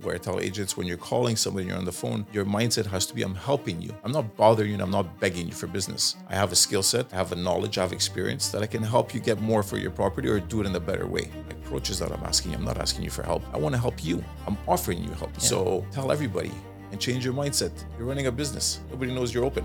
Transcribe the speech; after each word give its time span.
Where 0.00 0.14
I 0.14 0.18
tell 0.18 0.40
agents 0.40 0.76
when 0.76 0.86
you're 0.86 0.96
calling 0.96 1.36
somebody, 1.36 1.66
you're 1.66 1.76
on 1.76 1.84
the 1.84 1.92
phone, 1.92 2.26
your 2.32 2.44
mindset 2.44 2.86
has 2.86 3.06
to 3.06 3.14
be 3.14 3.22
I'm 3.22 3.34
helping 3.34 3.80
you. 3.80 3.94
I'm 4.04 4.12
not 4.12 4.36
bothering 4.36 4.68
you 4.68 4.74
and 4.74 4.82
I'm 4.82 4.90
not 4.90 5.20
begging 5.20 5.46
you 5.46 5.52
for 5.52 5.66
business. 5.66 6.16
I 6.28 6.34
have 6.34 6.52
a 6.52 6.56
skill 6.56 6.82
set, 6.82 7.12
I 7.12 7.16
have 7.16 7.32
a 7.32 7.36
knowledge, 7.36 7.78
I 7.78 7.82
have 7.82 7.92
experience 7.92 8.48
that 8.50 8.62
I 8.62 8.66
can 8.66 8.82
help 8.82 9.14
you 9.14 9.20
get 9.20 9.40
more 9.40 9.62
for 9.62 9.76
your 9.76 9.90
property 9.90 10.28
or 10.28 10.40
do 10.40 10.60
it 10.60 10.66
in 10.66 10.74
a 10.76 10.80
better 10.80 11.06
way. 11.06 11.30
The 11.48 11.54
approaches 11.56 11.98
that 11.98 12.10
I'm 12.10 12.22
asking 12.24 12.52
you, 12.52 12.58
I'm 12.58 12.64
not 12.64 12.78
asking 12.78 13.04
you 13.04 13.10
for 13.10 13.22
help. 13.22 13.42
I 13.52 13.58
want 13.58 13.74
to 13.74 13.80
help 13.80 14.04
you. 14.04 14.24
I'm 14.46 14.56
offering 14.66 15.02
you 15.02 15.10
help. 15.10 15.40
So 15.40 15.84
tell 15.90 16.10
everybody 16.10 16.52
and 16.90 17.00
change 17.00 17.24
your 17.24 17.34
mindset. 17.34 17.72
You're 17.98 18.06
running 18.06 18.26
a 18.26 18.32
business. 18.32 18.80
Nobody 18.90 19.14
knows 19.14 19.34
you're 19.34 19.44
open. 19.44 19.64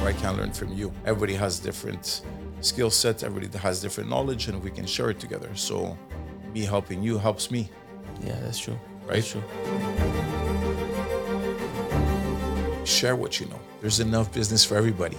Or 0.00 0.08
I 0.08 0.14
can 0.16 0.36
learn 0.36 0.52
from 0.52 0.72
you. 0.72 0.92
Everybody 1.04 1.34
has 1.34 1.58
different 1.58 2.22
skill 2.60 2.90
sets, 2.90 3.22
everybody 3.22 3.56
has 3.58 3.80
different 3.80 4.08
knowledge, 4.10 4.48
and 4.48 4.62
we 4.62 4.70
can 4.70 4.86
share 4.86 5.10
it 5.10 5.20
together. 5.20 5.50
So 5.54 5.96
me 6.52 6.60
helping 6.60 7.02
you 7.02 7.18
helps 7.18 7.50
me. 7.50 7.68
Yeah, 8.22 8.38
that's 8.40 8.58
true. 8.58 8.78
Right? 9.06 9.16
That's 9.16 9.30
true. 9.30 9.42
Share 12.84 13.16
what 13.16 13.38
you 13.40 13.46
know. 13.46 13.60
There's 13.80 14.00
enough 14.00 14.32
business 14.32 14.64
for 14.64 14.76
everybody. 14.76 15.18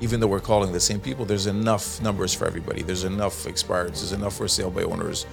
Even 0.00 0.20
though 0.20 0.26
we're 0.26 0.40
calling 0.40 0.72
the 0.72 0.80
same 0.80 1.00
people, 1.00 1.24
there's 1.24 1.46
enough 1.46 2.00
numbers 2.02 2.34
for 2.34 2.46
everybody. 2.46 2.82
There's 2.82 3.04
enough 3.04 3.44
expireds, 3.44 4.00
there's 4.00 4.12
enough 4.12 4.36
for 4.36 4.46
sale 4.46 4.70
by 4.70 4.82
owners. 4.82 5.26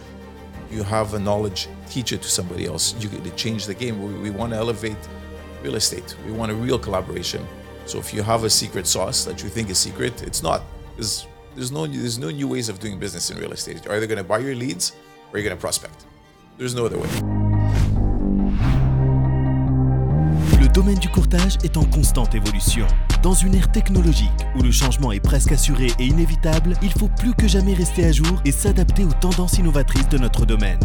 You 0.71 0.83
have 0.83 1.13
a 1.13 1.19
knowledge, 1.19 1.67
teach 1.89 2.13
it 2.13 2.21
to 2.21 2.29
somebody 2.29 2.65
else. 2.65 2.95
You 2.99 3.09
could 3.09 3.35
change 3.35 3.65
the 3.65 3.73
game. 3.73 4.01
We, 4.01 4.29
we 4.29 4.29
want 4.31 4.53
to 4.53 4.57
elevate 4.57 4.97
real 5.61 5.75
estate. 5.75 6.15
We 6.25 6.31
want 6.31 6.51
a 6.51 6.55
real 6.55 6.79
collaboration. 6.79 7.45
So 7.85 7.99
if 7.99 8.13
you 8.13 8.23
have 8.23 8.43
a 8.43 8.49
secret 8.49 8.87
sauce 8.87 9.25
that 9.25 9.43
you 9.43 9.49
think 9.49 9.69
is 9.69 9.77
secret, 9.77 10.23
it's 10.23 10.41
not. 10.41 10.63
Because 10.95 11.27
there's 11.55 11.71
no 11.71 11.85
there's 11.85 12.17
no 12.17 12.31
new 12.31 12.47
ways 12.47 12.69
of 12.69 12.79
doing 12.79 12.97
business 12.97 13.29
in 13.29 13.37
real 13.37 13.51
estate. 13.51 13.83
You're 13.83 13.93
either 13.95 14.07
going 14.07 14.17
to 14.17 14.23
buy 14.23 14.39
your 14.39 14.55
leads 14.55 14.93
or 15.33 15.39
you're 15.39 15.49
going 15.49 15.57
to 15.57 15.61
prospect. 15.61 16.05
There's 16.57 16.75
no 16.75 16.85
other 16.85 16.97
way. 16.97 17.09
Le 20.59 20.67
domaine 20.69 20.97
du 20.99 21.09
courtage 21.09 21.57
est 21.63 21.77
en 21.77 21.85
constante 21.85 22.33
évolution. 22.35 22.87
Dans 23.21 23.33
une 23.33 23.55
ère 23.55 23.71
technologique 23.71 24.31
où 24.57 24.63
le 24.63 24.71
changement 24.71 25.11
est 25.11 25.19
presque 25.19 25.51
assuré 25.51 25.87
et 25.99 26.05
inévitable, 26.05 26.75
il 26.81 26.91
faut 26.91 27.07
plus 27.07 27.33
que 27.33 27.47
jamais 27.47 27.73
rester 27.73 28.05
à 28.05 28.11
jour 28.11 28.41
et 28.45 28.51
s'adapter 28.51 29.03
aux 29.03 29.13
tendances 29.13 29.57
innovatrices 29.57 30.09
de 30.09 30.17
notre 30.17 30.45
domaine. 30.45 30.79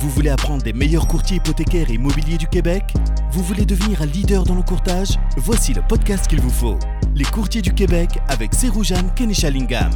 Vous 0.00 0.10
voulez 0.10 0.30
apprendre 0.30 0.62
des 0.62 0.72
meilleurs 0.72 1.06
courtiers 1.06 1.36
hypothécaires 1.36 1.90
et 1.90 1.94
immobiliers 1.94 2.38
du 2.38 2.48
Québec? 2.48 2.84
Vous 3.32 3.42
voulez 3.42 3.64
devenir 3.64 4.02
un 4.02 4.06
leader 4.06 4.44
dans 4.44 4.54
le 4.54 4.62
courtage? 4.62 5.18
Voici 5.36 5.72
le 5.72 5.82
podcast 5.82 6.26
qu'il 6.26 6.40
vous 6.40 6.50
faut. 6.50 6.78
Les 7.14 7.24
courtiers 7.24 7.62
du 7.62 7.72
Québec 7.72 8.18
avec 8.28 8.54
Seroujan 8.54 9.08
Kenishalingam. 9.14 9.90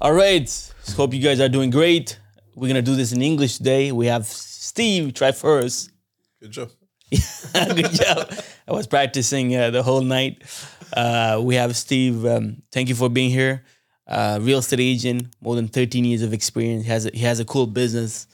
All 0.00 0.14
right. 0.14 0.71
Hope 0.90 1.14
you 1.14 1.20
guys 1.20 1.40
are 1.40 1.48
doing 1.48 1.70
great. 1.70 2.18
We're 2.54 2.68
gonna 2.68 2.82
do 2.82 2.94
this 2.94 3.12
in 3.12 3.22
English 3.22 3.56
today. 3.56 3.92
We 3.92 4.06
have 4.06 4.26
Steve 4.26 5.14
Traiforos. 5.14 5.88
Good 6.40 6.50
job. 6.50 6.70
Good 7.54 7.92
job. 7.92 8.30
I 8.68 8.72
was 8.72 8.86
practicing 8.86 9.56
uh, 9.56 9.70
the 9.70 9.82
whole 9.82 10.02
night. 10.02 10.42
Uh, 10.94 11.40
we 11.42 11.54
have 11.54 11.76
Steve. 11.76 12.26
Um, 12.26 12.62
thank 12.70 12.88
you 12.88 12.94
for 12.94 13.08
being 13.08 13.30
here. 13.30 13.64
Uh, 14.06 14.38
real 14.42 14.58
estate 14.58 14.80
agent, 14.80 15.28
more 15.40 15.54
than 15.54 15.68
13 15.68 16.04
years 16.04 16.22
of 16.22 16.34
experience. 16.34 16.84
He 16.84 16.90
has 16.90 17.06
a, 17.06 17.10
he 17.10 17.20
has 17.20 17.40
a 17.40 17.44
cool 17.44 17.66
business. 17.66 18.26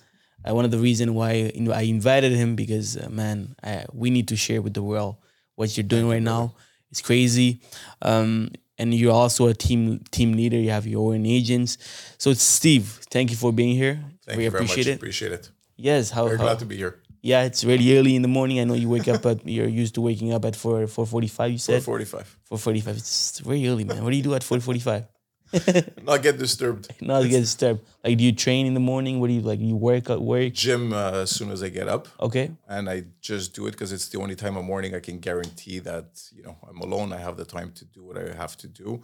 Uh, 0.49 0.55
one 0.55 0.65
of 0.65 0.71
the 0.71 0.79
reasons 0.79 1.11
why 1.13 1.53
you 1.55 1.61
know, 1.61 1.73
I 1.73 1.83
invited 1.83 2.33
him 2.33 2.57
because 2.57 2.97
uh, 2.97 3.09
man, 3.09 3.55
I, 3.63 3.85
we 3.93 4.11
need 4.11 4.29
to 4.29 4.37
share 4.37 4.63
with 4.63 4.75
the 4.75 4.83
world 4.83 5.17
what 5.55 5.77
you're 5.77 5.85
doing 5.85 6.09
right 6.09 6.23
now. 6.23 6.55
It's 6.91 7.03
crazy. 7.03 7.61
Um, 8.03 8.51
and 8.79 8.95
you're 8.95 9.13
also 9.13 9.47
a 9.49 9.55
team 9.55 10.01
team 10.11 10.33
leader. 10.33 10.57
You 10.57 10.71
have 10.71 10.87
your 10.87 11.13
own 11.15 11.27
agents. 11.27 11.79
So 12.19 12.33
Steve, 12.35 13.01
thank 13.11 13.31
you 13.31 13.37
for 13.37 13.53
being 13.53 13.75
here. 13.77 14.01
Thank 14.27 14.39
we 14.39 14.45
you 14.45 14.51
very 14.51 14.65
appreciate 14.65 14.87
much. 14.87 14.93
it. 14.93 14.97
Appreciate 14.97 15.33
it. 15.33 15.51
Yes. 15.77 16.11
How, 16.11 16.25
Very 16.27 16.39
how- 16.39 16.45
glad 16.45 16.59
to 16.61 16.67
be 16.67 16.77
here. 16.77 16.95
yeah, 17.23 17.43
it's 17.45 17.63
really 17.65 17.97
early 17.99 18.15
in 18.17 18.23
the 18.23 18.29
morning. 18.39 18.61
I 18.61 18.65
know 18.65 18.75
you 18.75 18.89
wake 18.89 19.09
up 19.09 19.25
at 19.27 19.47
you're 19.57 19.69
used 19.83 19.95
to 19.97 20.01
waking 20.01 20.33
up 20.33 20.45
at 20.45 20.55
four 20.57 20.87
four 20.87 21.07
forty 21.07 21.29
five. 21.29 21.51
You 21.53 21.59
said 21.59 21.83
445. 21.83 22.37
four 22.45 22.59
forty 22.59 22.81
five. 22.81 22.97
It's 22.97 23.41
very 23.41 23.67
early, 23.69 23.85
man. 23.85 24.03
What 24.05 24.11
do 24.11 24.17
you 24.17 24.23
do 24.23 24.35
at 24.35 24.43
four 24.45 24.61
forty 24.61 24.81
five? 24.81 25.05
Not 26.03 26.23
get 26.23 26.39
disturbed. 26.39 26.89
Not 27.01 27.23
get 27.25 27.41
disturbed. 27.41 27.81
Like, 28.05 28.19
do 28.19 28.25
you 28.25 28.33
train 28.33 28.67
in 28.67 28.75
the 28.75 28.81
morning? 28.81 29.21
What 29.21 29.29
do 29.29 29.35
you 29.35 29.41
like? 29.41 29.61
You 29.61 29.77
work 29.77 30.11
at 30.11 30.21
work? 30.21 30.53
Gym 30.53 30.93
uh, 30.93 31.13
as 31.13 31.31
soon 31.31 31.51
as 31.51 31.63
I 31.63 31.69
get 31.69 31.89
up. 31.89 32.09
Okay. 32.21 32.51
and 32.69 32.89
I 32.89 33.05
just 33.21 33.55
do 33.55 33.67
it 33.67 33.73
because 33.73 33.93
it's 33.93 34.09
the 34.09 34.19
only 34.21 34.35
time 34.37 34.57
of 34.57 34.65
morning 34.65 34.95
I 34.95 35.01
can 35.01 35.19
guarantee 35.21 35.79
that 35.81 36.23
you 36.35 36.43
know 36.43 36.57
I'm 36.69 36.81
alone. 36.81 37.13
I 37.13 37.19
have 37.19 37.37
the 37.37 37.45
time 37.45 37.73
to 37.73 37.85
do 37.85 38.03
what 38.05 38.19
I 38.19 38.35
have 38.35 38.57
to 38.59 38.69
do, 38.69 39.03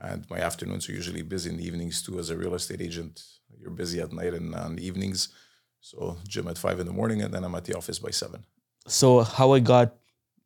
and 0.00 0.28
my 0.30 0.38
afternoons 0.38 0.88
are 0.88 0.92
usually 0.92 1.22
busy 1.22 1.50
in 1.50 1.56
the 1.56 1.66
evenings 1.66 2.02
too. 2.02 2.18
As 2.18 2.30
a 2.30 2.36
real 2.36 2.54
estate 2.54 2.80
agent, 2.80 3.22
you're 3.58 3.70
busy 3.70 4.00
at 4.00 4.12
night 4.12 4.34
and 4.34 4.54
on 4.54 4.76
the 4.76 4.86
evenings. 4.86 5.28
So 5.80 6.18
gym 6.28 6.46
at 6.48 6.58
five 6.58 6.78
in 6.80 6.86
the 6.86 6.92
morning, 6.92 7.22
and 7.22 7.32
then 7.32 7.42
I'm 7.44 7.54
at 7.54 7.64
the 7.64 7.76
office 7.76 7.98
by 7.98 8.10
seven. 8.10 8.44
So 8.86 9.20
how 9.20 9.52
I 9.52 9.60
got 9.60 9.94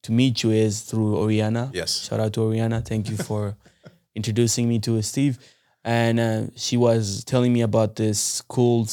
to 0.03 0.13
meet 0.13 0.43
you 0.43 0.51
is 0.51 0.83
through 0.83 1.17
Oriana. 1.17 1.71
Yes. 1.73 2.07
Shout 2.07 2.21
out 2.21 2.33
to 2.35 2.43
Oriana. 2.43 2.81
Thank 2.83 3.09
you 3.11 3.17
for 3.17 3.57
introducing 4.15 4.69
me 4.69 4.79
to 4.81 5.01
Steve. 5.03 5.39
And 5.85 6.19
uh, 6.19 6.43
she 6.57 6.77
was 6.77 7.25
telling 7.25 7.53
me 7.53 7.61
about 7.61 7.97
this 7.97 8.41
cool 8.43 8.87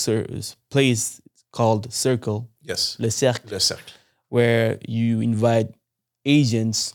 place 0.70 1.22
called 1.52 1.94
Circle, 1.94 2.50
Yes, 2.64 2.98
Le 3.00 3.10
Cercle. 3.10 3.52
Le 3.52 3.60
Cercle. 3.60 3.94
where 4.30 4.78
you 4.88 5.22
invite 5.22 5.74
agents, 6.26 6.94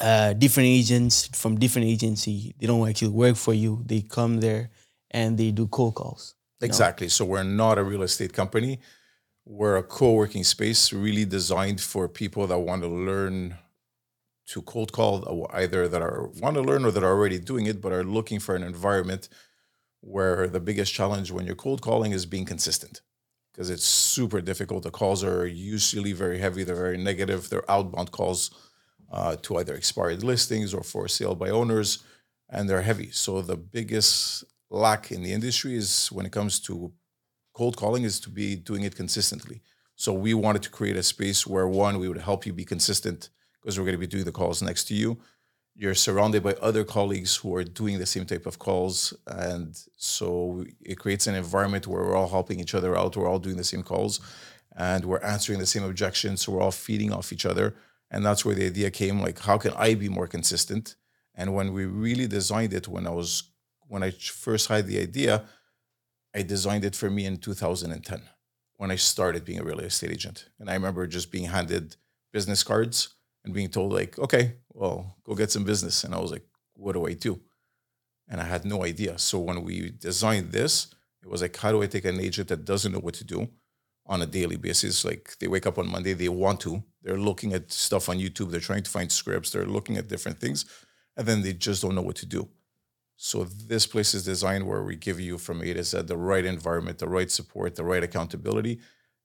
uh, 0.00 0.32
different 0.34 0.68
agents 0.68 1.28
from 1.34 1.58
different 1.58 1.88
agency. 1.88 2.54
They 2.58 2.66
don't 2.66 2.88
actually 2.88 3.08
work 3.10 3.36
for 3.36 3.52
you. 3.54 3.82
They 3.84 4.00
come 4.02 4.38
there 4.40 4.70
and 5.10 5.36
they 5.36 5.50
do 5.50 5.66
cold 5.66 5.96
calls. 5.96 6.34
Exactly. 6.60 7.08
So 7.08 7.24
we're 7.24 7.42
not 7.42 7.78
a 7.78 7.82
real 7.82 8.02
estate 8.02 8.32
company. 8.32 8.78
We're 9.44 9.76
a 9.76 9.82
co-working 9.82 10.44
space 10.44 10.92
really 10.92 11.24
designed 11.24 11.80
for 11.80 12.08
people 12.08 12.46
that 12.46 12.58
want 12.58 12.82
to 12.82 12.88
learn 12.88 13.56
to 14.50 14.62
cold 14.62 14.92
call, 14.92 15.48
either 15.52 15.86
that 15.86 16.02
are 16.02 16.28
want 16.40 16.56
to 16.56 16.62
learn 16.62 16.84
or 16.84 16.90
that 16.90 17.04
are 17.04 17.12
already 17.16 17.38
doing 17.38 17.66
it, 17.66 17.80
but 17.80 17.92
are 17.92 18.02
looking 18.02 18.40
for 18.40 18.56
an 18.56 18.64
environment 18.64 19.28
where 20.00 20.48
the 20.48 20.58
biggest 20.58 20.92
challenge 20.92 21.30
when 21.30 21.46
you're 21.46 21.54
cold 21.54 21.80
calling 21.82 22.10
is 22.10 22.26
being 22.26 22.44
consistent. 22.44 23.00
Because 23.52 23.70
it's 23.70 23.84
super 23.84 24.40
difficult. 24.40 24.82
The 24.82 24.90
calls 24.90 25.22
are 25.22 25.46
usually 25.46 26.12
very 26.12 26.38
heavy. 26.38 26.64
They're 26.64 26.74
very 26.74 26.98
negative. 26.98 27.48
They're 27.48 27.70
outbound 27.70 28.10
calls 28.10 28.50
uh, 29.12 29.36
to 29.42 29.58
either 29.58 29.74
expired 29.74 30.24
listings 30.24 30.74
or 30.74 30.82
for 30.82 31.06
sale 31.06 31.36
by 31.36 31.50
owners, 31.50 32.02
and 32.48 32.68
they're 32.68 32.82
heavy. 32.82 33.10
So 33.12 33.42
the 33.42 33.56
biggest 33.56 34.44
lack 34.68 35.12
in 35.12 35.22
the 35.22 35.32
industry 35.32 35.76
is 35.76 36.08
when 36.08 36.26
it 36.26 36.32
comes 36.32 36.58
to 36.60 36.92
cold 37.54 37.76
calling 37.76 38.02
is 38.02 38.18
to 38.20 38.30
be 38.30 38.56
doing 38.56 38.82
it 38.82 38.96
consistently. 38.96 39.62
So 39.94 40.12
we 40.12 40.34
wanted 40.34 40.62
to 40.62 40.70
create 40.70 40.96
a 40.96 41.02
space 41.04 41.46
where 41.46 41.68
one, 41.68 41.98
we 41.98 42.08
would 42.08 42.18
help 42.18 42.46
you 42.46 42.52
be 42.52 42.64
consistent 42.64 43.28
because 43.60 43.78
we're 43.78 43.84
going 43.84 43.94
to 43.94 43.98
be 43.98 44.06
doing 44.06 44.24
the 44.24 44.32
calls 44.32 44.62
next 44.62 44.84
to 44.84 44.94
you. 44.94 45.18
You're 45.74 45.94
surrounded 45.94 46.42
by 46.42 46.54
other 46.54 46.84
colleagues 46.84 47.36
who 47.36 47.54
are 47.54 47.64
doing 47.64 47.98
the 47.98 48.06
same 48.06 48.26
type 48.26 48.46
of 48.46 48.58
calls. 48.58 49.14
And 49.26 49.78
so 49.96 50.64
it 50.80 50.98
creates 50.98 51.26
an 51.26 51.34
environment 51.34 51.86
where 51.86 52.02
we're 52.02 52.16
all 52.16 52.28
helping 52.28 52.60
each 52.60 52.74
other 52.74 52.96
out. 52.96 53.16
We're 53.16 53.28
all 53.28 53.38
doing 53.38 53.56
the 53.56 53.64
same 53.64 53.82
calls 53.82 54.20
and 54.76 55.04
we're 55.04 55.22
answering 55.22 55.58
the 55.58 55.66
same 55.66 55.84
objections. 55.84 56.42
So 56.42 56.52
we're 56.52 56.62
all 56.62 56.70
feeding 56.70 57.12
off 57.12 57.32
each 57.32 57.46
other. 57.46 57.74
And 58.10 58.24
that's 58.24 58.44
where 58.44 58.54
the 58.54 58.66
idea 58.66 58.90
came 58.90 59.20
like, 59.20 59.38
how 59.38 59.58
can 59.58 59.72
I 59.76 59.94
be 59.94 60.08
more 60.08 60.26
consistent? 60.26 60.96
And 61.34 61.54
when 61.54 61.72
we 61.72 61.86
really 61.86 62.26
designed 62.26 62.72
it, 62.74 62.88
when 62.88 63.06
I 63.06 63.10
was 63.10 63.44
when 63.86 64.02
I 64.04 64.10
first 64.10 64.68
had 64.68 64.86
the 64.86 65.00
idea, 65.00 65.44
I 66.34 66.42
designed 66.42 66.84
it 66.84 66.94
for 66.94 67.10
me 67.10 67.26
in 67.26 67.38
2010 67.38 68.22
when 68.76 68.90
I 68.90 68.96
started 68.96 69.44
being 69.44 69.58
a 69.58 69.64
real 69.64 69.80
estate 69.80 70.12
agent. 70.12 70.48
And 70.60 70.70
I 70.70 70.74
remember 70.74 71.06
just 71.06 71.32
being 71.32 71.46
handed 71.46 71.96
business 72.32 72.62
cards 72.62 73.16
and 73.44 73.54
being 73.54 73.68
told, 73.68 73.92
like, 73.92 74.18
okay, 74.18 74.56
well, 74.72 75.16
go 75.24 75.34
get 75.34 75.50
some 75.50 75.64
business. 75.64 76.04
And 76.04 76.14
I 76.14 76.18
was 76.18 76.30
like, 76.30 76.44
what 76.74 76.92
do 76.92 77.06
I 77.06 77.14
do? 77.14 77.40
And 78.28 78.40
I 78.40 78.44
had 78.44 78.64
no 78.64 78.84
idea. 78.84 79.18
So 79.18 79.38
when 79.38 79.62
we 79.62 79.90
designed 79.90 80.52
this, 80.52 80.94
it 81.22 81.28
was 81.28 81.42
like, 81.42 81.56
how 81.56 81.72
do 81.72 81.82
I 81.82 81.86
take 81.86 82.04
an 82.04 82.20
agent 82.20 82.48
that 82.48 82.64
doesn't 82.64 82.92
know 82.92 83.00
what 83.00 83.14
to 83.14 83.24
do 83.24 83.48
on 84.06 84.22
a 84.22 84.26
daily 84.26 84.56
basis? 84.56 85.04
Like 85.04 85.36
they 85.38 85.48
wake 85.48 85.66
up 85.66 85.78
on 85.78 85.90
Monday, 85.90 86.12
they 86.12 86.28
want 86.28 86.60
to, 86.60 86.82
they're 87.02 87.18
looking 87.18 87.52
at 87.52 87.72
stuff 87.72 88.08
on 88.08 88.18
YouTube, 88.18 88.50
they're 88.50 88.60
trying 88.60 88.82
to 88.82 88.90
find 88.90 89.10
scripts, 89.10 89.50
they're 89.50 89.66
looking 89.66 89.96
at 89.96 90.08
different 90.08 90.38
things, 90.38 90.64
and 91.16 91.26
then 91.26 91.42
they 91.42 91.52
just 91.52 91.82
don't 91.82 91.94
know 91.94 92.02
what 92.02 92.16
to 92.16 92.26
do. 92.26 92.48
So 93.16 93.44
this 93.44 93.86
place 93.86 94.14
is 94.14 94.24
designed 94.24 94.66
where 94.66 94.82
we 94.82 94.96
give 94.96 95.20
you 95.20 95.36
from 95.36 95.60
A 95.60 95.74
to 95.74 95.84
Z 95.84 96.02
the 96.02 96.16
right 96.16 96.44
environment, 96.44 96.98
the 96.98 97.08
right 97.08 97.30
support, 97.30 97.74
the 97.74 97.84
right 97.84 98.02
accountability 98.02 98.80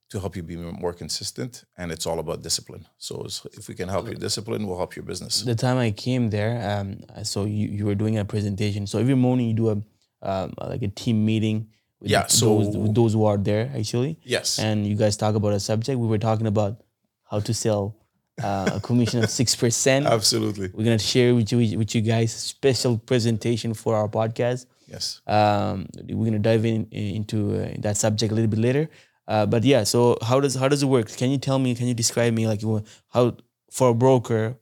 to 0.10 0.20
help 0.20 0.36
you 0.36 0.44
be 0.44 0.56
more 0.56 0.94
consistent. 0.94 1.64
And 1.78 1.92
it's 1.92 2.06
all 2.06 2.20
about 2.20 2.42
discipline. 2.44 2.86
So 2.98 3.26
if 3.54 3.68
we 3.68 3.74
can 3.76 3.90
help 3.90 4.06
your 4.06 4.16
discipline, 4.16 4.68
we'll 4.68 4.78
help 4.78 4.96
your 4.96 5.04
business. 5.04 5.42
The 5.42 5.56
time 5.56 5.78
I 5.78 5.92
came 5.92 6.30
there, 6.30 6.54
um, 6.72 7.00
so 7.24 7.46
you, 7.46 7.68
you 7.70 7.86
were 7.86 7.96
doing 7.96 8.18
a 8.18 8.26
presentation. 8.26 8.86
So 8.88 9.00
every 9.00 9.16
morning 9.16 9.48
you 9.48 9.54
do 9.54 9.70
a 9.70 9.78
um, 10.22 10.54
like 10.60 10.82
a 10.82 10.88
team 10.88 11.24
meeting 11.26 11.68
with 12.00 12.10
Yeah, 12.12 12.22
those, 12.24 12.34
so- 12.40 12.80
with 12.80 12.96
those 12.96 13.14
who 13.14 13.26
are 13.26 13.38
there 13.38 13.72
actually. 13.76 14.20
Yes. 14.24 14.60
And 14.60 14.86
you 14.88 14.96
guys 14.96 15.18
talk 15.18 15.36
about 15.36 15.54
a 15.54 15.60
subject. 15.60 16.00
We 16.00 16.08
were 16.08 16.18
talking 16.18 16.48
about 16.48 16.82
how 17.30 17.40
to 17.40 17.54
sell 17.54 17.96
uh, 18.44 18.70
a 18.76 18.80
commission 18.80 19.24
of 19.24 19.30
six 19.30 19.56
percent. 19.56 20.06
Absolutely. 20.18 20.70
We're 20.74 20.84
gonna 20.84 21.00
share 21.00 21.34
with 21.36 21.52
you 21.52 21.78
with 21.78 21.96
you 21.96 22.02
guys 22.02 22.34
a 22.36 22.40
special 22.40 22.98
presentation 22.98 23.74
for 23.74 23.96
our 23.96 24.08
podcast. 24.10 24.66
Yes. 24.88 25.22
Um, 25.26 25.88
we're 26.10 26.26
gonna 26.26 26.40
dive 26.40 26.66
in 26.66 26.86
into 26.92 27.56
uh, 27.64 27.74
that 27.80 27.98
subject 27.98 28.32
a 28.32 28.36
little 28.36 28.50
bit 28.50 28.60
later. 28.60 28.90
Uh, 29.28 29.46
but 29.46 29.64
yeah, 29.64 29.84
so 29.84 30.18
how 30.22 30.40
does 30.40 30.56
how 30.56 30.68
does 30.68 30.84
it 30.84 30.88
work? 30.88 31.10
Can 31.18 31.32
you 31.32 31.38
tell 31.38 31.60
me? 31.60 31.74
Can 31.76 31.88
you 31.88 31.94
describe 31.94 32.34
me 32.34 32.48
like 32.48 32.62
how 33.10 33.36
for 33.72 33.90
a 33.90 33.94
broker 33.94 34.56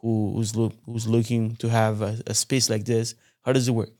who, 0.00 0.32
who's 0.34 0.54
look 0.54 0.74
who's 0.84 1.06
looking 1.06 1.56
to 1.56 1.68
have 1.68 2.02
a, 2.02 2.18
a 2.26 2.34
space 2.34 2.70
like 2.70 2.84
this? 2.84 3.14
How 3.42 3.52
does 3.52 3.68
it 3.68 3.72
work? 3.72 3.90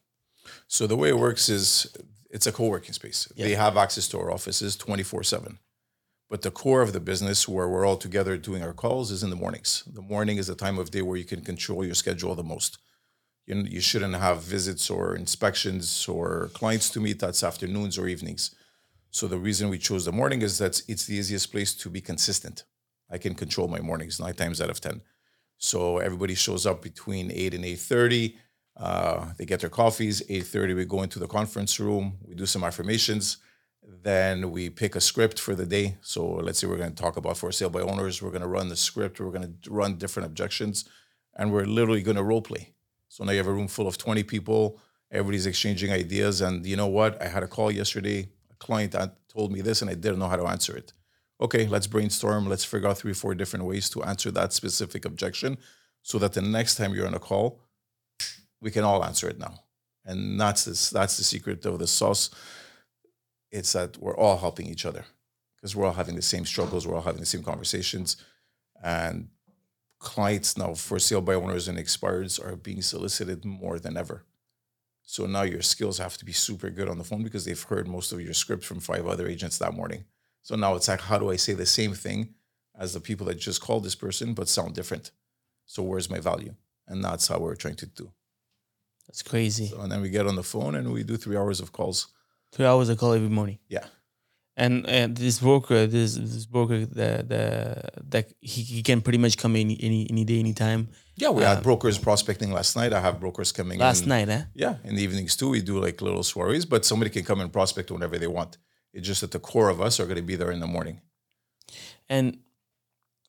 So 0.68 0.86
the 0.86 0.96
way 0.96 1.08
it 1.08 1.18
works 1.18 1.48
is 1.48 1.92
it's 2.30 2.46
a 2.46 2.52
co-working 2.52 2.92
space. 2.92 3.28
They 3.36 3.54
have 3.54 3.76
access 3.76 4.06
to 4.08 4.18
our 4.18 4.30
offices 4.30 4.76
24/7. 4.76 5.58
But 6.28 6.42
the 6.42 6.50
core 6.50 6.82
of 6.82 6.92
the 6.92 7.00
business 7.00 7.46
where 7.48 7.68
we're 7.68 7.86
all 7.86 7.96
together 7.96 8.36
doing 8.36 8.62
our 8.62 8.72
calls 8.72 9.12
is 9.12 9.22
in 9.22 9.30
the 9.30 9.36
mornings. 9.36 9.84
The 9.86 10.02
morning 10.02 10.38
is 10.38 10.48
the 10.48 10.56
time 10.56 10.76
of 10.76 10.90
day 10.90 11.02
where 11.02 11.16
you 11.16 11.24
can 11.24 11.40
control 11.40 11.84
your 11.84 11.94
schedule 11.94 12.34
the 12.34 12.42
most. 12.42 12.78
You, 13.46 13.62
you 13.62 13.80
shouldn't 13.80 14.16
have 14.16 14.42
visits 14.42 14.90
or 14.90 15.14
inspections 15.14 16.08
or 16.08 16.50
clients 16.52 16.90
to 16.90 17.00
meet. 17.00 17.20
That's 17.20 17.44
afternoons 17.44 17.96
or 17.96 18.08
evenings. 18.08 18.55
So 19.16 19.26
the 19.26 19.38
reason 19.38 19.70
we 19.70 19.78
chose 19.78 20.04
the 20.04 20.12
morning 20.12 20.42
is 20.42 20.58
that 20.58 20.82
it's 20.88 21.06
the 21.06 21.16
easiest 21.16 21.50
place 21.50 21.74
to 21.76 21.88
be 21.88 22.02
consistent. 22.02 22.64
I 23.10 23.16
can 23.16 23.34
control 23.34 23.66
my 23.66 23.80
mornings 23.80 24.20
nine 24.20 24.34
times 24.34 24.60
out 24.60 24.68
of 24.68 24.78
ten. 24.78 25.00
So 25.56 25.96
everybody 25.96 26.34
shows 26.34 26.66
up 26.66 26.82
between 26.82 27.30
eight 27.30 27.54
and 27.54 27.64
eight 27.64 27.78
thirty. 27.78 28.36
Uh, 28.76 29.32
they 29.38 29.46
get 29.46 29.60
their 29.60 29.70
coffees. 29.70 30.22
Eight 30.28 30.44
thirty, 30.44 30.74
we 30.74 30.84
go 30.84 31.02
into 31.02 31.18
the 31.18 31.26
conference 31.26 31.80
room. 31.80 32.18
We 32.28 32.34
do 32.34 32.44
some 32.44 32.62
affirmations. 32.62 33.38
Then 33.82 34.50
we 34.50 34.68
pick 34.68 34.94
a 34.96 35.00
script 35.00 35.40
for 35.40 35.54
the 35.54 35.64
day. 35.64 35.96
So 36.02 36.20
let's 36.46 36.58
say 36.58 36.66
we're 36.66 36.76
going 36.76 36.94
to 36.94 37.02
talk 37.02 37.16
about 37.16 37.38
for 37.38 37.50
sale 37.52 37.70
by 37.70 37.80
owners. 37.80 38.20
We're 38.20 38.36
going 38.36 38.42
to 38.42 38.54
run 38.58 38.68
the 38.68 38.76
script. 38.76 39.18
We're 39.18 39.30
going 39.30 39.56
to 39.62 39.70
run 39.70 39.96
different 39.96 40.26
objections, 40.26 40.84
and 41.36 41.54
we're 41.54 41.64
literally 41.64 42.02
going 42.02 42.18
to 42.18 42.22
role 42.22 42.42
play. 42.42 42.74
So 43.08 43.24
now 43.24 43.32
you 43.32 43.38
have 43.38 43.46
a 43.46 43.58
room 43.60 43.68
full 43.68 43.88
of 43.88 43.96
twenty 43.96 44.24
people. 44.24 44.78
Everybody's 45.10 45.46
exchanging 45.46 45.90
ideas, 45.90 46.42
and 46.42 46.66
you 46.66 46.76
know 46.76 46.88
what? 46.98 47.22
I 47.22 47.28
had 47.28 47.42
a 47.42 47.48
call 47.48 47.70
yesterday. 47.70 48.28
Client 48.58 48.94
told 49.28 49.52
me 49.52 49.60
this, 49.60 49.82
and 49.82 49.90
I 49.90 49.94
didn't 49.94 50.18
know 50.18 50.28
how 50.28 50.36
to 50.36 50.46
answer 50.46 50.76
it 50.76 50.92
okay, 51.40 51.66
let's 51.66 51.86
brainstorm. 51.86 52.48
Let's 52.48 52.64
figure 52.64 52.88
out 52.88 52.98
three, 52.98 53.12
four 53.12 53.34
different 53.34 53.64
ways 53.64 53.90
to 53.90 54.02
answer 54.02 54.30
that 54.32 54.52
specific 54.52 55.04
objection 55.04 55.58
so 56.02 56.18
that 56.18 56.32
the 56.32 56.42
next 56.42 56.76
time 56.76 56.94
you're 56.94 57.06
on 57.06 57.14
a 57.14 57.18
call, 57.18 57.60
we 58.60 58.70
can 58.70 58.84
all 58.84 59.04
answer 59.04 59.28
it 59.28 59.38
now. 59.38 59.60
And 60.04 60.40
that's 60.40 60.64
this, 60.64 60.90
that's 60.90 61.16
the 61.16 61.24
secret 61.24 61.64
of 61.66 61.78
the 61.78 61.86
sauce. 61.86 62.30
It's 63.50 63.72
that 63.72 63.98
we're 63.98 64.16
all 64.16 64.38
helping 64.38 64.66
each 64.66 64.86
other 64.86 65.04
because 65.56 65.74
we're 65.74 65.86
all 65.86 65.92
having 65.92 66.16
the 66.16 66.22
same 66.22 66.44
struggles, 66.44 66.86
we're 66.86 66.94
all 66.94 67.02
having 67.02 67.20
the 67.20 67.26
same 67.26 67.42
conversations. 67.42 68.16
And 68.82 69.28
clients 69.98 70.56
now 70.56 70.74
for 70.74 70.98
sale 70.98 71.20
by 71.20 71.34
owners 71.34 71.68
and 71.68 71.78
expireds 71.78 72.42
are 72.44 72.56
being 72.56 72.82
solicited 72.82 73.44
more 73.44 73.78
than 73.78 73.96
ever. 73.96 74.24
So 75.06 75.24
now 75.24 75.42
your 75.42 75.62
skills 75.62 75.98
have 75.98 76.18
to 76.18 76.24
be 76.24 76.32
super 76.32 76.68
good 76.68 76.88
on 76.88 76.98
the 76.98 77.04
phone 77.04 77.22
because 77.22 77.44
they've 77.44 77.62
heard 77.62 77.86
most 77.86 78.12
of 78.12 78.20
your 78.20 78.34
script 78.34 78.64
from 78.64 78.80
five 78.80 79.06
other 79.06 79.28
agents 79.28 79.56
that 79.58 79.72
morning. 79.72 80.04
So 80.42 80.56
now 80.56 80.74
it's 80.74 80.88
like, 80.88 81.00
how 81.00 81.16
do 81.18 81.30
I 81.30 81.36
say 81.36 81.54
the 81.54 81.64
same 81.64 81.94
thing 81.94 82.34
as 82.78 82.92
the 82.92 83.00
people 83.00 83.26
that 83.26 83.36
just 83.36 83.62
called 83.62 83.84
this 83.84 83.94
person, 83.94 84.34
but 84.34 84.48
sound 84.48 84.74
different? 84.74 85.12
So 85.64 85.84
where's 85.84 86.10
my 86.10 86.18
value? 86.18 86.54
And 86.88 87.04
that's 87.04 87.28
how 87.28 87.38
we're 87.38 87.54
trying 87.54 87.76
to 87.76 87.86
do. 87.86 88.12
That's 89.06 89.22
crazy. 89.22 89.68
So, 89.68 89.80
and 89.80 89.92
then 89.92 90.02
we 90.02 90.10
get 90.10 90.26
on 90.26 90.34
the 90.34 90.42
phone 90.42 90.74
and 90.74 90.92
we 90.92 91.04
do 91.04 91.16
three 91.16 91.36
hours 91.36 91.60
of 91.60 91.70
calls. 91.70 92.08
Three 92.52 92.66
hours 92.66 92.88
of 92.88 92.98
call 92.98 93.12
every 93.12 93.28
morning. 93.28 93.60
Yeah. 93.68 93.86
And 94.56 94.86
and 94.86 95.16
this 95.16 95.38
broker, 95.38 95.86
this 95.86 96.14
this 96.14 96.46
broker, 96.46 96.86
the 96.86 97.24
the 97.28 97.82
that 98.08 98.32
he, 98.40 98.62
he 98.62 98.82
can 98.82 99.02
pretty 99.02 99.18
much 99.18 99.36
come 99.36 99.54
any 99.54 99.76
any 99.80 100.08
any 100.10 100.24
day, 100.24 100.40
anytime. 100.40 100.88
Yeah, 101.16 101.30
we 101.30 101.42
had 101.42 101.62
brokers 101.62 101.98
prospecting 101.98 102.52
last 102.52 102.76
night. 102.76 102.92
I 102.92 103.00
have 103.00 103.18
brokers 103.18 103.50
coming 103.50 103.76
in. 103.76 103.80
Last 103.80 104.02
in. 104.02 104.08
night, 104.10 104.28
eh? 104.28 104.42
Yeah, 104.54 104.76
in 104.84 104.96
the 104.96 105.02
evenings 105.02 105.34
too. 105.34 105.48
We 105.48 105.62
do 105.62 105.78
like 105.78 106.02
little 106.02 106.22
soirees, 106.22 106.66
but 106.68 106.84
somebody 106.84 107.10
can 107.10 107.24
come 107.24 107.40
and 107.40 107.50
prospect 107.52 107.90
whenever 107.90 108.18
they 108.18 108.26
want. 108.26 108.58
It's 108.92 109.06
just 109.06 109.22
that 109.22 109.30
the 109.30 109.38
core 109.38 109.70
of 109.70 109.80
us 109.80 109.98
are 109.98 110.04
going 110.04 110.16
to 110.16 110.22
be 110.22 110.36
there 110.36 110.50
in 110.50 110.60
the 110.60 110.66
morning. 110.66 111.00
And 112.08 112.38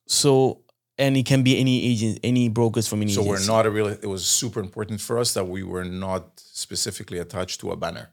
so 0.06 0.62
and 0.98 1.16
it 1.16 1.24
can 1.26 1.42
be 1.42 1.58
any 1.58 1.84
agent, 1.84 2.18
any 2.24 2.48
brokers 2.48 2.88
from 2.88 3.02
any. 3.02 3.12
So 3.12 3.22
we're 3.22 3.46
not 3.46 3.66
a 3.66 3.70
real. 3.70 3.86
It 3.86 4.06
was 4.06 4.26
super 4.26 4.60
important 4.60 5.00
for 5.00 5.18
us 5.18 5.32
that 5.34 5.46
we 5.46 5.62
were 5.62 5.84
not 5.84 6.40
specifically 6.40 7.18
attached 7.18 7.60
to 7.60 7.70
a 7.70 7.76
banner. 7.76 8.10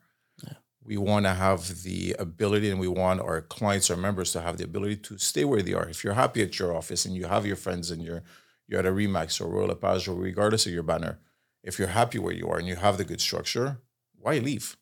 We 0.84 0.98
want 0.98 1.26
to 1.26 1.34
have 1.34 1.82
the 1.82 2.16
ability, 2.20 2.70
and 2.70 2.80
we 2.80 2.88
want 2.88 3.20
our 3.20 3.42
clients, 3.42 3.90
our 3.90 3.98
members, 3.98 4.32
to 4.34 4.42
have 4.42 4.58
the 4.58 4.66
ability 4.66 4.98
to 4.98 5.18
stay 5.18 5.44
where 5.44 5.64
they 5.64 5.74
are. 5.74 5.90
If 5.90 6.04
you're 6.04 6.14
happy 6.14 6.44
at 6.44 6.60
your 6.60 6.76
office 6.76 7.06
and 7.06 7.16
you 7.16 7.26
have 7.26 7.44
your 7.44 7.56
friends 7.56 7.90
and 7.90 8.04
you're 8.04 8.22
you're 8.68 8.80
at 8.80 8.86
a 8.86 8.92
Remax 8.92 9.40
or 9.40 9.48
Royal 9.48 9.68
LePage 9.68 10.08
or 10.08 10.16
regardless 10.16 10.66
of 10.66 10.74
your 10.74 10.84
banner, 10.84 11.20
if 11.64 11.80
you're 11.80 11.90
happy 11.90 12.20
where 12.20 12.34
you 12.34 12.48
are 12.48 12.58
and 12.58 12.68
you 12.68 12.76
have 12.76 12.98
the 12.98 13.04
good 13.04 13.22
structure, 13.22 13.80
why 14.18 14.38
leave? 14.38 14.78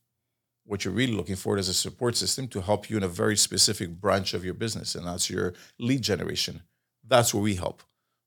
What 0.65 0.85
you're 0.85 0.93
really 0.93 1.13
looking 1.13 1.35
for 1.35 1.57
is 1.57 1.67
a 1.67 1.73
support 1.73 2.15
system 2.15 2.47
to 2.49 2.61
help 2.61 2.89
you 2.89 2.97
in 2.97 3.03
a 3.03 3.07
very 3.07 3.35
specific 3.35 3.99
branch 3.99 4.33
of 4.33 4.45
your 4.45 4.53
business, 4.53 4.95
and 4.95 5.05
that's 5.05 5.29
your 5.29 5.53
lead 5.77 6.01
generation. 6.01 6.61
That's 7.05 7.33
where 7.33 7.43
we 7.43 7.55
help. 7.55 7.83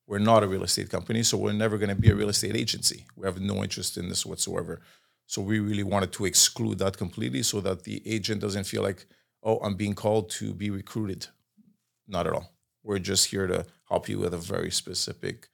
We're 0.07 0.19
not 0.19 0.45
a 0.45 0.47
real 0.47 0.63
estate 0.63 0.91
company, 0.91 1.23
so 1.23 1.39
we're 1.39 1.53
never 1.53 1.79
going 1.79 1.89
to 1.89 2.01
be 2.01 2.11
a 2.11 2.15
real 2.15 2.29
estate 2.29 2.55
agency. 2.55 3.07
We 3.17 3.27
have 3.27 3.41
no 3.41 3.63
interest 3.63 3.97
in 3.97 4.09
this 4.09 4.27
whatsoever. 4.27 4.81
So 5.27 5.43
we 5.43 5.59
really 5.59 5.83
wanted 5.83 6.13
to 6.13 6.27
exclude 6.27 6.79
that 6.79 6.97
completely 6.97 7.43
so 7.43 7.61
that 7.63 7.83
the 7.85 8.03
agent 8.07 8.41
doesn't 8.41 8.65
feel 8.65 8.83
like, 8.83 9.07
oh, 9.43 9.59
I'm 9.59 9.75
being 9.75 9.95
called 9.95 10.31
to 10.31 10.55
be 10.55 10.71
recruited. 10.71 11.27
Not 12.07 12.27
at 12.27 12.35
all. 12.35 12.53
We're 12.85 13.01
just 13.01 13.31
here 13.31 13.49
to 13.49 13.67
help 13.89 14.09
you 14.09 14.19
with 14.19 14.35
a 14.35 14.39
very 14.39 14.71
specific 14.71 15.49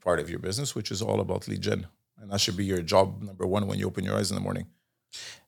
part 0.00 0.20
of 0.20 0.30
your 0.30 0.38
business, 0.38 0.74
which 0.74 0.90
is 0.90 1.02
all 1.02 1.20
about 1.20 1.48
lead 1.48 1.60
gen. 1.60 1.86
And 2.20 2.30
that 2.30 2.40
should 2.40 2.56
be 2.56 2.64
your 2.64 2.82
job 2.82 3.22
number 3.22 3.46
one 3.46 3.66
when 3.66 3.78
you 3.78 3.86
open 3.86 4.04
your 4.04 4.16
eyes 4.16 4.30
in 4.30 4.34
the 4.34 4.40
morning. 4.40 4.66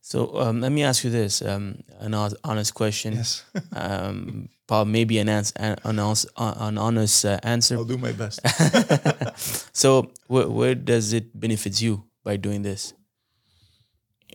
So 0.01 0.41
um, 0.41 0.61
let 0.61 0.73
me 0.73 0.83
ask 0.83 1.05
you 1.05 1.11
this: 1.11 1.43
um, 1.43 1.83
an 1.99 2.15
honest 2.15 2.75
question. 2.75 3.15
Yes. 3.15 3.45
um, 3.77 4.49
probably 4.67 4.93
maybe 4.93 5.19
an 5.19 5.29
ans- 5.29 5.53
an, 5.57 5.77
an, 5.85 5.99
honest- 5.99 6.29
an 6.37 6.79
honest 6.79 7.25
uh, 7.25 7.39
answer. 7.43 7.77
I'll 7.77 7.85
do 7.85 7.99
my 7.99 8.13
best. 8.13 8.41
so 9.77 10.11
where, 10.29 10.49
where 10.49 10.75
does 10.75 11.13
it 11.13 11.39
benefit 11.39 11.83
you 11.83 12.05
by 12.25 12.37
doing 12.37 12.63
this? 12.63 12.95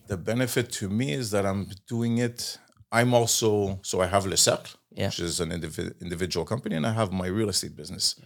the 0.06 0.16
benefit 0.16 0.70
to 0.70 0.88
me 0.88 1.12
is 1.12 1.30
that 1.30 1.44
I'm 1.44 1.68
doing 1.88 2.18
it. 2.18 2.58
I'm 2.92 3.12
also 3.14 3.80
so 3.82 4.00
I 4.00 4.06
have 4.06 4.26
Le 4.26 4.36
Cercle, 4.36 4.76
Yeah. 4.96 5.06
which 5.08 5.20
is 5.20 5.40
an 5.40 5.50
indivi- 5.50 5.98
individual 6.00 6.44
company, 6.46 6.74
and 6.76 6.86
I 6.86 6.92
have 6.92 7.12
my 7.12 7.26
real 7.26 7.48
estate 7.50 7.76
business. 7.76 8.16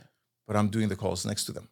But 0.47 0.57
I'm 0.57 0.69
doing 0.69 0.89
the 0.89 0.97
calls 0.97 1.27
next 1.27 1.45
to 1.47 1.53
them. 1.53 1.69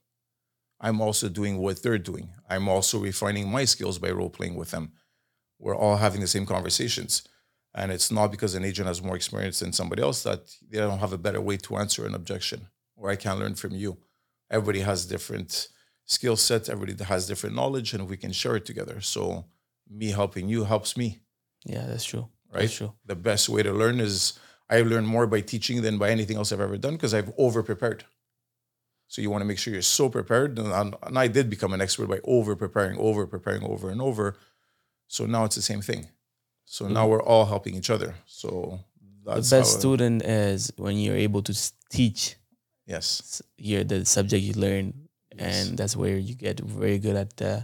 I'm 0.80 1.00
also 1.00 1.28
doing 1.28 1.58
what 1.58 1.82
they're 1.82 1.98
doing. 2.12 2.28
I'm 2.48 2.68
also 2.68 2.98
refining 3.00 3.50
my 3.50 3.64
skills 3.64 3.98
by 3.98 4.10
role 4.10 4.30
playing 4.30 4.54
with 4.56 4.70
them. 4.70 4.92
We're 5.58 5.76
all 5.76 5.96
having 5.96 6.20
the 6.20 6.26
same 6.28 6.46
conversations. 6.46 7.22
And 7.74 7.90
it's 7.92 8.10
not 8.10 8.30
because 8.30 8.54
an 8.54 8.64
agent 8.64 8.86
has 8.88 9.02
more 9.02 9.16
experience 9.16 9.58
than 9.60 9.72
somebody 9.72 10.02
else 10.02 10.22
that 10.22 10.40
they 10.70 10.78
don't 10.78 10.98
have 11.00 11.12
a 11.12 11.18
better 11.18 11.40
way 11.40 11.56
to 11.58 11.76
answer 11.76 12.06
an 12.06 12.14
objection 12.14 12.68
or 12.96 13.10
I 13.10 13.16
can 13.16 13.38
learn 13.38 13.54
from 13.54 13.72
you. 13.72 13.98
Everybody 14.50 14.80
has 14.80 15.06
different 15.06 15.68
skill 16.06 16.36
sets, 16.36 16.68
everybody 16.68 17.04
has 17.04 17.26
different 17.26 17.54
knowledge, 17.54 17.92
and 17.94 18.08
we 18.08 18.16
can 18.16 18.32
share 18.32 18.56
it 18.56 18.64
together. 18.64 19.00
So 19.00 19.44
me 19.88 20.06
helping 20.10 20.48
you 20.48 20.64
helps 20.64 20.96
me, 20.96 21.18
Yeah, 21.64 21.86
that's 21.86 22.04
true. 22.04 22.28
right? 22.52 22.62
That's 22.62 22.76
true. 22.76 22.94
The 23.06 23.14
best 23.16 23.48
way 23.48 23.62
to 23.62 23.72
learn 23.72 24.00
is 24.00 24.38
I 24.70 24.82
learn 24.82 25.06
more 25.06 25.26
by 25.26 25.40
teaching 25.40 25.82
than 25.82 25.98
by 25.98 26.10
anything 26.10 26.36
else 26.36 26.52
I've 26.52 26.60
ever 26.60 26.76
done 26.76 26.94
because 26.94 27.14
I've 27.14 27.32
over 27.38 27.62
prepared. 27.62 28.04
So 29.06 29.22
you 29.22 29.30
want 29.30 29.40
to 29.40 29.46
make 29.46 29.58
sure 29.58 29.72
you're 29.72 29.82
so 29.82 30.08
prepared. 30.10 30.58
And, 30.58 30.72
I- 30.72 30.92
and 31.06 31.18
I 31.18 31.28
did 31.28 31.48
become 31.48 31.72
an 31.72 31.80
expert 31.80 32.08
by 32.08 32.20
over 32.24 32.54
preparing, 32.54 32.98
over 32.98 33.26
preparing, 33.26 33.62
over 33.64 33.88
and 33.90 34.00
over. 34.02 34.36
So 35.06 35.24
now 35.24 35.44
it's 35.44 35.56
the 35.56 35.62
same 35.62 35.80
thing. 35.80 36.08
So 36.66 36.86
now 36.88 37.08
we're 37.08 37.22
all 37.22 37.46
helping 37.46 37.74
each 37.74 37.88
other. 37.88 38.14
So 38.26 38.80
The 39.24 39.56
best 39.58 39.72
student 39.80 40.22
is 40.22 40.70
when 40.76 40.98
you're 40.98 41.16
able 41.16 41.42
to 41.42 41.54
teach 41.90 42.36
yes, 42.86 43.40
here 43.56 43.84
the 43.84 44.04
subject 44.04 44.42
you 44.42 44.52
learn, 44.54 45.08
and 45.38 45.78
that's 45.78 45.96
where 45.96 46.18
you 46.18 46.34
get 46.34 46.60
very 46.60 46.98
good 46.98 47.16
at 47.16 47.40
uh, 47.42 47.60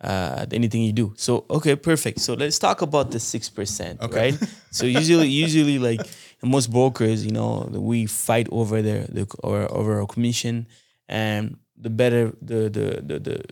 uh, 0.00 0.46
anything 0.52 0.82
you 0.82 0.92
do. 0.92 1.14
So 1.16 1.46
okay, 1.50 1.76
perfect. 1.76 2.20
So 2.20 2.34
let's 2.34 2.58
talk 2.58 2.82
about 2.82 3.10
the 3.10 3.20
six 3.20 3.48
percent, 3.48 4.00
right? 4.12 4.34
so 4.70 4.86
usually, 4.86 5.28
usually 5.28 5.78
like 5.78 6.00
most 6.42 6.70
brokers, 6.70 7.24
you 7.24 7.32
know, 7.32 7.68
we 7.70 8.06
fight 8.06 8.48
over 8.50 8.82
the 8.82 9.06
the 9.08 9.26
or 9.42 9.70
over 9.72 10.00
a 10.00 10.06
commission, 10.06 10.66
and 11.08 11.56
the 11.76 11.90
better 11.90 12.32
the 12.42 12.68
the 12.68 13.02
the 13.02 13.18
the, 13.18 13.44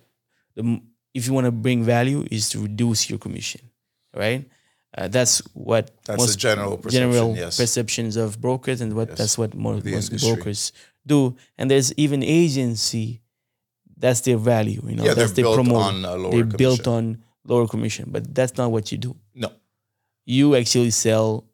the 0.57 0.81
if 1.15 1.27
you 1.27 1.33
want 1.33 1.47
to 1.47 1.53
bring 1.53 1.85
value 1.85 2.27
is 2.31 2.49
to 2.51 2.61
reduce 2.61 3.09
your 3.11 3.19
commission, 3.19 3.61
right? 4.15 4.49
Uh, 4.97 5.09
that's 5.09 5.39
what 5.55 5.91
That's 6.05 6.33
the 6.33 6.37
general 6.37 6.77
perception, 6.77 7.13
general 7.13 7.37
yes. 7.37 7.57
perceptions 7.57 8.17
of 8.17 8.41
brokers, 8.41 8.83
and 8.83 8.95
what 8.95 9.17
that's 9.17 9.39
what 9.39 9.55
most, 9.55 9.87
most 9.87 10.13
industry. 10.13 10.35
brokers 10.35 10.73
do. 11.07 11.37
And 11.57 11.71
there's 11.71 11.95
even 11.95 12.23
agency 12.23 13.23
that's 14.03 14.21
their 14.27 14.37
value. 14.37 14.83
You 14.91 14.97
know, 14.97 15.05
Yeah, 15.07 15.15
that's 15.15 15.33
they're 15.33 15.45
their 15.47 15.55
built 15.55 15.67
promote. 15.67 15.83
on 15.83 16.05
a 16.05 16.15
lower 16.17 16.33
they're 16.33 16.45
built 16.63 16.83
commission. 16.85 17.17
on 17.17 17.25
lower 17.53 17.67
commission, 17.75 18.05
but 18.15 18.35
that's 18.35 18.55
not 18.61 18.71
what 18.75 18.91
you 18.93 18.99
do. 18.99 19.17
no, 19.35 19.49
You 20.27 20.55
actually 20.61 20.91
sell 20.91 21.45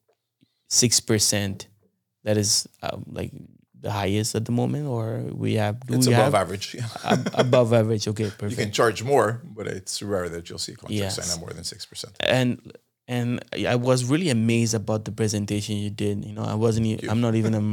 six 0.69 1.01
percent. 1.01 1.69
That 2.25 2.37
is 2.37 2.69
um, 2.83 3.05
like 3.19 3.33
the 3.81 3.91
highest 3.91 4.35
at 4.35 4.45
the 4.45 4.53
moment, 4.53 4.87
or 4.87 5.23
we 5.33 5.55
have 5.55 5.75
do 5.87 5.95
It's 5.95 6.07
we 6.09 6.15
above 6.15 6.33
have 6.33 6.35
average. 6.35 6.77
ab- 7.05 7.31
above 7.35 7.73
average? 7.73 8.09
Okay, 8.09 8.31
you 8.51 8.57
can 8.57 8.73
charge 8.73 9.03
more, 9.03 9.41
but 9.57 9.67
it's 9.67 10.03
rare 10.03 10.29
that 10.29 10.49
you'll 10.51 10.59
see 10.59 10.75
contracts 10.75 11.17
Yes. 11.17 11.17
sign 11.17 11.31
at 11.35 11.41
more 11.41 11.53
than 11.55 11.65
six 11.65 11.87
percent. 11.87 12.13
and 12.21 12.59
and 13.07 13.41
I 13.67 13.77
was 13.77 14.05
really 14.05 14.29
amazed 14.29 14.75
about 14.75 15.05
the 15.07 15.13
presentation 15.13 15.77
you 15.77 15.89
did. 15.91 16.25
You 16.25 16.35
know, 16.35 16.45
I 16.45 16.55
wasn't. 16.55 16.85
I'm 17.09 17.21
not 17.23 17.35
even 17.37 17.55
a 17.55 17.65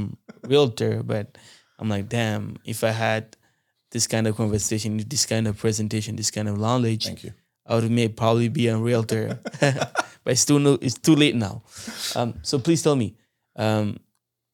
realtor, 0.48 1.04
but 1.04 1.38
I'm 1.80 1.90
like, 1.90 2.08
damn, 2.08 2.56
if 2.64 2.84
I 2.86 2.92
had 2.92 3.36
this 3.92 4.08
kind 4.08 4.28
of 4.28 4.36
conversation, 4.36 5.02
this 5.08 5.26
kind 5.26 5.48
of 5.48 5.58
presentation, 5.58 6.16
this 6.16 6.32
kind 6.32 6.50
of 6.50 6.58
knowledge, 6.58 7.06
Thank 7.06 7.24
you. 7.24 7.34
I 7.68 7.76
would 7.76 7.90
may 7.90 8.08
probably 8.10 8.50
be 8.50 8.68
a 8.68 8.78
realtor. 8.78 9.40
but 9.60 10.32
it's 10.34 10.46
too 10.46 10.60
no, 10.60 10.78
it's 10.82 10.96
too 10.96 11.16
late 11.16 11.36
now. 11.36 11.64
Um, 12.16 12.36
so 12.42 12.60
please 12.60 12.82
tell 12.84 12.96
me, 12.96 13.16
um, 13.56 13.98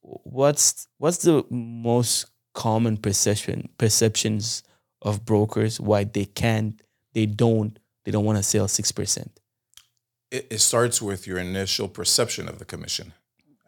what's 0.02 0.88
what's 0.98 1.18
the 1.18 1.46
most 1.50 2.26
common 2.54 2.98
perception 2.98 3.70
perceptions 3.78 4.64
of 5.02 5.26
brokers 5.26 5.80
why 5.80 6.04
they 6.04 6.26
can't, 6.26 6.82
they 7.14 7.26
don't, 7.26 7.80
they 8.04 8.12
don't 8.12 8.26
want 8.26 8.38
to 8.38 8.44
sell 8.44 8.68
six 8.68 8.92
percent. 8.92 9.40
it, 10.32 10.48
it 10.50 10.60
starts 10.60 11.02
with 11.02 11.28
your 11.28 11.38
initial 11.38 11.88
perception 11.88 12.48
of 12.48 12.60
the 12.60 12.66
commission 12.66 13.14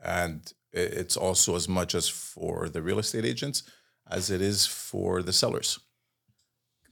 and 0.03 0.53
it's 0.72 1.15
also 1.15 1.55
as 1.55 1.70
much 1.70 1.93
as 1.93 2.10
for 2.10 2.67
the 2.67 2.82
real 2.82 3.00
estate 3.00 3.25
agents 3.25 3.63
as 4.13 4.29
it 4.29 4.41
is 4.41 4.65
for 4.65 5.22
the 5.22 5.34
sellers 5.34 5.79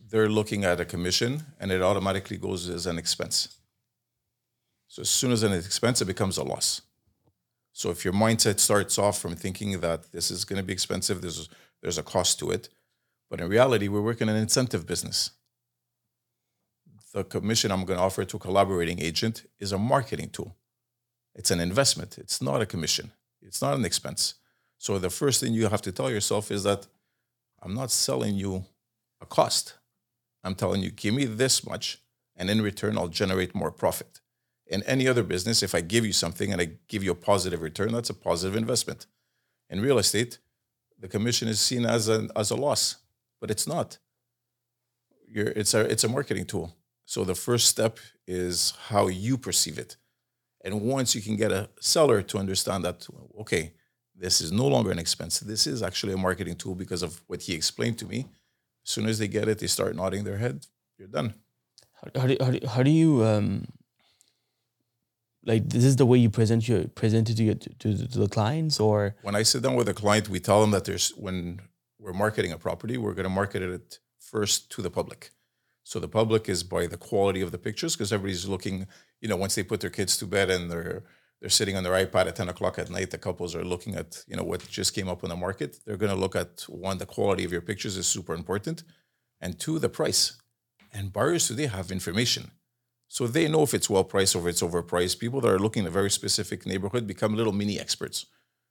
they're 0.10 0.30
looking 0.30 0.66
at 0.66 0.80
a 0.80 0.86
commission 0.86 1.44
and 1.60 1.72
it 1.72 1.82
automatically 1.82 2.38
goes 2.38 2.70
as 2.70 2.86
an 2.86 2.98
expense 2.98 3.58
so 4.88 5.02
as 5.02 5.10
soon 5.10 5.32
as 5.32 5.44
an 5.44 5.54
expense 5.54 6.02
it 6.02 6.06
becomes 6.14 6.38
a 6.38 6.44
loss 6.44 6.82
so 7.74 7.90
if 7.90 8.04
your 8.04 8.14
mindset 8.14 8.60
starts 8.60 8.98
off 8.98 9.20
from 9.20 9.36
thinking 9.36 9.80
that 9.80 10.12
this 10.12 10.30
is 10.30 10.44
going 10.46 10.62
to 10.62 10.68
be 10.70 10.74
expensive 10.74 11.22
there's 11.22 11.50
there's 11.82 11.98
a 11.98 12.04
cost 12.04 12.40
to 12.40 12.52
it 12.52 12.70
but 13.30 13.40
in 13.40 13.48
reality 13.48 13.88
we're 13.88 14.10
working 14.10 14.30
an 14.30 14.36
incentive 14.36 14.86
business 14.86 15.32
the 17.14 17.24
commission 17.24 17.72
I'm 17.72 17.86
going 17.86 17.98
to 17.98 18.04
offer 18.04 18.24
to 18.24 18.38
a 18.38 18.40
collaborating 18.40 19.00
agent 19.00 19.44
is 19.60 19.72
a 19.72 19.78
marketing 19.78 20.30
tool. 20.30 20.56
It's 21.36 21.52
an 21.52 21.60
investment. 21.60 22.18
It's 22.18 22.42
not 22.42 22.62
a 22.62 22.66
commission. 22.66 23.12
It's 23.42 23.62
not 23.62 23.76
an 23.76 23.86
expense. 23.86 24.36
So 24.78 24.98
the 24.98 25.10
first 25.10 25.42
thing 25.42 25.54
you 25.54 25.68
have 25.68 25.82
to 25.84 25.92
tell 25.92 26.10
yourself 26.10 26.52
is 26.52 26.64
that 26.64 26.88
I'm 27.62 27.74
not 27.74 27.92
selling 27.92 28.36
you 28.36 28.66
a 29.22 29.26
cost. 29.26 29.76
I'm 30.44 30.56
telling 30.56 30.82
you, 30.82 30.92
give 30.92 31.14
me 31.14 31.26
this 31.26 31.66
much, 31.66 32.00
and 32.36 32.50
in 32.50 32.62
return, 32.62 32.98
I'll 32.98 33.08
generate 33.08 33.54
more 33.54 33.72
profit. 33.72 34.20
In 34.66 34.84
any 34.84 35.08
other 35.08 35.24
business, 35.24 35.62
if 35.62 35.76
I 35.76 35.82
give 35.82 36.06
you 36.06 36.14
something 36.14 36.52
and 36.52 36.62
I 36.62 36.72
give 36.88 37.04
you 37.04 37.12
a 37.12 37.16
positive 37.16 37.62
return, 37.62 37.92
that's 37.92 38.10
a 38.10 38.14
positive 38.14 38.56
investment. 38.56 39.06
In 39.70 39.82
real 39.82 40.00
estate, 40.00 40.40
the 41.00 41.08
commission 41.08 41.48
is 41.48 41.60
seen 41.60 41.86
as 41.86 42.08
a, 42.10 42.30
as 42.36 42.52
a 42.52 42.56
loss, 42.56 42.98
but 43.40 43.52
it's 43.52 43.68
not. 43.68 43.98
You're, 45.28 45.50
it's, 45.50 45.74
a, 45.74 45.82
it's 45.82 46.04
a 46.04 46.10
marketing 46.10 46.46
tool. 46.46 46.76
So 47.06 47.24
the 47.24 47.36
first 47.36 47.68
step 47.68 48.00
is 48.28 48.74
how 48.88 49.08
you 49.08 49.38
perceive 49.38 49.78
it. 49.78 49.98
And 50.64 50.82
once 50.82 51.16
you 51.16 51.22
can 51.22 51.36
get 51.36 51.52
a 51.52 51.70
seller 51.80 52.22
to 52.22 52.38
understand 52.38 52.86
that, 52.86 53.08
okay, 53.40 53.74
this 54.22 54.40
is 54.40 54.52
no 54.52 54.68
longer 54.68 54.92
an 54.92 55.00
expense. 55.00 55.40
This 55.40 55.66
is 55.66 55.82
actually 55.82 56.14
a 56.14 56.18
marketing 56.18 56.56
tool 56.56 56.76
because 56.76 57.02
of 57.02 57.22
what 57.28 57.42
he 57.42 57.54
explained 57.54 57.98
to 58.00 58.06
me. 58.06 58.20
As 58.86 58.92
soon 58.96 59.08
as 59.08 59.18
they 59.20 59.28
get 59.28 59.48
it, 59.48 59.58
they 59.60 59.68
start 59.68 59.96
nodding 59.96 60.24
their 60.24 60.38
head. 60.38 60.68
You're 60.98 61.08
done. 61.08 61.34
How, 62.00 62.22
how, 62.22 62.28
do, 62.28 62.38
how, 62.40 62.52
do, 62.52 62.68
how 62.68 62.84
do 62.84 62.92
you 62.92 63.24
um 63.26 63.66
like 65.44 65.64
this 65.70 65.84
is 65.84 65.96
the 65.96 66.06
way 66.06 66.20
you 66.20 66.30
present 66.30 66.68
your 66.70 66.88
present 67.02 67.30
it 67.32 67.36
to, 67.38 67.44
your, 67.44 67.56
to, 67.56 67.70
to 67.80 68.08
to 68.14 68.20
the 68.20 68.28
clients 68.28 68.80
or 68.80 69.16
When 69.24 69.36
I 69.36 69.44
sit 69.44 69.64
down 69.64 69.76
with 69.76 69.90
a 69.90 69.94
client, 70.04 70.30
we 70.30 70.40
tell 70.40 70.62
them 70.62 70.72
that 70.72 70.86
there's 70.86 71.10
when 71.26 71.62
we're 72.00 72.14
marketing 72.14 72.52
a 72.52 72.60
property, 72.68 72.98
we're 72.98 73.18
going 73.20 73.30
to 73.32 73.36
market 73.42 73.62
it 73.64 74.00
first 74.20 74.72
to 74.74 74.82
the 74.82 74.92
public. 75.00 75.32
So 75.84 76.00
the 76.00 76.08
public 76.08 76.48
is 76.48 76.64
by 76.64 76.86
the 76.88 76.98
quality 77.10 77.42
of 77.42 77.52
the 77.52 77.58
pictures 77.58 77.96
because 77.96 78.14
everybody's 78.14 78.48
looking. 78.48 78.88
You 79.20 79.30
know, 79.30 79.36
once 79.36 79.54
they 79.56 79.64
put 79.64 79.82
their 79.82 79.96
kids 80.00 80.18
to 80.18 80.26
bed 80.26 80.50
and 80.50 80.72
they're 80.72 81.04
they're 81.42 81.50
sitting 81.50 81.76
on 81.76 81.84
their 81.84 82.06
iPad 82.06 82.28
at 82.28 82.36
ten 82.36 82.50
o'clock 82.50 82.78
at 82.80 82.92
night, 82.92 83.10
the 83.10 83.18
couples 83.18 83.56
are 83.56 83.66
looking 83.66 83.96
at 83.96 84.24
you 84.28 84.36
know 84.38 84.44
what 84.44 84.68
just 84.70 84.94
came 84.94 85.10
up 85.10 85.24
on 85.24 85.30
the 85.30 85.36
market. 85.36 85.80
They're 85.86 85.98
going 85.98 86.12
to 86.12 86.18
look 86.18 86.36
at 86.36 86.62
one, 86.70 87.00
the 87.00 87.06
quality 87.06 87.44
of 87.44 87.52
your 87.52 87.62
pictures 87.62 87.98
is 87.98 88.08
super 88.08 88.34
important, 88.34 88.84
and 89.42 89.60
two, 89.60 89.80
the 89.80 89.90
price. 89.90 90.38
And 90.94 91.12
buyers 91.12 91.48
today 91.48 91.68
have 91.68 91.92
information. 91.92 92.52
So 93.08 93.28
they 93.28 93.48
know 93.48 93.64
if 93.64 93.74
it's 93.74 93.90
well 93.90 94.04
priced 94.04 94.36
or 94.36 94.40
if 94.40 94.48
it's 94.48 94.62
overpriced. 94.62 95.20
People 95.20 95.42
that 95.42 95.52
are 95.52 95.60
looking 95.60 95.84
in 95.84 95.88
a 95.88 95.92
very 95.92 96.10
specific 96.10 96.66
neighborhood 96.66 97.08
become 97.08 97.36
little 97.36 97.54
mini 97.54 97.80
experts. 97.80 98.26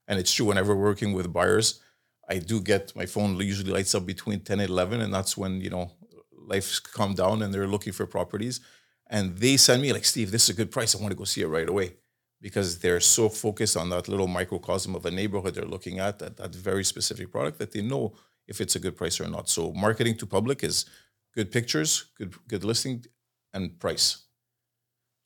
And 0.06 0.18
it's 0.18 0.32
true 0.32 0.46
whenever 0.46 0.74
working 0.74 1.12
with 1.12 1.32
buyers, 1.32 1.80
I 2.28 2.38
do 2.38 2.60
get 2.60 2.94
my 2.96 3.06
phone 3.06 3.36
usually 3.36 3.70
lights 3.72 3.94
up 3.94 4.06
between 4.06 4.40
10 4.40 4.60
and 4.60 4.70
11. 4.70 5.00
And 5.00 5.12
that's 5.12 5.36
when, 5.36 5.60
you 5.60 5.70
know, 5.70 5.92
life's 6.32 6.78
calmed 6.78 7.16
down 7.16 7.42
and 7.42 7.52
they're 7.52 7.66
looking 7.66 7.92
for 7.92 8.06
properties. 8.06 8.60
And 9.08 9.36
they 9.36 9.56
send 9.56 9.82
me 9.82 9.92
like, 9.92 10.04
Steve, 10.04 10.30
this 10.30 10.44
is 10.44 10.50
a 10.50 10.54
good 10.54 10.70
price. 10.70 10.94
I 10.94 11.00
want 11.00 11.10
to 11.10 11.18
go 11.18 11.24
see 11.24 11.42
it 11.42 11.46
right 11.46 11.68
away. 11.68 11.96
Because 12.40 12.78
they're 12.78 13.00
so 13.00 13.28
focused 13.28 13.76
on 13.76 13.90
that 13.90 14.09
little 14.09 14.26
microcosm 14.26 14.94
of 14.94 15.04
a 15.04 15.11
neighborhood 15.11 15.54
they're 15.54 15.64
looking 15.64 15.99
at, 15.99 16.18
that, 16.20 16.37
that 16.38 16.54
very 16.54 16.85
specific 16.85 17.30
product, 17.30 17.59
that 17.59 17.73
they 17.73 17.82
know 17.82 18.14
if 18.49 18.61
it's 18.61 18.76
a 18.76 18.80
good 18.80 18.97
price 18.97 19.20
or 19.20 19.28
not. 19.28 19.49
So 19.49 19.73
marketing 19.73 20.16
to 20.18 20.26
public 20.26 20.64
is 20.64 20.87
good 21.35 21.52
pictures, 21.52 22.06
good 22.16 22.35
good 22.49 22.64
listing, 22.64 23.04
and 23.52 23.78
price. 23.78 24.25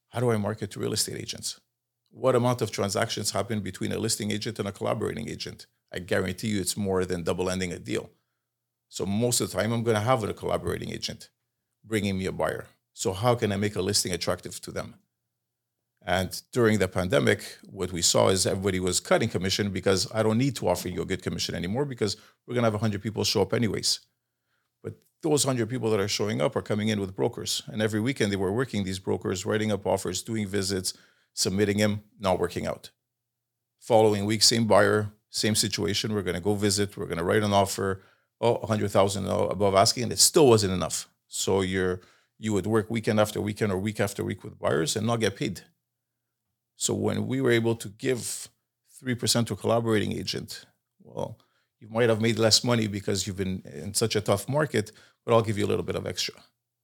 How 0.08 0.20
do 0.20 0.30
I 0.30 0.36
market 0.36 0.70
to 0.72 0.80
real 0.80 0.92
estate 0.92 1.16
agents? 1.16 1.60
What 2.10 2.36
amount 2.36 2.62
of 2.62 2.70
transactions 2.70 3.32
happen 3.32 3.60
between 3.60 3.92
a 3.92 3.98
listing 3.98 4.30
agent 4.30 4.58
and 4.58 4.68
a 4.68 4.72
collaborating 4.72 5.28
agent? 5.28 5.66
I 5.92 5.98
guarantee 5.98 6.48
you 6.48 6.60
it's 6.60 6.76
more 6.76 7.04
than 7.04 7.22
double 7.22 7.50
ending 7.50 7.72
a 7.72 7.78
deal. 7.78 8.10
So 8.88 9.04
most 9.04 9.40
of 9.40 9.50
the 9.50 9.56
time, 9.58 9.72
I'm 9.72 9.82
going 9.82 9.96
to 9.96 10.00
have 10.00 10.22
a 10.22 10.32
collaborating 10.32 10.90
agent 10.90 11.30
bringing 11.84 12.16
me 12.16 12.26
a 12.26 12.32
buyer. 12.32 12.66
So 12.92 13.12
how 13.12 13.34
can 13.34 13.50
I 13.50 13.56
make 13.56 13.74
a 13.74 13.82
listing 13.82 14.12
attractive 14.12 14.60
to 14.60 14.70
them? 14.70 14.94
And 16.06 16.40
during 16.52 16.78
the 16.78 16.88
pandemic, 16.88 17.58
what 17.70 17.90
we 17.90 18.02
saw 18.02 18.28
is 18.28 18.46
everybody 18.46 18.78
was 18.78 19.00
cutting 19.00 19.30
commission 19.30 19.70
because 19.70 20.10
I 20.12 20.22
don't 20.22 20.36
need 20.36 20.54
to 20.56 20.68
offer 20.68 20.88
you 20.88 21.00
a 21.00 21.06
good 21.06 21.22
commission 21.22 21.54
anymore 21.54 21.86
because 21.86 22.18
we're 22.46 22.54
going 22.54 22.62
to 22.62 22.66
have 22.66 22.74
100 22.74 23.00
people 23.00 23.24
show 23.24 23.40
up 23.40 23.54
anyways. 23.54 24.00
But 24.82 24.94
those 25.22 25.46
100 25.46 25.66
people 25.66 25.90
that 25.90 26.00
are 26.00 26.08
showing 26.08 26.42
up 26.42 26.56
are 26.56 26.62
coming 26.62 26.88
in 26.88 27.00
with 27.00 27.16
brokers. 27.16 27.62
And 27.68 27.80
every 27.80 28.00
weekend 28.00 28.30
they 28.30 28.36
were 28.36 28.52
working 28.52 28.84
these 28.84 28.98
brokers, 28.98 29.46
writing 29.46 29.72
up 29.72 29.86
offers, 29.86 30.22
doing 30.22 30.46
visits, 30.46 30.92
submitting 31.32 31.78
them, 31.78 32.02
not 32.20 32.38
working 32.38 32.66
out. 32.66 32.90
Following 33.80 34.26
week, 34.26 34.42
same 34.42 34.66
buyer, 34.66 35.10
same 35.30 35.54
situation. 35.54 36.12
We're 36.12 36.22
going 36.22 36.34
to 36.34 36.40
go 36.40 36.54
visit. 36.54 36.98
We're 36.98 37.06
going 37.06 37.18
to 37.18 37.24
write 37.24 37.42
an 37.42 37.54
offer. 37.54 38.02
Oh, 38.42 38.58
100,000 38.58 39.26
above 39.26 39.74
asking, 39.74 40.02
and 40.02 40.12
it 40.12 40.18
still 40.18 40.48
wasn't 40.48 40.74
enough. 40.74 41.08
So 41.28 41.62
you're 41.62 42.00
you 42.38 42.52
would 42.52 42.66
work 42.66 42.90
weekend 42.90 43.20
after 43.20 43.40
weekend 43.40 43.72
or 43.72 43.78
week 43.78 44.00
after 44.00 44.24
week 44.24 44.44
with 44.44 44.58
buyers 44.58 44.96
and 44.96 45.06
not 45.06 45.20
get 45.20 45.36
paid. 45.36 45.62
So 46.76 46.94
when 46.94 47.26
we 47.26 47.40
were 47.40 47.50
able 47.50 47.76
to 47.76 47.88
give 47.88 48.48
three 48.98 49.14
percent 49.14 49.48
to 49.48 49.54
a 49.54 49.56
collaborating 49.56 50.12
agent, 50.12 50.64
well, 51.02 51.38
you 51.80 51.88
might 51.88 52.08
have 52.08 52.20
made 52.20 52.38
less 52.38 52.64
money 52.64 52.86
because 52.86 53.26
you've 53.26 53.36
been 53.36 53.62
in 53.64 53.94
such 53.94 54.16
a 54.16 54.20
tough 54.20 54.48
market, 54.48 54.90
but 55.24 55.34
I'll 55.34 55.42
give 55.42 55.58
you 55.58 55.66
a 55.66 55.72
little 55.72 55.84
bit 55.84 55.96
of 55.96 56.06
extra. 56.06 56.34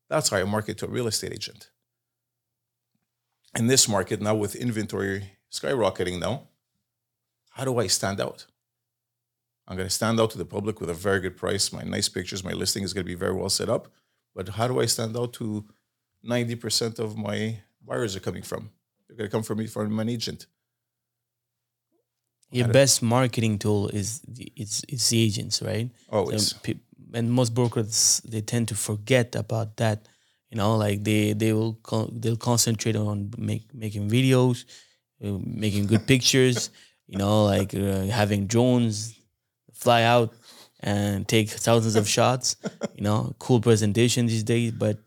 That's 0.09 0.29
how 0.29 0.39
I 0.39 0.45
market 0.45 0.79
to 0.79 0.87
a 0.87 0.91
real 0.91 1.07
estate 1.07 1.33
agent. 1.33 1.71
In 3.57 3.67
this 3.67 3.89
market 3.89 4.21
now, 4.21 4.35
with 4.35 4.55
inventory 4.55 5.39
skyrocketing 5.51 6.21
now, 6.21 6.49
how 7.51 7.65
do 7.65 7.79
I 7.79 7.87
stand 7.87 8.21
out? 8.21 8.47
I'm 9.67 9.77
going 9.77 9.89
to 9.89 9.95
stand 9.95 10.21
out 10.21 10.31
to 10.31 10.39
the 10.39 10.45
public 10.45 10.81
with 10.81 10.91
a 10.91 10.95
very 10.95 11.21
good 11.21 11.37
price. 11.37 11.73
My 11.73 11.83
nice 11.83 12.09
pictures, 12.09 12.45
my 12.45 12.53
listing 12.53 12.83
is 12.83 12.93
going 12.93 13.05
to 13.05 13.09
be 13.11 13.15
very 13.15 13.33
well 13.33 13.49
set 13.49 13.69
up. 13.69 13.89
But 14.35 14.49
how 14.51 14.69
do 14.69 14.81
I 14.81 14.87
stand 14.87 15.17
out 15.17 15.33
to 15.35 15.65
90% 16.29 16.99
of 16.99 17.17
my 17.17 17.61
buyers 17.85 18.17
are 18.17 18.21
coming 18.21 18.43
from? 18.43 18.71
They're 19.11 19.17
going 19.17 19.31
to 19.31 19.37
come 19.37 19.43
from 19.43 19.59
me 19.59 19.67
from 19.67 19.99
an 19.99 20.09
agent. 20.09 20.47
your 22.53 22.69
best 22.69 23.03
marketing 23.03 23.59
tool 23.59 23.89
is 23.89 24.21
the, 24.27 24.53
it's 24.57 24.83
it's 24.89 25.09
the 25.11 25.21
agents, 25.23 25.63
right? 25.63 25.91
Always. 26.11 26.57
So 26.57 26.75
and 27.13 27.31
most 27.31 27.55
brokers 27.55 28.21
they 28.25 28.41
tend 28.41 28.69
to 28.69 28.75
forget 28.75 29.35
about 29.35 29.77
that. 29.77 30.09
You 30.51 30.59
know, 30.59 30.77
like 30.77 31.05
they 31.05 31.33
they 31.33 31.53
will 31.53 31.75
con- 31.83 32.11
they'll 32.21 32.37
concentrate 32.37 32.97
on 32.97 33.31
make 33.39 33.73
making 33.75 34.09
videos, 34.11 34.65
uh, 35.25 35.39
making 35.45 35.87
good 35.87 36.07
pictures. 36.07 36.71
You 37.13 37.19
know, 37.19 37.45
like 37.45 37.75
uh, 37.75 38.03
having 38.03 38.47
drones 38.47 39.19
fly 39.75 40.05
out 40.05 40.33
and 40.79 41.27
take 41.27 41.49
thousands 41.51 41.97
of 41.97 42.09
shots. 42.09 42.55
You 42.95 43.03
know, 43.03 43.35
cool 43.41 43.61
presentation 43.61 44.27
these 44.27 44.45
days. 44.45 44.71
But 44.71 44.99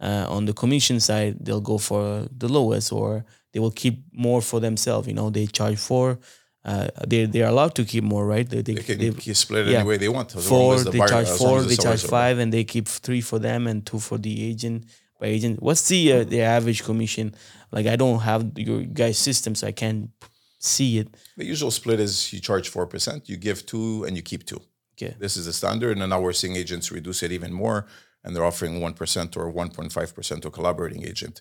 uh, 0.00 0.24
on 0.30 0.46
the 0.46 0.54
commission 0.54 1.00
side, 1.00 1.36
they'll 1.44 1.60
go 1.60 1.76
for 1.76 2.26
the 2.34 2.48
lowest, 2.48 2.94
or 2.94 3.26
they 3.52 3.60
will 3.60 3.70
keep 3.82 4.04
more 4.12 4.40
for 4.42 4.60
themselves. 4.60 5.06
You 5.08 5.14
know, 5.14 5.30
they 5.30 5.46
charge 5.46 5.78
four. 5.78 6.18
Uh, 6.64 6.88
they 7.06 7.24
they 7.24 7.42
are 7.42 7.48
allowed 7.48 7.74
to 7.76 7.84
keep 7.84 8.04
more, 8.04 8.26
right? 8.26 8.48
They, 8.48 8.60
they, 8.62 8.74
They 8.74 8.82
can 8.82 8.98
they- 8.98 9.32
split 9.34 9.66
it 9.68 9.72
yeah. 9.72 9.80
any 9.80 9.88
way 9.88 9.96
they 9.96 10.08
want. 10.10 10.36
as 10.36 10.46
four 10.46 10.74
as 10.74 10.84
the 10.84 10.90
they 10.90 10.98
buyer- 10.98 11.08
charge 11.08 11.28
four 11.28 11.62
they 11.62 11.76
charge 11.76 12.04
five 12.04 12.38
and 12.38 12.52
they 12.52 12.64
keep 12.64 12.86
three 12.86 13.22
for 13.22 13.38
them 13.38 13.66
and 13.66 13.84
two 13.86 13.98
for 13.98 14.18
the 14.18 14.34
agent 14.50 14.84
by 15.18 15.26
agent 15.26 15.62
what's 15.62 15.88
the 15.88 16.12
uh, 16.12 16.24
the 16.24 16.40
average 16.40 16.82
commission 16.82 17.34
like 17.72 17.86
i 17.86 17.94
don't 18.02 18.20
have 18.20 18.42
your 18.56 18.80
guys 19.00 19.16
system 19.18 19.54
so 19.54 19.66
i 19.66 19.72
can't 19.72 20.10
see 20.58 20.98
it. 20.98 21.08
The 21.38 21.46
usual 21.46 21.70
split 21.70 21.98
is 22.00 22.32
you 22.34 22.38
charge 22.40 22.70
4%, 22.70 23.28
you 23.30 23.36
give 23.38 23.64
two, 23.64 24.04
and 24.04 24.14
you 24.14 24.22
keep 24.22 24.44
two. 24.44 24.60
Okay. 24.94 25.14
This 25.18 25.38
is 25.38 25.46
the 25.46 25.54
standard. 25.54 25.96
And 25.96 26.10
now 26.10 26.20
we're 26.20 26.34
seeing 26.34 26.54
agents 26.54 26.92
reduce 26.92 27.22
it 27.22 27.32
even 27.32 27.50
more, 27.50 27.86
and 28.22 28.36
they're 28.36 28.44
offering 28.44 28.74
1% 28.78 29.36
or 29.38 29.50
1.5% 29.50 30.42
to 30.42 30.48
a 30.48 30.50
collaborating 30.50 31.02
agent. 31.12 31.40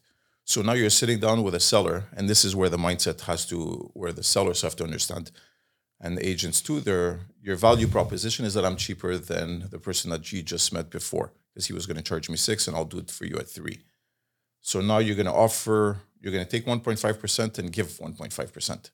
So 0.50 0.64
now 0.64 0.74
you're 0.74 0.90
sitting 0.90 1.20
down 1.20 1.44
with 1.44 1.54
a 1.54 1.60
seller, 1.60 2.06
and 2.18 2.28
this 2.28 2.44
is 2.44 2.56
where 2.56 2.70
the 2.70 2.78
mindset 2.88 3.22
has 3.22 3.46
to, 3.50 3.92
where 3.94 4.12
the 4.12 4.24
sellers 4.24 4.64
have 4.64 4.76
to 4.78 4.84
understand, 4.84 5.30
and 6.02 6.18
the 6.18 6.28
agents 6.28 6.60
too. 6.60 6.80
Their 6.80 7.20
your 7.40 7.56
value 7.56 7.86
proposition 7.88 8.46
is 8.46 8.56
that 8.56 8.66
I'm 8.66 8.76
cheaper 8.76 9.16
than 9.20 9.70
the 9.70 9.78
person 9.78 10.10
that 10.10 10.32
you 10.32 10.42
just 10.42 10.74
met 10.74 10.90
before, 10.90 11.34
because 11.54 11.68
he 11.68 11.74
was 11.74 11.86
going 11.86 11.98
to 11.98 12.10
charge 12.10 12.32
me 12.32 12.36
six, 12.36 12.68
and 12.68 12.76
I'll 12.76 12.94
do 12.94 12.98
it 12.98 13.12
for 13.12 13.26
you 13.26 13.38
at 13.38 13.48
three. 13.48 13.82
So 14.60 14.82
now 14.82 14.98
you're 14.98 15.16
going 15.16 15.28
to 15.28 15.42
offer, 15.48 16.00
you're 16.20 16.34
going 16.34 16.46
to 16.46 16.50
take 16.50 16.66
1.5% 16.66 17.60
and 17.60 17.72
give 17.72 17.86
1.5%. 17.86 18.90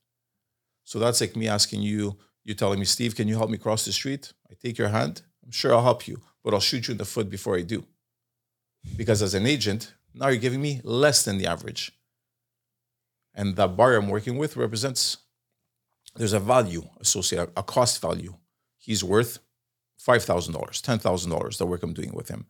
So 0.84 1.00
that's 1.00 1.22
like 1.22 1.38
me 1.38 1.48
asking 1.48 1.84
you, 1.84 2.18
you 2.44 2.54
telling 2.54 2.80
me, 2.80 2.86
Steve, 2.86 3.16
can 3.16 3.30
you 3.30 3.38
help 3.38 3.50
me 3.50 3.58
cross 3.58 3.86
the 3.86 3.94
street? 3.94 4.34
I 4.52 4.56
take 4.62 4.78
your 4.78 4.90
hand. 4.90 5.22
I'm 5.42 5.52
sure 5.52 5.74
I'll 5.74 5.84
help 5.84 6.06
you, 6.06 6.20
but 6.44 6.54
I'll 6.54 6.60
shoot 6.60 6.90
you 6.90 6.92
in 6.92 6.98
the 6.98 7.06
foot 7.06 7.30
before 7.30 7.56
I 7.56 7.62
do. 7.62 7.86
Because 8.98 9.22
as 9.22 9.34
an 9.36 9.46
agent, 9.46 9.94
now 10.16 10.28
you're 10.28 10.38
giving 10.38 10.62
me 10.62 10.82
less 10.84 11.24
than 11.24 11.38
the 11.38 11.48
average. 11.48 11.92
And 13.34 13.56
that 13.58 13.76
buyer 13.76 13.98
I'm 13.98 14.10
working 14.10 14.38
with 14.38 14.56
represents 14.56 15.18
there's 16.16 16.34
a 16.34 16.40
value 16.40 16.84
associated, 17.02 17.52
a 17.58 17.64
cost 17.64 18.02
value. 18.02 18.36
He's 18.78 19.04
worth 19.04 19.40
$5,000, 20.00 20.52
$10,000 20.54 21.58
the 21.58 21.66
work 21.66 21.84
I'm 21.84 21.94
doing 21.94 22.14
with 22.14 22.30
him. 22.30 22.46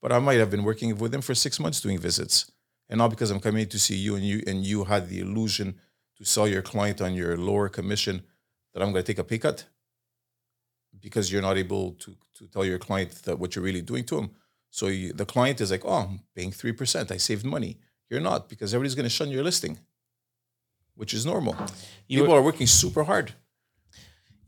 But 0.00 0.12
I 0.12 0.18
might 0.20 0.38
have 0.38 0.50
been 0.50 0.64
working 0.64 0.96
with 0.96 1.14
him 1.14 1.20
for 1.20 1.34
six 1.34 1.60
months 1.60 1.80
doing 1.80 1.98
visits. 1.98 2.50
And 2.88 2.98
now 2.98 3.08
because 3.08 3.30
I'm 3.30 3.40
coming 3.40 3.68
to 3.68 3.78
see 3.78 3.96
you 3.96 4.14
and 4.14 4.24
you 4.24 4.42
and 4.46 4.64
you 4.64 4.84
had 4.84 5.08
the 5.08 5.20
illusion 5.20 5.74
to 6.16 6.24
sell 6.24 6.48
your 6.48 6.62
client 6.62 7.02
on 7.02 7.14
your 7.14 7.36
lower 7.36 7.68
commission 7.68 8.22
that 8.72 8.82
I'm 8.82 8.92
going 8.92 9.04
to 9.04 9.12
take 9.12 9.18
a 9.18 9.24
pay 9.24 9.38
cut 9.38 9.66
because 10.98 11.30
you're 11.30 11.42
not 11.42 11.58
able 11.58 11.92
to, 11.92 12.16
to 12.36 12.46
tell 12.46 12.64
your 12.64 12.78
client 12.78 13.10
that 13.24 13.38
what 13.38 13.54
you're 13.54 13.64
really 13.64 13.82
doing 13.82 14.04
to 14.04 14.18
him. 14.18 14.30
So 14.70 14.86
you, 14.88 15.12
the 15.12 15.24
client 15.24 15.60
is 15.60 15.70
like, 15.70 15.84
oh, 15.84 15.92
I'm 16.08 16.20
paying 16.34 16.50
3%. 16.50 17.10
I 17.10 17.16
saved 17.16 17.44
money. 17.44 17.78
You're 18.10 18.20
not 18.20 18.48
because 18.48 18.74
everybody's 18.74 18.94
going 18.94 19.04
to 19.04 19.10
shun 19.10 19.30
your 19.30 19.42
listing, 19.42 19.78
which 20.94 21.12
is 21.14 21.24
normal. 21.26 21.56
You 22.06 22.20
People 22.20 22.34
were- 22.34 22.40
are 22.40 22.42
working 22.42 22.66
super 22.66 23.04
hard. 23.04 23.32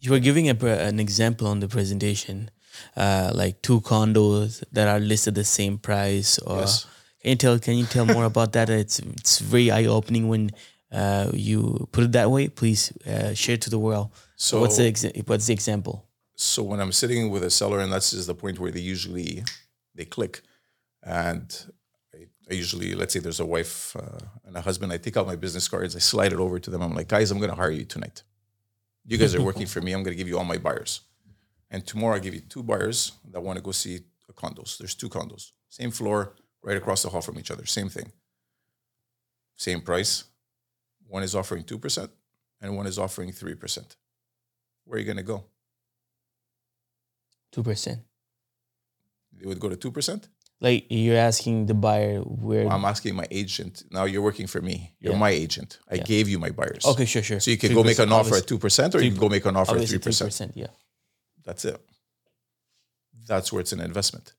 You 0.01 0.13
were 0.13 0.19
giving 0.19 0.49
a, 0.49 0.55
an 0.67 0.99
example 0.99 1.47
on 1.47 1.61
the 1.61 1.69
presentation, 1.69 2.51
uh, 2.97 3.33
like 3.35 3.61
two 3.61 3.83
condos 3.83 4.65
that 4.73 4.89
are 4.89 4.99
listed 4.99 5.35
the 5.35 5.45
same 5.45 5.77
price. 5.77 6.39
Or 6.39 6.61
Yes. 6.61 6.87
can 7.21 7.31
you 7.31 7.37
tell? 7.37 7.59
Can 7.59 7.75
you 7.77 7.85
tell 7.85 8.07
more 8.07 8.25
about 8.25 8.53
that? 8.55 8.71
It's 8.71 8.99
it's 8.99 9.41
very 9.41 9.71
eye 9.71 9.85
opening 9.85 10.29
when 10.29 10.53
uh, 10.91 11.31
you 11.35 11.87
put 11.93 12.05
it 12.05 12.13
that 12.13 12.31
way. 12.31 12.49
Please 12.49 12.93
uh, 13.07 13.35
share 13.35 13.57
it 13.57 13.61
to 13.63 13.71
the 13.71 13.79
world. 13.79 14.09
So- 14.37 14.61
what's 14.63 14.79
the 14.79 14.91
exa- 14.91 15.29
what's 15.29 15.47
the 15.47 15.53
example? 15.53 16.07
so 16.35 16.63
when 16.63 16.81
I'm 16.81 16.93
sitting 16.93 17.29
with 17.31 17.43
a 17.45 17.51
seller, 17.51 17.81
and 17.81 17.93
that's 17.93 18.15
is 18.15 18.27
the 18.27 18.35
point 18.35 18.59
where 18.59 18.71
they 18.73 18.81
usually 18.81 19.45
they 20.01 20.07
click. 20.07 20.41
And 21.03 21.47
I, 22.15 22.27
I 22.51 22.55
usually, 22.55 22.95
let's 22.95 23.13
say 23.13 23.21
there's 23.21 23.41
a 23.41 23.51
wife 23.57 23.95
uh, 23.97 24.25
and 24.45 24.57
a 24.57 24.63
husband, 24.63 24.93
I 24.93 24.97
take 24.97 25.17
out 25.19 25.27
my 25.27 25.37
business 25.37 25.69
cards, 25.69 25.95
I 25.95 25.99
slide 25.99 26.33
it 26.33 26.41
over 26.41 26.59
to 26.59 26.71
them. 26.71 26.83
I'm 26.83 26.95
like, 26.95 27.09
guys, 27.09 27.31
I'm 27.31 27.39
going 27.39 27.51
to 27.51 27.57
hire 27.57 27.71
you 27.81 27.85
tonight. 27.85 28.23
You 29.05 29.19
guys 29.19 29.35
are 29.35 29.43
working 29.43 29.67
for 29.75 29.81
me. 29.83 29.93
I'm 29.93 30.03
going 30.03 30.17
to 30.17 30.21
give 30.23 30.29
you 30.29 30.39
all 30.39 30.45
my 30.45 30.59
buyers. 30.59 31.03
And 31.71 31.87
tomorrow 31.87 32.17
I 32.17 32.19
give 32.19 32.35
you 32.35 32.41
two 32.41 32.63
buyers 32.63 33.13
that 33.31 33.43
want 33.43 33.57
to 33.59 33.63
go 33.63 33.73
see 33.73 34.01
condos. 34.35 34.79
There's 34.79 34.95
two 34.95 35.09
condos, 35.09 35.53
same 35.69 35.91
floor, 35.91 36.35
right 36.63 36.77
across 36.77 37.03
the 37.03 37.11
hall 37.11 37.21
from 37.21 37.39
each 37.39 37.51
other, 37.51 37.67
same 37.67 37.89
thing, 37.89 38.11
same 39.57 39.81
price. 39.81 40.25
One 41.07 41.23
is 41.23 41.35
offering 41.35 41.65
2% 41.65 42.09
and 42.61 42.77
one 42.77 42.87
is 42.87 42.99
offering 42.99 43.33
3%. 43.33 43.97
Where 44.85 44.97
are 44.97 45.01
you 45.01 45.05
going 45.05 45.17
to 45.17 45.23
go? 45.35 45.45
2% 47.53 48.01
it 49.41 49.47
would 49.47 49.61
go 49.61 49.69
to 49.69 49.77
two 49.77 49.91
percent. 49.91 50.29
Like 50.61 50.87
you're 50.91 51.17
asking 51.17 51.67
the 51.67 51.75
buyer 51.75 52.21
where 52.21 52.67
well, 52.67 52.77
I'm 52.77 52.85
asking 52.85 53.15
my 53.17 53.27
agent. 53.31 53.85
Now 53.91 54.05
you're 54.05 54.21
working 54.21 54.47
for 54.47 54.61
me. 54.61 54.93
You're 55.01 55.15
yeah. 55.15 55.19
my 55.19 55.31
agent. 55.31 55.79
I 55.91 55.95
yeah. 55.95 56.03
gave 56.03 56.29
you 56.29 56.39
my 56.39 56.51
buyers. 56.51 56.85
Okay, 56.85 57.07
sure, 57.07 57.23
sure. 57.23 57.41
So 57.41 57.51
you 57.51 57.57
can 57.57 57.73
go 57.73 57.83
make 57.83 57.99
an 57.99 58.13
offer 58.13 58.37
at 58.37 58.47
two 58.47 58.59
percent, 58.59 58.95
or 58.95 59.03
you 59.03 59.11
can 59.11 59.21
go 59.21 59.31
make 59.31 59.47
an 59.47 59.57
offer 59.57 59.77
at 59.79 59.89
three 59.89 59.99
percent. 59.99 60.53
Yeah, 60.55 60.67
that's 61.45 61.65
it. 61.65 61.81
That's 63.27 63.53
where 63.53 63.61
it's 63.61 63.73
an 63.73 63.81
investment. 63.81 64.35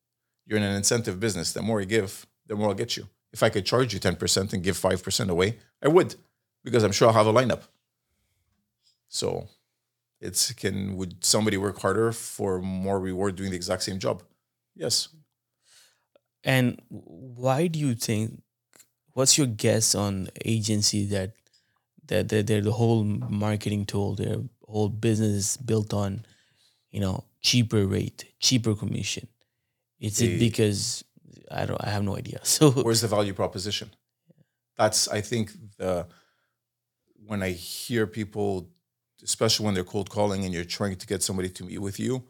You're 0.45 0.57
in 0.57 0.63
an 0.63 0.75
incentive 0.75 1.19
business. 1.19 1.53
The 1.53 1.61
more 1.63 1.81
I 1.81 1.85
give, 1.85 2.27
the 2.45 2.55
more 2.55 2.69
I'll 2.69 2.75
get 2.75 2.97
you. 2.97 3.07
If 3.33 3.41
I 3.41 3.49
could 3.49 3.65
charge 3.65 3.93
you 3.93 3.99
ten 3.99 4.15
percent 4.15 4.53
and 4.53 4.61
give 4.61 4.77
five 4.77 5.01
percent 5.01 5.31
away, 5.31 5.57
I 5.81 5.87
would, 5.87 6.15
because 6.63 6.83
I'm 6.83 6.91
sure 6.91 7.07
I'll 7.07 7.13
have 7.15 7.27
a 7.27 7.33
lineup. 7.33 7.63
So, 9.07 9.47
it's 10.19 10.51
can 10.53 10.97
would 10.97 11.23
somebody 11.23 11.57
work 11.57 11.79
harder 11.79 12.11
for 12.11 12.61
more 12.61 12.99
reward 12.99 13.37
doing 13.37 13.49
the 13.49 13.55
exact 13.55 13.81
same 13.83 13.97
job? 13.97 14.21
Yes. 14.75 15.09
And 16.43 16.81
why 16.89 17.67
do 17.67 17.79
you 17.79 17.95
think? 17.95 18.41
What's 19.13 19.37
your 19.37 19.47
guess 19.47 19.93
on 19.93 20.29
agency 20.45 21.05
that 21.07 21.33
that 22.07 22.29
that 22.29 22.47
they're 22.47 22.61
the 22.61 22.71
whole 22.71 23.03
marketing 23.03 23.85
tool, 23.85 24.15
their 24.15 24.37
whole 24.67 24.89
business 24.89 25.29
is 25.31 25.57
built 25.57 25.93
on, 25.93 26.25
you 26.91 26.99
know, 26.99 27.25
cheaper 27.41 27.85
rate, 27.85 28.25
cheaper 28.39 28.73
commission. 28.73 29.27
Is 29.99 30.19
it 30.21 30.39
because 30.39 31.03
I 31.51 31.65
don't? 31.65 31.83
I 31.83 31.89
have 31.89 32.03
no 32.03 32.17
idea. 32.17 32.39
So 32.43 32.71
where's 32.71 33.01
the 33.01 33.07
value 33.07 33.33
proposition 33.33 33.91
that's 34.77 35.07
i 35.09 35.21
think 35.21 35.51
the 35.77 36.07
when 37.25 37.43
i 37.43 37.49
hear 37.51 38.07
people 38.07 38.69
especially 39.23 39.65
when 39.65 39.73
they're 39.75 39.83
cold 39.83 40.09
calling 40.09 40.45
and 40.45 40.53
you're 40.53 40.63
trying 40.63 40.95
to 40.95 41.05
get 41.05 41.21
somebody 41.21 41.49
to 41.49 41.63
meet 41.63 41.79
with 41.79 41.99
you 41.99 42.23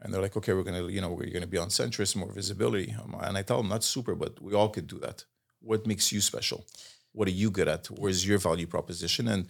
and 0.00 0.12
they're 0.12 0.22
like 0.22 0.36
okay 0.36 0.52
we're 0.52 0.62
gonna 0.62 0.86
you 0.88 1.00
know 1.00 1.10
we're 1.10 1.30
gonna 1.30 1.46
be 1.46 1.58
on 1.58 1.68
Centris 1.68 2.16
more 2.16 2.32
visibility. 2.32 2.94
Um, 3.00 3.16
and 3.20 3.36
i 3.36 3.42
tell 3.42 3.58
them 3.58 3.68
not 3.68 3.84
super 3.84 4.14
but 4.14 4.40
we 4.40 4.54
all 4.54 4.68
could 4.68 4.86
do 4.86 4.98
that. 5.00 5.24
What 5.60 5.86
makes 5.86 6.12
you 6.12 6.20
special? 6.20 6.64
What 7.12 7.28
are 7.28 7.38
you 7.42 7.50
good 7.50 7.68
at? 7.68 7.86
Where's 7.86 8.26
your 8.26 8.38
value 8.38 8.66
proposition? 8.66 9.28
And 9.28 9.48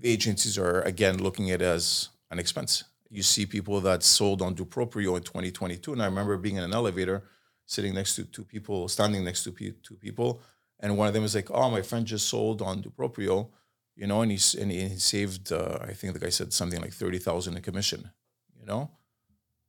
the 0.00 0.10
agencies 0.10 0.58
are 0.58 0.80
again 0.82 1.22
looking 1.22 1.50
at 1.50 1.62
it 1.62 1.66
as 1.66 2.08
an 2.30 2.38
expense. 2.38 2.84
You 3.10 3.22
see 3.22 3.46
people 3.46 3.80
that 3.82 4.02
sold 4.02 4.42
on 4.42 4.54
duproprio 4.56 5.16
in 5.16 5.22
2022 5.22 5.92
and 5.92 6.02
i 6.02 6.06
remember 6.06 6.36
being 6.36 6.56
in 6.56 6.64
an 6.64 6.74
elevator 6.74 7.22
sitting 7.66 7.94
next 7.94 8.16
to 8.16 8.24
two 8.24 8.44
people, 8.44 8.88
standing 8.88 9.24
next 9.24 9.44
to 9.44 9.50
two 9.50 9.96
people, 9.96 10.40
and 10.80 10.96
one 10.96 11.08
of 11.08 11.14
them 11.14 11.24
is 11.24 11.34
like, 11.34 11.50
"Oh, 11.50 11.70
my 11.70 11.82
friend 11.82 12.06
just 12.06 12.28
sold 12.28 12.60
on 12.62 12.82
Duproprio, 12.82 13.50
you 13.96 14.06
know, 14.06 14.22
and 14.22 14.30
he's 14.30 14.54
and 14.54 14.70
he, 14.70 14.88
he 14.88 14.98
saved. 14.98 15.52
Uh, 15.52 15.78
I 15.80 15.92
think 15.92 16.12
the 16.12 16.18
guy 16.18 16.30
said 16.30 16.52
something 16.52 16.80
like 16.80 16.92
thirty 16.92 17.18
thousand 17.18 17.56
in 17.56 17.62
commission, 17.62 18.10
you 18.58 18.66
know." 18.66 18.90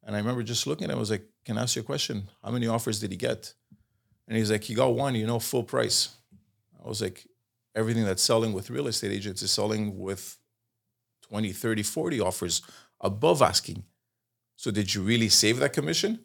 And 0.06 0.16
I 0.16 0.20
remember 0.20 0.44
just 0.44 0.68
looking 0.68 0.86
at 0.86 0.92
him. 0.92 0.98
I 0.98 1.00
was 1.00 1.12
like, 1.12 1.28
"Can 1.44 1.58
I 1.58 1.64
ask 1.64 1.76
you 1.76 1.82
a 1.82 1.86
question? 1.86 2.30
How 2.44 2.52
many 2.52 2.68
offers 2.68 3.00
did 3.00 3.12
he 3.12 3.18
get?" 3.18 3.54
And 4.28 4.38
he's 4.38 4.52
like, 4.52 4.64
"He 4.64 4.74
got 4.74 4.96
one, 4.96 5.16
you 5.16 5.28
know, 5.28 5.40
full 5.40 5.64
price." 5.64 6.10
I 6.84 6.88
was 6.88 7.02
like, 7.02 7.28
"Everything 7.76 8.06
that's 8.06 8.24
selling 8.24 8.54
with 8.54 8.70
real 8.70 8.88
estate 8.88 9.12
agents 9.12 9.42
is 9.42 9.52
selling 9.52 10.00
with 10.00 10.38
20, 11.24 11.52
30, 11.52 11.84
40 11.84 12.22
offers 12.22 12.62
above 13.02 13.42
asking. 13.42 13.84
So 14.56 14.72
did 14.72 14.94
you 14.94 15.02
really 15.02 15.30
save 15.30 15.58
that 15.60 15.74
commission?" 15.74 16.24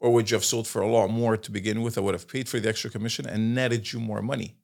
or 0.00 0.12
would 0.12 0.30
you 0.30 0.34
have 0.34 0.44
sold 0.44 0.66
for 0.66 0.80
a 0.80 0.90
lot 0.90 1.10
more 1.10 1.36
to 1.36 1.50
begin 1.50 1.82
with? 1.82 1.96
I 1.96 2.00
would 2.00 2.14
have 2.14 2.26
paid 2.26 2.48
for 2.48 2.58
the 2.58 2.68
extra 2.68 2.90
commission 2.90 3.26
and 3.26 3.54
netted 3.54 3.92
you 3.92 4.00
more 4.00 4.22
money. 4.22 4.56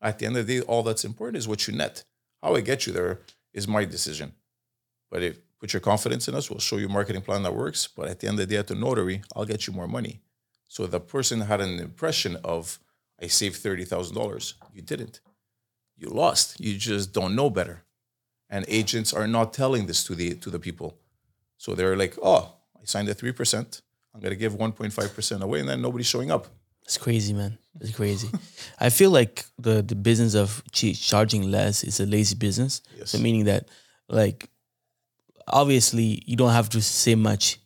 At 0.00 0.18
the 0.18 0.26
end 0.26 0.36
of 0.36 0.46
the 0.46 0.60
day, 0.60 0.66
all 0.66 0.82
that's 0.82 1.04
important 1.04 1.38
is 1.38 1.48
what 1.48 1.66
you 1.66 1.74
net. 1.74 2.04
How 2.42 2.54
I 2.54 2.60
get 2.60 2.86
you 2.86 2.92
there 2.92 3.22
is 3.54 3.66
my 3.66 3.86
decision. 3.86 4.34
But 5.10 5.22
if 5.22 5.38
put 5.64 5.72
your 5.72 5.80
confidence 5.80 6.28
in 6.28 6.34
us, 6.34 6.50
we'll 6.50 6.60
show 6.60 6.76
you 6.76 6.88
a 6.88 6.90
marketing 6.90 7.22
plan 7.22 7.42
that 7.42 7.54
works. 7.54 7.88
But 7.96 8.08
at 8.08 8.20
the 8.20 8.28
end 8.28 8.38
of 8.38 8.46
the 8.46 8.54
day, 8.54 8.58
at 8.58 8.66
the 8.66 8.74
notary, 8.74 9.22
I'll 9.34 9.46
get 9.46 9.66
you 9.66 9.72
more 9.72 9.88
money. 9.88 10.20
So 10.68 10.86
the 10.86 11.00
person 11.00 11.40
had 11.40 11.62
an 11.62 11.78
impression 11.78 12.36
of 12.44 12.78
I 13.22 13.28
saved 13.28 13.56
thirty 13.56 13.86
thousand 13.86 14.14
dollars. 14.14 14.46
You 14.74 14.82
didn't. 14.82 15.20
You 15.96 16.08
lost. 16.10 16.60
You 16.60 16.76
just 16.76 17.14
don't 17.14 17.34
know 17.34 17.48
better. 17.48 17.76
And 18.50 18.66
agents 18.68 19.14
are 19.14 19.26
not 19.26 19.54
telling 19.54 19.86
this 19.86 20.04
to 20.04 20.14
the 20.14 20.34
to 20.42 20.50
the 20.50 20.58
people. 20.58 20.98
So 21.56 21.74
they're 21.74 21.96
like, 21.96 22.14
oh, 22.22 22.42
I 22.76 22.84
signed 22.84 23.08
a 23.08 23.14
three 23.14 23.32
percent. 23.32 23.80
I'm 24.14 24.20
gonna 24.20 24.36
give 24.36 24.52
1.5% 24.52 25.40
away, 25.40 25.60
and 25.60 25.68
then 25.68 25.80
nobody's 25.80 26.06
showing 26.14 26.30
up. 26.30 26.46
It's 26.82 26.98
crazy, 26.98 27.32
man. 27.32 27.56
It's 27.80 27.96
crazy. 27.96 28.28
I 28.78 28.90
feel 28.90 29.10
like 29.10 29.46
the 29.58 29.82
the 29.82 29.96
business 29.96 30.34
of 30.34 30.62
charging 30.72 31.50
less 31.50 31.84
is 31.84 32.00
a 32.00 32.06
lazy 32.06 32.36
business. 32.36 32.82
Yes. 32.98 33.10
So 33.10 33.18
meaning 33.18 33.46
that, 33.46 33.62
like, 34.08 34.50
obviously 35.48 36.22
you 36.26 36.36
don't 36.36 36.52
have 36.52 36.68
to 36.70 36.80
say 36.82 37.14
much 37.14 37.58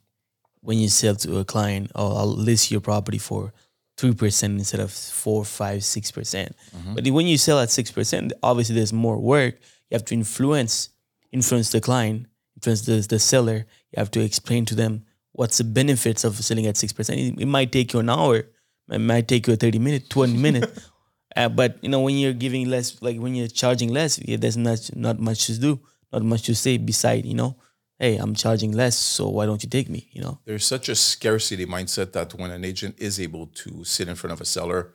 when 0.61 0.79
you 0.79 0.89
sell 0.89 1.15
to 1.17 1.39
a 1.39 1.45
client. 1.45 1.91
Oh, 1.95 2.17
I'll 2.17 2.27
list 2.27 2.71
your 2.71 2.81
property 2.81 3.19
for 3.19 3.53
three 3.97 4.15
percent 4.15 4.59
instead 4.59 4.81
of 4.81 4.91
four, 4.93 5.45
five, 5.45 5.85
six 5.85 6.11
percent. 6.11 6.55
But 6.95 7.07
when 7.09 7.27
you 7.27 7.39
sell 7.39 7.59
at 7.61 7.71
six 7.71 7.91
percent, 7.91 8.33
obviously 8.43 8.75
there's 8.75 8.93
more 8.93 9.19
work. 9.19 9.55
You 9.91 9.95
have 9.95 10.05
to 10.07 10.15
influence 10.15 10.91
influence 11.33 11.71
the 11.71 11.81
client, 11.81 12.27
influence 12.57 12.83
the 12.83 13.07
the 13.09 13.19
seller. 13.19 13.67
You 13.93 13.97
have 13.99 14.11
to 14.13 14.21
explain 14.21 14.65
to 14.67 14.75
them 14.75 15.05
what's 15.33 15.59
the 15.59 15.65
benefits 15.65 16.25
of 16.25 16.37
selling 16.37 16.67
at 16.67 16.77
six 16.77 16.93
percent. 16.93 17.21
It, 17.21 17.41
it 17.41 17.47
might 17.47 17.73
take 17.73 17.93
you 17.93 18.01
an 18.01 18.11
hour. 18.11 18.45
It 18.91 18.99
might 18.99 19.29
take 19.29 19.47
you 19.47 19.57
thirty 19.57 19.79
minutes 19.79 20.09
twenty 20.09 20.37
minutes 20.49 20.91
Uh, 21.37 21.49
but 21.49 21.77
you 21.83 21.89
know, 21.89 22.01
when 22.01 22.17
you're 22.17 22.33
giving 22.33 22.69
less, 22.69 23.01
like 23.01 23.17
when 23.21 23.35
you're 23.35 23.47
charging 23.49 23.93
less, 23.93 24.19
yeah, 24.19 24.37
there's 24.37 24.57
not 24.57 24.91
not 24.97 25.21
much 25.21 25.47
to 25.47 25.59
do, 25.59 25.79
not 26.13 26.23
much 26.23 26.43
to 26.43 26.55
say 26.55 26.79
beside, 26.79 27.25
you 27.25 27.35
know, 27.35 27.55
hey, 27.99 28.17
I'm 28.17 28.35
charging 28.35 28.73
less, 28.73 28.97
so 28.97 29.29
why 29.29 29.47
don't 29.47 29.63
you 29.63 29.69
take 29.69 29.89
me? 29.89 30.09
You 30.13 30.23
know, 30.23 30.39
there's 30.45 30.65
such 30.65 30.89
a 30.89 30.95
scarcity 30.95 31.67
mindset 31.67 32.13
that 32.13 32.35
when 32.35 32.51
an 32.51 32.65
agent 32.65 32.95
is 32.99 33.19
able 33.21 33.47
to 33.47 33.85
sit 33.85 34.09
in 34.09 34.15
front 34.15 34.33
of 34.33 34.41
a 34.41 34.45
seller 34.45 34.95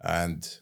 and 0.00 0.58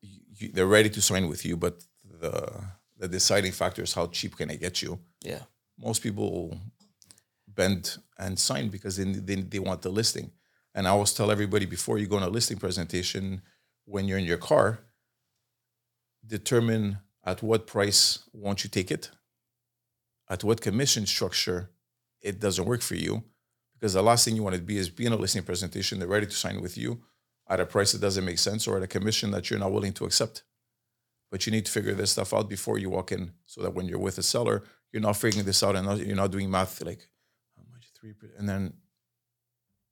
you, 0.00 0.50
they're 0.52 0.66
ready 0.66 0.90
to 0.90 1.02
sign 1.02 1.28
with 1.28 1.44
you, 1.44 1.56
but 1.56 1.82
the 2.20 2.62
the 2.96 3.08
deciding 3.08 3.52
factor 3.52 3.82
is 3.82 3.92
how 3.92 4.06
cheap 4.06 4.36
can 4.36 4.50
I 4.50 4.54
get 4.56 4.80
you. 4.80 5.00
yeah, 5.20 5.42
Most 5.78 6.00
people 6.02 6.56
bend 7.48 7.98
and 8.18 8.38
sign 8.38 8.68
because 8.68 8.96
they, 8.96 9.04
they, 9.04 9.42
they 9.42 9.58
want 9.58 9.82
the 9.82 9.90
listing. 9.90 10.30
And 10.74 10.86
I 10.86 10.90
always 10.90 11.12
tell 11.12 11.30
everybody 11.30 11.66
before 11.66 11.98
you 11.98 12.06
go 12.06 12.16
on 12.16 12.22
a 12.22 12.28
listing 12.28 12.56
presentation, 12.56 13.42
when 13.84 14.06
you're 14.06 14.18
in 14.18 14.24
your 14.24 14.38
car, 14.38 14.78
determine 16.26 16.98
at 17.24 17.42
what 17.42 17.66
price 17.66 18.20
won't 18.32 18.64
you 18.64 18.70
take 18.70 18.90
it, 18.90 19.10
at 20.28 20.44
what 20.44 20.60
commission 20.60 21.06
structure 21.06 21.70
it 22.20 22.40
doesn't 22.40 22.64
work 22.64 22.82
for 22.82 22.94
you, 22.94 23.24
because 23.74 23.92
the 23.92 24.02
last 24.02 24.24
thing 24.24 24.36
you 24.36 24.42
want 24.42 24.56
to 24.56 24.62
be 24.62 24.78
is 24.78 24.88
be 24.88 25.06
in 25.06 25.12
a 25.12 25.16
listing 25.16 25.42
presentation, 25.42 25.98
they're 25.98 26.08
ready 26.08 26.26
to 26.26 26.32
sign 26.32 26.62
with 26.62 26.78
you 26.78 27.02
at 27.48 27.60
a 27.60 27.66
price 27.66 27.92
that 27.92 28.00
doesn't 28.00 28.24
make 28.24 28.38
sense 28.38 28.66
or 28.66 28.78
at 28.78 28.82
a 28.82 28.86
commission 28.86 29.30
that 29.30 29.50
you're 29.50 29.58
not 29.58 29.72
willing 29.72 29.92
to 29.92 30.04
accept. 30.04 30.44
But 31.30 31.46
you 31.46 31.52
need 31.52 31.66
to 31.66 31.72
figure 31.72 31.94
this 31.94 32.12
stuff 32.12 32.32
out 32.32 32.48
before 32.48 32.78
you 32.78 32.88
walk 32.88 33.12
in, 33.12 33.32
so 33.44 33.62
that 33.62 33.74
when 33.74 33.86
you're 33.86 33.98
with 33.98 34.18
a 34.18 34.22
seller, 34.22 34.62
you're 34.92 35.02
not 35.02 35.16
figuring 35.16 35.44
this 35.44 35.62
out 35.62 35.76
and 35.76 35.86
not, 35.86 35.98
you're 35.98 36.16
not 36.16 36.30
doing 36.30 36.50
math 36.50 36.80
like 36.82 37.08
how 37.56 37.62
much 37.72 37.90
three 37.98 38.14
and 38.38 38.48
then 38.48 38.72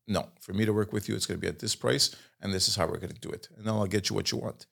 no, 0.07 0.29
for 0.41 0.53
me 0.53 0.65
to 0.65 0.73
work 0.73 0.93
with 0.93 1.09
you, 1.09 1.15
it's 1.15 1.27
going 1.27 1.39
to 1.39 1.41
be 1.41 1.49
at 1.49 1.59
this 1.59 1.75
price, 1.75 2.15
and 2.41 2.53
this 2.53 2.69
is 2.69 2.77
how 2.77 2.87
we're 2.87 2.99
going 2.99 3.13
to 3.13 3.21
do 3.21 3.31
it, 3.31 3.49
and 3.57 3.67
then 3.67 3.75
I'll 3.75 3.87
get 3.87 4.11
you 4.11 4.17
what 4.17 4.33
you 4.33 4.39
want. 4.39 4.67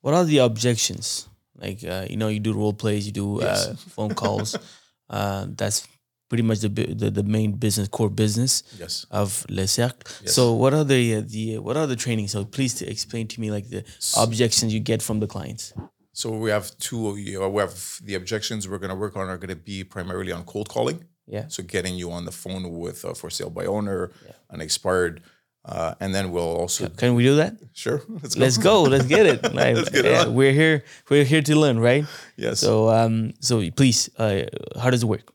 what 0.00 0.14
are 0.14 0.24
the 0.24 0.38
objections? 0.38 1.28
Like, 1.62 1.84
uh, 1.84 2.06
you 2.10 2.16
know, 2.16 2.28
you 2.28 2.40
do 2.40 2.52
role 2.52 2.72
plays, 2.74 3.06
you 3.06 3.12
do 3.12 3.38
Yes. 3.40 3.68
uh, 3.68 3.74
phone 3.96 4.14
calls. 4.14 4.56
uh, 5.10 5.46
that's 5.60 5.86
pretty 6.28 6.42
much 6.42 6.60
the, 6.60 6.68
the 6.68 7.10
the 7.10 7.22
main 7.22 7.52
business, 7.64 7.88
core 7.88 8.10
business 8.10 8.62
Yes. 8.78 9.06
of 9.10 9.44
Le 9.48 9.66
Cercle. 9.66 10.00
Yes. 10.24 10.34
So, 10.34 10.42
what 10.62 10.72
are 10.74 10.84
the 10.84 11.02
uh, 11.16 11.22
the 11.34 11.58
what 11.58 11.76
are 11.76 11.86
the 11.86 11.96
trainings? 12.04 12.32
So, 12.32 12.44
please 12.44 12.74
to 12.80 12.84
explain 12.90 13.28
to 13.28 13.40
me 13.40 13.50
like 13.56 13.68
the 13.68 13.84
objections 14.16 14.72
you 14.74 14.80
get 14.80 15.02
from 15.02 15.20
the 15.20 15.26
clients. 15.26 15.72
So 16.14 16.26
we 16.44 16.50
have 16.50 16.66
two. 16.78 17.16
You 17.16 17.40
know, 17.40 17.48
we 17.48 17.60
have 17.60 17.76
the 18.08 18.14
objections 18.16 18.68
we're 18.68 18.78
going 18.84 18.94
to 18.96 19.00
work 19.04 19.16
on 19.16 19.28
are 19.28 19.38
going 19.38 19.56
to 19.58 19.62
be 19.72 19.84
primarily 19.84 20.32
on 20.32 20.44
cold 20.44 20.68
calling. 20.68 21.04
Yeah. 21.26 21.46
So 21.48 21.62
getting 21.62 21.94
you 21.96 22.10
on 22.12 22.24
the 22.24 22.32
phone 22.42 22.64
with 22.84 23.04
a 23.04 23.14
for 23.14 23.30
sale 23.30 23.48
by 23.50 23.64
owner, 23.66 24.10
an 24.50 24.60
expired, 24.60 25.22
uh, 25.64 25.94
and 26.00 26.14
then 26.14 26.30
we'll 26.32 26.56
also 26.62 26.88
Can 26.88 27.14
we 27.14 27.22
do 27.24 27.36
that? 27.36 27.54
sure 27.72 28.02
let's 28.22 28.34
go. 28.34 28.40
Let's 28.42 28.58
go. 28.58 28.82
Let's 28.82 29.06
get 29.06 29.26
it. 29.26 29.42
Like, 29.54 29.76
Let's 29.76 29.90
get 29.90 30.04
it 30.04 30.10
yeah, 30.12 30.24
on. 30.26 30.34
we're 30.34 30.52
here. 30.52 30.82
We're 31.10 31.24
here 31.24 31.42
to 31.42 31.54
learn, 31.56 31.78
right? 31.78 32.04
yes. 32.36 32.60
So, 32.60 32.88
um, 32.90 33.32
so 33.40 33.62
please, 33.70 34.10
uh, 34.18 34.42
how 34.80 34.90
does 34.90 35.02
it 35.02 35.06
work? 35.06 35.32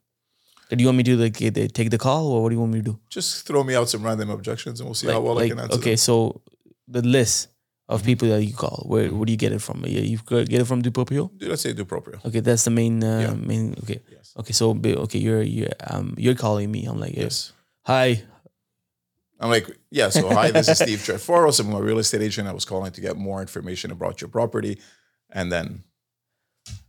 Do 0.70 0.76
you 0.78 0.88
want 0.88 0.98
me 0.98 1.04
to 1.04 1.16
like 1.16 1.42
uh, 1.42 1.68
take 1.74 1.90
the 1.92 1.98
call, 1.98 2.28
or 2.34 2.44
what 2.44 2.50
do 2.50 2.56
you 2.56 2.60
want 2.60 2.74
me 2.74 2.80
to 2.84 2.92
do? 2.92 3.00
just 3.10 3.48
throw 3.48 3.64
me 3.64 3.74
out 3.74 3.88
some 3.90 4.04
random 4.04 4.30
objections, 4.30 4.80
and 4.82 4.88
we'll 4.88 4.96
see 4.96 5.08
how 5.08 5.22
well 5.22 5.40
I 5.40 5.48
can 5.48 5.60
answer. 5.60 5.78
okay, 5.80 5.92
them. 5.92 5.98
so 5.98 6.42
the 6.90 7.02
list 7.02 7.48
of 7.88 8.04
people 8.04 8.28
that 8.28 8.44
you 8.44 8.54
call, 8.54 8.84
where 8.86 9.08
where 9.16 9.26
do 9.26 9.32
you 9.32 9.38
get 9.38 9.54
it 9.54 9.62
from? 9.62 9.86
You 9.88 10.02
you 10.02 10.18
get 10.28 10.60
it 10.62 10.66
from 10.68 10.82
Duproprio? 10.82 11.32
Let's 11.40 11.62
say 11.62 11.74
Duproprio. 11.74 12.20
Okay, 12.26 12.42
that's 12.42 12.66
the 12.66 12.72
main 12.72 13.02
uh, 13.02 13.20
Yeah. 13.22 13.34
main. 13.48 13.76
Okay, 13.84 14.00
Yes. 14.12 14.34
okay. 14.36 14.52
So 14.54 14.76
okay, 15.06 15.20
you're 15.20 15.42
you're 15.42 15.72
um 15.90 16.16
you're 16.18 16.36
calling 16.36 16.70
me. 16.70 16.84
I'm 16.86 17.00
like, 17.00 17.16
eh, 17.18 17.24
Yes. 17.24 17.54
hi. 17.86 18.24
I'm 19.40 19.50
like, 19.50 19.68
yeah. 19.92 20.10
So 20.10 20.30
hi, 20.30 20.52
this 20.52 20.68
is 20.68 20.78
Steve 20.80 21.00
Traiforos. 21.00 21.60
I'm 21.60 21.74
a 21.74 21.82
real 21.82 22.00
estate 22.00 22.22
agent. 22.22 22.48
I 22.48 22.54
was 22.54 22.66
calling 22.66 22.92
to 22.92 23.02
get 23.02 23.18
more 23.18 23.42
information 23.42 23.92
about 23.92 24.20
your 24.22 24.30
property, 24.30 24.80
and 25.30 25.52
then 25.52 25.84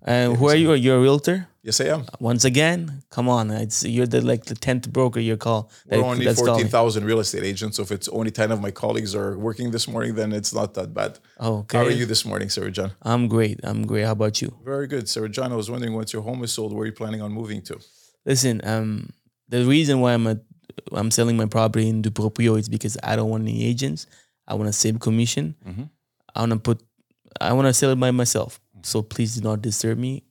And 0.03 0.37
who 0.37 0.49
are 0.49 0.57
you? 0.57 0.73
You're 0.75 0.99
a 0.99 1.01
realtor. 1.01 1.49
yes, 1.63 1.81
I 1.81 1.87
am. 1.95 2.05
Once 2.21 2.45
again, 2.45 3.03
come 3.11 3.29
on. 3.29 3.51
It's 3.51 3.85
you're 3.85 4.07
the 4.07 4.21
like 4.23 4.45
the 4.47 4.55
tenth 4.55 4.91
broker 4.93 5.21
you 5.21 5.37
call. 5.37 5.71
We're 5.91 5.99
that- 5.99 6.05
only 6.05 6.25
that's 6.25 6.39
calling. 6.41 6.55
fourteen 6.55 6.71
thousand 6.71 7.05
real 7.05 7.21
estate 7.21 7.45
agents. 7.45 7.77
So 7.77 7.83
if 7.83 7.91
it's 7.93 8.09
only 8.09 8.31
ten 8.31 8.51
of 8.51 8.61
my 8.61 8.71
colleagues 8.71 9.15
are 9.15 9.37
working 9.39 9.71
this 9.71 9.87
morning, 9.87 10.15
then 10.15 10.33
it's 10.33 10.53
not 10.55 10.73
that 10.75 10.95
bad. 10.95 11.19
Okay. 11.39 11.79
How 11.79 11.85
are 11.85 11.91
you 11.91 12.07
this 12.07 12.25
morning, 12.25 12.49
Seroujan? 12.49 12.91
I'm 13.03 13.29
great. 13.29 13.61
I'm 13.63 13.87
great. 13.87 14.05
How 14.07 14.13
about 14.13 14.41
you? 14.43 14.57
Very 14.65 14.87
good, 14.87 15.05
Seroujan. 15.07 15.53
I 15.53 15.57
was 15.57 15.69
wondering 15.71 15.95
once 15.95 16.13
your 16.15 16.23
home 16.23 16.43
is 16.45 16.53
sold, 16.53 16.73
where 16.73 16.83
are 16.85 16.87
you 16.87 16.93
planning 17.03 17.21
on 17.23 17.31
moving 17.33 17.61
to? 17.69 17.79
Listen, 18.25 18.61
um, 18.65 19.11
the 19.49 19.65
reason 19.65 20.01
why 20.01 20.13
I'm 20.15 20.27
a, 20.27 20.37
I'm 20.93 21.11
selling 21.11 21.37
my 21.37 21.47
property 21.47 21.89
in 21.89 22.03
Duproprio 22.03 22.59
is 22.59 22.69
because 22.69 22.97
I 23.03 23.17
don't 23.17 23.31
want 23.31 23.43
any 23.43 23.65
agents. 23.65 24.07
I 24.47 24.55
want 24.55 24.69
to 24.69 24.73
save 24.73 25.01
commission. 25.01 25.55
Mhm. 25.67 25.91
I 26.35 26.41
want 26.41 26.53
to 26.53 26.59
put, 26.59 26.83
I 27.41 27.53
want 27.53 27.67
to 27.67 27.75
sell 27.75 27.91
it 27.91 28.01
by 28.01 28.11
myself. 28.11 28.61
So 28.83 29.03
please 29.03 29.35
do 29.37 29.41
not 29.43 29.61
disturb 29.63 29.99
me. 29.99 30.23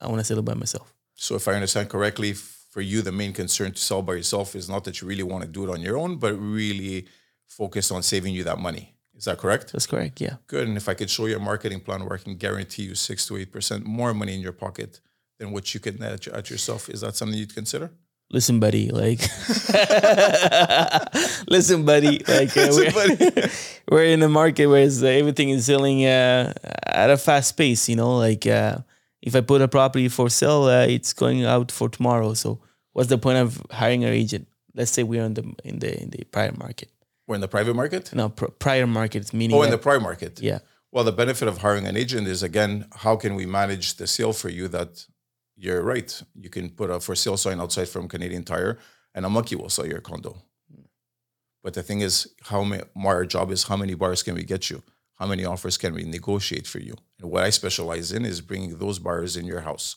I 0.00 0.06
want 0.06 0.20
to 0.20 0.24
sell 0.24 0.38
it 0.38 0.44
by 0.44 0.54
myself. 0.54 0.94
So 1.14 1.34
if 1.34 1.48
I 1.48 1.54
understand 1.54 1.88
correctly, 1.90 2.34
for 2.34 2.80
you, 2.82 3.02
the 3.02 3.10
main 3.12 3.32
concern 3.32 3.72
to 3.72 3.78
sell 3.80 4.02
by 4.02 4.14
yourself 4.14 4.54
is 4.54 4.68
not 4.68 4.84
that 4.84 5.00
you 5.00 5.08
really 5.08 5.22
want 5.24 5.42
to 5.42 5.48
do 5.48 5.64
it 5.64 5.70
on 5.70 5.80
your 5.80 5.96
own, 5.98 6.16
but 6.18 6.34
really 6.34 7.06
focus 7.46 7.90
on 7.90 8.02
saving 8.02 8.34
you 8.34 8.44
that 8.44 8.58
money. 8.58 8.94
Is 9.16 9.24
that 9.24 9.38
correct? 9.38 9.72
That's 9.72 9.86
correct. 9.86 10.20
Yeah. 10.20 10.36
Good. 10.46 10.68
And 10.68 10.76
if 10.76 10.88
I 10.88 10.94
could 10.94 11.10
show 11.10 11.26
you 11.26 11.36
a 11.36 11.40
marketing 11.40 11.80
plan 11.80 12.04
where 12.04 12.14
I 12.18 12.22
can 12.22 12.36
guarantee 12.36 12.84
you 12.84 12.94
six 12.94 13.26
to 13.26 13.36
eight 13.36 13.50
percent 13.50 13.84
more 13.84 14.14
money 14.14 14.34
in 14.34 14.40
your 14.40 14.52
pocket 14.52 15.00
than 15.38 15.50
what 15.50 15.74
you 15.74 15.80
could 15.80 15.98
net 15.98 16.12
at, 16.12 16.28
at 16.28 16.50
yourself, 16.50 16.88
is 16.88 17.00
that 17.00 17.16
something 17.16 17.36
you'd 17.36 17.54
consider? 17.54 17.90
Listen, 18.30 18.60
buddy. 18.60 18.90
Like, 18.90 19.20
listen, 21.48 21.84
buddy. 21.84 22.22
Like, 22.28 22.54
uh, 22.56 22.68
we're, 22.72 23.48
we're 23.90 24.04
in 24.04 24.22
a 24.22 24.28
market 24.28 24.66
where 24.66 24.86
uh, 24.86 25.06
everything 25.06 25.50
is 25.50 25.64
selling 25.64 26.04
uh, 26.04 26.52
at 26.86 27.10
a 27.10 27.16
fast 27.16 27.56
pace. 27.56 27.88
You 27.88 27.96
know, 27.96 28.18
like 28.18 28.46
uh, 28.46 28.78
if 29.22 29.34
I 29.34 29.40
put 29.40 29.62
a 29.62 29.68
property 29.68 30.08
for 30.08 30.28
sale, 30.28 30.64
uh, 30.64 30.84
it's 30.86 31.14
going 31.14 31.44
out 31.44 31.72
for 31.72 31.88
tomorrow. 31.88 32.34
So, 32.34 32.60
what's 32.92 33.08
the 33.08 33.18
point 33.18 33.38
of 33.38 33.62
hiring 33.70 34.04
an 34.04 34.12
agent? 34.12 34.46
Let's 34.74 34.90
say 34.90 35.04
we're 35.04 35.24
in 35.24 35.34
the 35.34 35.54
in 35.64 35.78
the 35.78 36.02
in 36.02 36.10
the 36.10 36.24
prior 36.24 36.52
market. 36.52 36.90
We're 37.26 37.36
in 37.36 37.40
the 37.40 37.48
private 37.48 37.74
market. 37.74 38.14
No, 38.14 38.28
pr- 38.28 38.52
prior 38.58 38.86
market 38.86 39.32
meaning. 39.32 39.56
Oh, 39.56 39.62
in 39.62 39.70
the 39.70 39.78
prior 39.78 40.00
market. 40.00 40.40
yeah. 40.40 40.58
Well, 40.90 41.04
the 41.04 41.12
benefit 41.12 41.48
of 41.48 41.58
hiring 41.58 41.86
an 41.86 41.98
agent 41.98 42.26
is 42.26 42.42
again, 42.42 42.86
how 42.96 43.16
can 43.16 43.34
we 43.34 43.44
manage 43.44 43.96
the 43.96 44.06
sale 44.06 44.32
for 44.32 44.48
you 44.48 44.68
that 44.68 45.04
you're 45.58 45.82
right? 45.82 46.22
You 46.34 46.48
can 46.48 46.70
put 46.70 46.90
a 46.90 47.00
for 47.00 47.14
sale 47.14 47.36
sign 47.36 47.60
outside 47.60 47.88
from 47.88 48.08
Canadian 48.08 48.44
Tire 48.44 48.78
and 49.14 49.26
a 49.26 49.28
monkey 49.28 49.56
will 49.56 49.68
sell 49.68 49.86
your 49.86 50.00
condo. 50.00 50.36
Hmm. 50.72 50.82
But 51.62 51.74
the 51.74 51.82
thing 51.82 52.00
is, 52.00 52.28
how 52.42 52.62
many 52.64 52.84
our 53.04 53.26
job 53.26 53.50
is 53.50 53.64
how 53.64 53.76
many 53.76 53.94
buyers 53.94 54.22
can 54.22 54.34
we 54.34 54.44
get 54.44 54.70
you? 54.70 54.82
How 55.16 55.26
many 55.26 55.44
offers 55.44 55.76
can 55.76 55.94
we 55.94 56.04
negotiate 56.04 56.66
for 56.66 56.78
you? 56.78 56.94
And 57.20 57.30
what 57.30 57.42
I 57.42 57.50
specialize 57.50 58.12
in 58.12 58.24
is 58.24 58.40
bringing 58.40 58.78
those 58.78 59.00
buyers 59.00 59.36
in 59.36 59.46
your 59.46 59.62
house 59.62 59.96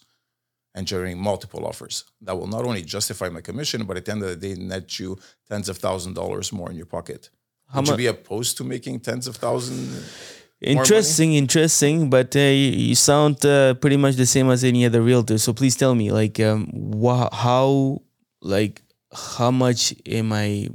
and 0.73 0.87
generating 0.87 1.21
multiple 1.21 1.65
offers 1.65 2.05
that 2.21 2.35
will 2.35 2.47
not 2.47 2.65
only 2.65 2.81
justify 2.81 3.29
my 3.29 3.41
commission, 3.41 3.83
but 3.83 3.97
at 3.97 4.05
the 4.05 4.11
end 4.13 4.23
of 4.23 4.29
the 4.29 4.35
day, 4.35 4.59
net 4.59 4.99
you 4.99 5.19
tens 5.47 5.69
of 5.69 5.77
thousand 5.77 6.15
dollars 6.15 6.51
more 6.51 6.71
in 6.71 6.77
your 6.77 6.87
pocket. 6.87 7.29
How 7.67 7.79
Would 7.81 7.87
you 7.87 7.93
mu- 7.93 7.97
be 7.97 8.07
opposed 8.07 8.57
to 8.57 8.63
making 8.63 9.01
tens 9.01 9.27
of 9.27 9.35
thousands? 9.35 10.40
Interesting, 10.61 11.33
interesting, 11.33 12.09
but 12.09 12.35
uh, 12.35 12.39
you, 12.39 12.71
you 12.89 12.95
sound 12.95 13.43
uh, 13.45 13.73
pretty 13.75 13.97
much 13.97 14.15
the 14.15 14.27
same 14.27 14.49
as 14.51 14.63
any 14.63 14.85
other 14.85 15.01
realtor. 15.01 15.37
So 15.39 15.53
please 15.53 15.75
tell 15.75 15.95
me, 15.95 16.11
like, 16.11 16.39
um, 16.39 16.69
wha- 16.71 17.33
how, 17.33 18.01
like, 18.41 18.83
how 19.11 19.49
much 19.51 19.95
am 20.05 20.31
I? 20.31 20.69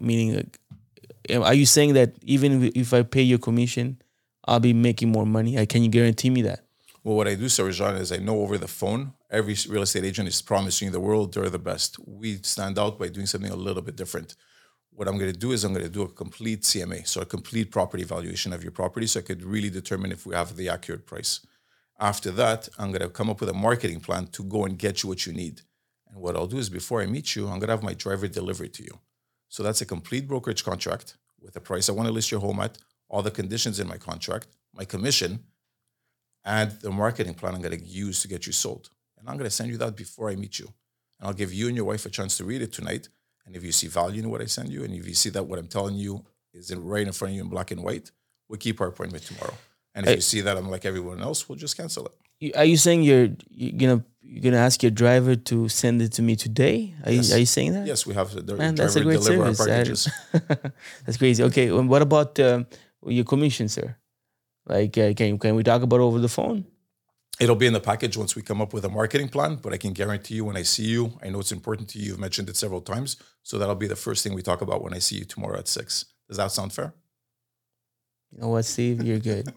Meaning, 0.00 0.36
like, 0.36 0.58
am- 1.30 1.42
are 1.42 1.54
you 1.54 1.64
saying 1.66 1.94
that 1.94 2.12
even 2.22 2.70
if 2.74 2.92
I 2.92 3.02
pay 3.02 3.22
your 3.22 3.38
commission, 3.38 4.00
I'll 4.46 4.60
be 4.60 4.74
making 4.74 5.10
more 5.10 5.24
money? 5.26 5.56
Uh, 5.56 5.64
Can 5.66 5.82
you 5.82 5.88
guarantee 5.88 6.28
me 6.30 6.42
that? 6.42 6.60
Well, 7.02 7.16
what 7.16 7.26
I 7.26 7.34
do, 7.36 7.46
Seroujan, 7.46 7.98
is 7.98 8.12
I 8.12 8.18
know 8.18 8.40
over 8.40 8.58
the 8.58 8.68
phone, 8.68 9.14
every 9.30 9.56
real 9.70 9.82
estate 9.82 10.04
agent 10.04 10.28
is 10.28 10.42
promising 10.42 10.86
you 10.86 10.92
the 10.92 11.00
world, 11.00 11.32
they're 11.32 11.48
the 11.48 11.58
best. 11.58 11.96
We 12.06 12.38
stand 12.42 12.78
out 12.78 12.98
by 12.98 13.08
doing 13.08 13.26
something 13.26 13.50
a 13.50 13.56
little 13.56 13.80
bit 13.82 13.96
different. 13.96 14.36
What 15.00 15.08
I'm 15.08 15.16
going 15.16 15.32
to 15.32 15.38
do 15.38 15.52
is 15.52 15.64
I'm 15.64 15.72
going 15.72 15.86
to 15.86 15.90
do 15.90 16.02
a 16.02 16.08
complete 16.08 16.60
CMA, 16.60 17.08
so 17.08 17.22
a 17.22 17.24
complete 17.24 17.70
property 17.70 18.04
valuation 18.04 18.52
of 18.52 18.62
your 18.62 18.70
property, 18.70 19.06
so 19.06 19.20
I 19.20 19.22
could 19.22 19.42
really 19.42 19.70
determine 19.70 20.12
if 20.12 20.26
we 20.26 20.34
have 20.34 20.56
the 20.56 20.68
accurate 20.68 21.06
price. 21.06 21.40
After 21.98 22.30
that, 22.32 22.68
I'm 22.78 22.90
going 22.90 23.00
to 23.00 23.08
come 23.08 23.30
up 23.30 23.40
with 23.40 23.48
a 23.48 23.54
marketing 23.54 24.00
plan 24.00 24.26
to 24.26 24.44
go 24.44 24.66
and 24.66 24.78
get 24.78 25.02
you 25.02 25.08
what 25.08 25.24
you 25.24 25.32
need. 25.32 25.62
And 26.10 26.20
what 26.20 26.36
I'll 26.36 26.46
do 26.46 26.58
is 26.58 26.68
before 26.68 27.00
I 27.00 27.06
meet 27.06 27.34
you, 27.34 27.44
I'm 27.44 27.60
going 27.60 27.68
to 27.68 27.76
have 27.76 27.82
my 27.82 27.94
driver 27.94 28.28
deliver 28.28 28.64
it 28.64 28.74
to 28.74 28.82
you. 28.82 28.98
So 29.48 29.62
that's 29.62 29.80
a 29.80 29.86
complete 29.86 30.28
brokerage 30.28 30.64
contract 30.64 31.16
with 31.40 31.54
the 31.54 31.60
price 31.60 31.88
I 31.88 31.92
want 31.92 32.06
to 32.06 32.12
list 32.12 32.30
your 32.30 32.40
home 32.40 32.60
at, 32.60 32.76
all 33.08 33.22
the 33.22 33.30
conditions 33.30 33.80
in 33.80 33.88
my 33.88 33.96
contract, 33.96 34.48
my 34.74 34.84
commission, 34.84 35.44
and 36.44 36.72
the 36.82 36.90
marketing 36.90 37.32
plan 37.32 37.54
I'm 37.54 37.62
going 37.62 37.78
to 37.78 37.82
use 37.82 38.20
to 38.20 38.28
get 38.28 38.46
you 38.46 38.52
sold. 38.52 38.90
And 39.18 39.30
I'm 39.30 39.38
going 39.38 39.48
to 39.48 39.56
send 39.56 39.70
you 39.70 39.78
that 39.78 39.96
before 39.96 40.28
I 40.28 40.36
meet 40.36 40.58
you. 40.58 40.66
And 41.18 41.26
I'll 41.26 41.32
give 41.32 41.54
you 41.54 41.68
and 41.68 41.76
your 41.76 41.86
wife 41.86 42.04
a 42.04 42.10
chance 42.10 42.36
to 42.36 42.44
read 42.44 42.60
it 42.60 42.74
tonight. 42.74 43.08
And 43.46 43.56
if 43.56 43.64
you 43.64 43.72
see 43.72 43.88
value 43.88 44.22
in 44.22 44.30
what 44.30 44.40
I 44.40 44.46
send 44.46 44.68
you, 44.70 44.84
and 44.84 44.94
if 44.94 45.06
you 45.08 45.14
see 45.14 45.30
that 45.30 45.44
what 45.46 45.58
I'm 45.58 45.66
telling 45.68 45.96
you 45.96 46.24
is 46.54 46.70
in, 46.70 46.84
right 46.84 47.06
in 47.06 47.12
front 47.12 47.30
of 47.32 47.36
you 47.36 47.42
in 47.42 47.48
black 47.48 47.70
and 47.70 47.82
white, 47.82 48.10
we'll 48.48 48.58
keep 48.58 48.80
our 48.80 48.88
appointment 48.88 49.24
tomorrow. 49.24 49.54
And 49.94 50.06
if 50.06 50.14
you 50.16 50.20
see 50.20 50.40
that 50.42 50.56
I'm 50.56 50.70
like 50.70 50.84
everyone 50.84 51.20
else, 51.20 51.48
we'll 51.48 51.58
just 51.58 51.76
cancel 51.76 52.06
it. 52.06 52.56
Are 52.56 52.64
you 52.64 52.76
saying 52.76 53.02
you're 53.02 53.28
you're 53.50 53.72
gonna 53.78 54.04
you're 54.22 54.42
gonna 54.42 54.56
ask 54.64 54.82
your 54.82 54.90
driver 54.90 55.34
to 55.36 55.68
send 55.68 56.00
it 56.00 56.12
to 56.12 56.22
me 56.22 56.36
today? 56.36 56.94
Are 57.04 57.12
Yes. 57.12 57.28
you 57.28 57.34
are 57.34 57.38
you 57.38 57.46
saying 57.46 57.72
that? 57.74 57.86
Yes, 57.86 58.06
we 58.06 58.14
have 58.14 58.30
the 58.32 58.40
Man, 58.56 58.74
driver 58.74 58.76
that's 58.76 58.96
a 58.96 59.02
great 59.02 59.20
deliver 59.20 59.44
our 59.44 59.54
service. 59.54 60.06
I- 60.06 60.38
packages. 60.38 60.72
That's 61.04 61.18
crazy. 61.18 61.42
Okay, 61.44 61.68
and 61.68 61.88
what 61.88 62.00
about 62.02 62.38
um, 62.40 62.66
your 63.06 63.24
commission, 63.24 63.68
sir? 63.68 63.96
Like, 64.66 64.96
uh, 64.96 65.12
can 65.14 65.38
can 65.38 65.54
we 65.54 65.62
talk 65.62 65.82
about 65.82 66.00
over 66.00 66.18
the 66.18 66.28
phone? 66.28 66.64
It'll 67.40 67.56
be 67.56 67.66
in 67.66 67.72
the 67.72 67.80
package 67.80 68.18
once 68.18 68.36
we 68.36 68.42
come 68.42 68.60
up 68.60 68.74
with 68.74 68.84
a 68.84 68.90
marketing 68.90 69.30
plan, 69.30 69.56
but 69.56 69.72
I 69.72 69.78
can 69.78 69.94
guarantee 69.94 70.34
you 70.34 70.44
when 70.44 70.58
I 70.58 70.62
see 70.62 70.84
you, 70.84 71.18
I 71.22 71.30
know 71.30 71.40
it's 71.40 71.52
important 71.52 71.88
to 71.90 71.98
you. 71.98 72.08
You've 72.08 72.20
mentioned 72.20 72.50
it 72.50 72.56
several 72.56 72.82
times. 72.82 73.16
So 73.42 73.58
that'll 73.58 73.74
be 73.74 73.86
the 73.86 73.96
first 73.96 74.22
thing 74.22 74.34
we 74.34 74.42
talk 74.42 74.60
about 74.60 74.82
when 74.84 74.92
I 74.92 74.98
see 74.98 75.16
you 75.16 75.24
tomorrow 75.24 75.58
at 75.58 75.66
six. 75.66 76.04
Does 76.28 76.36
that 76.36 76.52
sound 76.52 76.74
fair? 76.74 76.92
You 78.30 78.42
know 78.42 78.48
what, 78.48 78.66
Steve? 78.66 79.02
You're 79.02 79.18
good. 79.18 79.52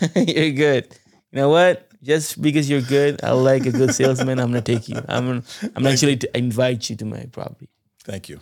you're 0.14 0.52
good. 0.52 0.94
You 1.32 1.40
know 1.40 1.48
what? 1.48 1.88
Just 2.02 2.40
because 2.40 2.68
you're 2.68 2.82
good, 2.82 3.24
I 3.24 3.32
like 3.32 3.64
a 3.64 3.72
good 3.72 3.94
salesman. 3.94 4.38
I'm 4.38 4.48
gonna 4.48 4.60
take 4.60 4.88
you. 4.88 5.00
I'm 5.08 5.26
gonna, 5.26 5.42
I'm 5.74 5.86
actually 5.86 6.18
to 6.18 6.38
invite 6.38 6.90
you 6.90 6.96
to 6.96 7.04
my 7.04 7.24
property. 7.32 7.70
Thank 8.04 8.28
you. 8.28 8.38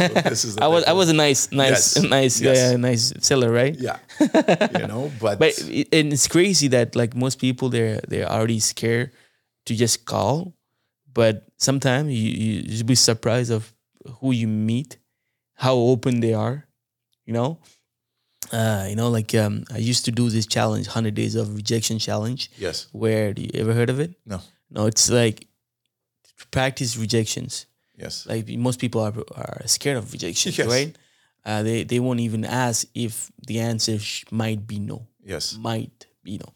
Okay. 0.00 0.20
this 0.30 0.44
is 0.44 0.56
I 0.64 0.66
was. 0.68 0.84
I 0.84 0.92
was 0.92 1.08
a 1.08 1.12
nice 1.14 1.50
nice 1.52 1.96
Yes. 1.96 2.04
nice 2.08 2.40
Yes. 2.40 2.74
uh, 2.74 2.76
nice 2.76 3.12
seller, 3.20 3.50
right? 3.52 3.74
Yeah. 3.78 3.98
you 4.80 4.86
know, 4.86 5.10
but, 5.20 5.38
But 5.38 5.52
it, 5.68 5.88
and 5.92 6.12
it's 6.12 6.28
crazy 6.28 6.68
that 6.68 6.94
like 6.96 7.14
most 7.14 7.38
people 7.38 7.68
they're 7.68 8.00
they're 8.08 8.28
already 8.30 8.60
scared 8.60 9.10
to 9.66 9.74
just 9.74 10.04
call, 10.04 10.54
but 11.12 11.46
sometimes 11.58 12.12
you 12.12 12.28
you 12.30 12.52
you'll 12.66 12.86
be 12.86 12.94
surprised 12.94 13.50
of 13.52 13.72
who 14.20 14.32
you 14.32 14.48
meet, 14.48 14.96
how 15.54 15.74
open 15.74 16.20
they 16.20 16.34
are, 16.34 16.66
you 17.26 17.32
know. 17.34 17.58
Uh, 18.52 18.86
you 18.90 18.96
know, 18.96 19.08
like 19.10 19.32
um, 19.38 19.62
I 19.70 19.78
used 19.78 20.04
to 20.06 20.10
do 20.10 20.28
this 20.28 20.44
challenge, 20.46 20.88
hundred 20.88 21.14
days 21.14 21.36
of 21.36 21.54
rejection 21.54 21.98
challenge. 22.00 22.50
yes. 22.58 22.88
Where 22.90 23.32
do 23.32 23.42
you 23.42 23.50
ever 23.54 23.72
heard 23.74 23.90
of 23.90 24.00
it? 24.00 24.14
No. 24.26 24.40
No, 24.70 24.86
it's 24.86 25.08
like 25.10 25.46
practice 26.50 26.96
rejections 26.96 27.66
Yes. 28.00 28.26
like 28.26 28.48
most 28.48 28.80
people 28.80 29.00
are, 29.02 29.14
are 29.36 29.62
scared 29.66 29.98
of 29.98 30.12
rejection, 30.12 30.52
Yes. 30.56 30.66
right? 30.66 30.96
Uh, 31.44 31.62
they 31.62 31.84
they 31.84 32.00
won't 32.00 32.20
even 32.20 32.44
ask 32.44 32.86
if 32.94 33.30
the 33.46 33.60
answer 33.60 33.98
sh- 33.98 34.24
might 34.30 34.66
be 34.66 34.78
no, 34.78 35.06
yes. 35.24 35.56
might 35.56 36.06
be 36.24 36.38
no. 36.38 36.52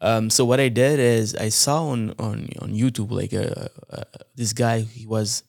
Um, 0.00 0.30
so 0.30 0.44
what 0.44 0.60
I 0.60 0.68
did 0.68 0.98
is 0.98 1.34
I 1.34 1.48
saw 1.50 1.88
on 1.88 2.10
on 2.18 2.48
on 2.60 2.70
YouTube 2.74 3.10
like 3.10 3.32
uh, 3.34 3.68
uh, 3.90 4.04
this 4.34 4.52
guy 4.52 4.80
he 4.80 5.06
was 5.06 5.42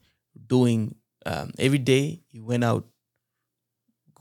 doing 0.47 0.95
um, 1.25 1.51
every 1.59 1.79
day 1.79 2.21
he 2.31 2.39
went 2.39 2.63
out, 2.63 2.85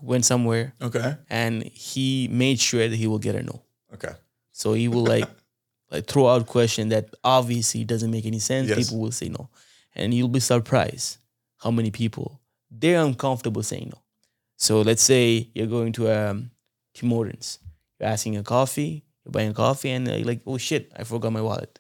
went 0.03 0.25
somewhere, 0.25 0.75
Okay. 0.83 1.17
and 1.31 1.63
he 1.65 2.29
made 2.31 2.59
sure 2.61 2.89
that 2.89 2.97
he 2.97 3.07
will 3.07 3.19
get 3.21 3.35
a 3.35 3.43
no. 3.43 3.63
Okay. 3.95 4.13
So 4.53 4.73
he 4.73 4.89
will 4.89 5.05
like 5.05 5.29
like 5.91 6.07
throw 6.07 6.27
out 6.29 6.47
question 6.47 6.89
that 6.91 7.15
obviously 7.23 7.85
doesn't 7.85 8.11
make 8.11 8.27
any 8.27 8.39
sense. 8.41 8.69
Yes. 8.69 8.79
People 8.89 9.01
will 9.01 9.13
say 9.13 9.29
no, 9.29 9.49
and 9.97 10.15
you'll 10.15 10.29
be 10.29 10.41
surprised 10.41 11.19
how 11.59 11.71
many 11.71 11.91
people 11.91 12.41
they're 12.71 13.03
uncomfortable 13.05 13.63
saying 13.63 13.91
no. 13.95 14.01
So 14.57 14.81
let's 14.83 15.03
say 15.03 15.49
you're 15.55 15.67
going 15.79 15.93
to 15.95 16.03
um, 16.11 16.51
Tim 16.95 17.11
Hortons, 17.11 17.59
you're 17.99 18.09
asking 18.09 18.37
a 18.37 18.43
coffee, 18.43 19.05
you're 19.25 19.33
buying 19.33 19.51
a 19.51 19.55
coffee, 19.55 19.91
and 19.91 20.07
you're 20.09 20.25
like, 20.27 20.41
oh 20.47 20.59
shit, 20.59 20.91
I 20.97 21.05
forgot 21.05 21.33
my 21.33 21.41
wallet. 21.43 21.79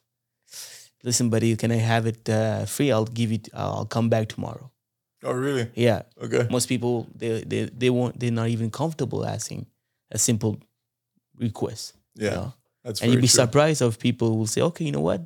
Listen, 1.02 1.31
buddy, 1.31 1.55
can 1.57 1.70
I 1.72 1.76
have 1.76 2.07
it 2.07 2.29
uh, 2.29 2.64
free? 2.66 2.90
I'll 2.90 3.05
give 3.05 3.31
it. 3.33 3.48
I'll 3.55 3.85
come 3.87 4.09
back 4.09 4.29
tomorrow. 4.29 4.70
Oh, 5.22 5.33
really? 5.33 5.70
Yeah, 5.74 6.02
Okay. 6.22 6.46
most 6.50 6.66
people 6.68 7.07
they 7.14 7.42
they 7.42 7.64
they 7.81 7.90
won't. 7.90 8.18
They're 8.18 8.31
not 8.31 8.48
even 8.48 8.70
comfortable 8.70 9.24
asking 9.26 9.66
a 10.11 10.18
simple 10.18 10.59
request. 11.38 11.94
Yeah. 12.14 12.31
know? 12.31 12.55
That's 12.85 13.00
and 13.02 13.11
you'd 13.12 13.20
be 13.20 13.29
true. 13.29 13.42
surprised 13.42 13.83
of 13.83 13.98
people 13.98 14.38
will 14.38 14.46
say, 14.46 14.61
okay, 14.62 14.85
you 14.85 14.92
know 14.92 15.00
what? 15.00 15.22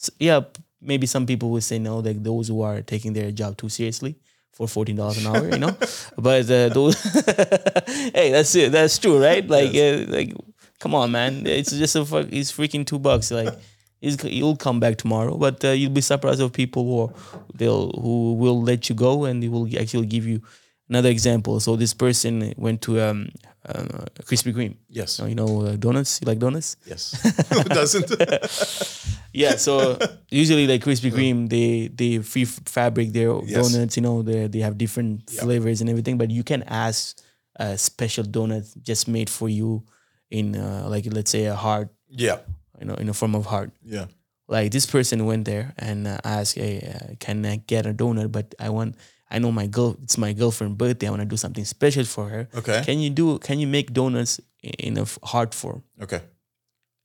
S 0.00 0.10
yeah, 0.18 0.40
maybe 0.80 1.06
some 1.06 1.26
people 1.26 1.50
would 1.50 1.64
say 1.64 1.78
no, 1.78 1.98
like 1.98 2.22
those 2.22 2.48
who 2.48 2.62
are 2.62 2.82
taking 2.82 3.12
their 3.12 3.30
job 3.30 3.56
too 3.56 3.68
seriously 3.68 4.16
for 4.52 4.68
fourteen 4.68 4.96
dollars 4.96 5.24
an 5.24 5.26
hour, 5.26 5.48
you 5.48 5.58
know. 5.58 5.76
but 6.18 6.50
uh, 6.50 6.68
those, 6.68 7.00
hey, 8.14 8.30
that's 8.32 8.54
it. 8.54 8.72
That's 8.72 8.98
true, 8.98 9.22
right? 9.22 9.46
Like, 9.46 9.74
uh, 9.74 10.04
like, 10.08 10.34
come 10.78 10.94
on, 10.94 11.12
man. 11.12 11.46
It's 11.46 11.72
just 11.72 11.96
a 11.96 12.04
fuck. 12.04 12.26
It's 12.30 12.52
freaking 12.52 12.86
two 12.86 12.98
bucks. 12.98 13.30
Like, 13.30 13.54
you'll 14.00 14.56
come 14.56 14.80
back 14.80 14.96
tomorrow, 14.96 15.36
but 15.36 15.64
uh, 15.64 15.68
you'll 15.70 15.90
be 15.90 16.00
surprised 16.00 16.40
of 16.40 16.52
people 16.52 16.84
who 16.84 17.00
are, 17.02 17.40
they'll 17.54 17.90
who 17.92 18.34
will 18.34 18.62
let 18.62 18.88
you 18.88 18.94
go 18.94 19.24
and 19.24 19.42
they 19.42 19.48
will 19.48 19.68
actually 19.78 20.06
give 20.06 20.26
you 20.26 20.40
another 20.88 21.08
example. 21.08 21.60
So 21.60 21.76
this 21.76 21.94
person 21.94 22.54
went 22.56 22.82
to 22.82 23.00
um, 23.00 23.28
uh, 23.68 24.04
Krispy 24.24 24.52
Kreme. 24.54 24.76
Yes. 24.88 25.18
You 25.20 25.34
know, 25.34 25.62
uh, 25.66 25.76
donuts. 25.76 26.20
You 26.20 26.26
like 26.26 26.38
donuts? 26.38 26.76
Yes. 26.86 27.12
Who 27.52 27.64
doesn't? 27.64 28.08
Yeah, 29.32 29.56
so 29.56 29.98
usually 30.30 30.66
like 30.66 30.82
Krispy 30.82 31.12
Kreme, 31.12 31.48
they 31.48 31.88
they 31.92 32.18
free 32.24 32.42
f- 32.48 32.60
fabric 32.64 33.12
their 33.12 33.30
Yes. 33.44 33.70
donuts. 33.70 33.96
You 33.96 34.02
know, 34.02 34.22
they 34.22 34.48
they 34.48 34.60
have 34.60 34.78
different 34.78 35.28
Yeah. 35.30 35.42
flavors 35.44 35.80
and 35.80 35.90
everything. 35.90 36.16
But 36.18 36.30
you 36.32 36.42
can 36.42 36.62
ask 36.64 37.20
a 37.56 37.76
special 37.76 38.24
donut 38.24 38.64
just 38.82 39.06
made 39.06 39.28
for 39.28 39.48
you 39.48 39.84
in 40.30 40.56
uh, 40.56 40.88
like 40.88 41.04
let's 41.12 41.30
say 41.30 41.44
a 41.44 41.54
heart, 41.54 41.92
yeah. 42.08 42.38
you 42.80 42.86
know, 42.88 42.94
in 42.96 43.08
a 43.08 43.14
form 43.14 43.34
of 43.36 43.44
heart. 43.46 43.70
Yeah. 43.84 44.06
Like 44.48 44.72
this 44.72 44.86
person 44.86 45.26
went 45.26 45.44
there 45.44 45.74
and 45.76 46.08
uh, 46.08 46.18
asked, 46.24 46.56
"Hey, 46.56 46.80
uh, 46.80 47.14
can 47.20 47.44
I 47.44 47.60
get 47.68 47.84
a 47.84 47.92
donut? 47.92 48.32
But 48.32 48.54
I 48.58 48.70
want, 48.72 48.96
I 49.30 49.38
know 49.38 49.52
my 49.52 49.66
girl, 49.66 49.96
it's 50.02 50.16
my 50.18 50.32
girlfriend' 50.32 50.78
birthday. 50.78 51.06
I 51.06 51.10
want 51.10 51.22
to 51.22 51.26
do 51.28 51.36
something 51.36 51.64
special 51.64 52.04
for 52.04 52.28
her. 52.28 52.48
Okay. 52.54 52.82
Can 52.84 52.98
you 53.00 53.10
do? 53.10 53.38
Can 53.38 53.58
you 53.60 53.66
make 53.66 53.92
donuts 53.92 54.40
in 54.62 54.96
a 54.98 55.06
heart 55.26 55.54
form?" 55.54 55.82
Okay. 56.00 56.20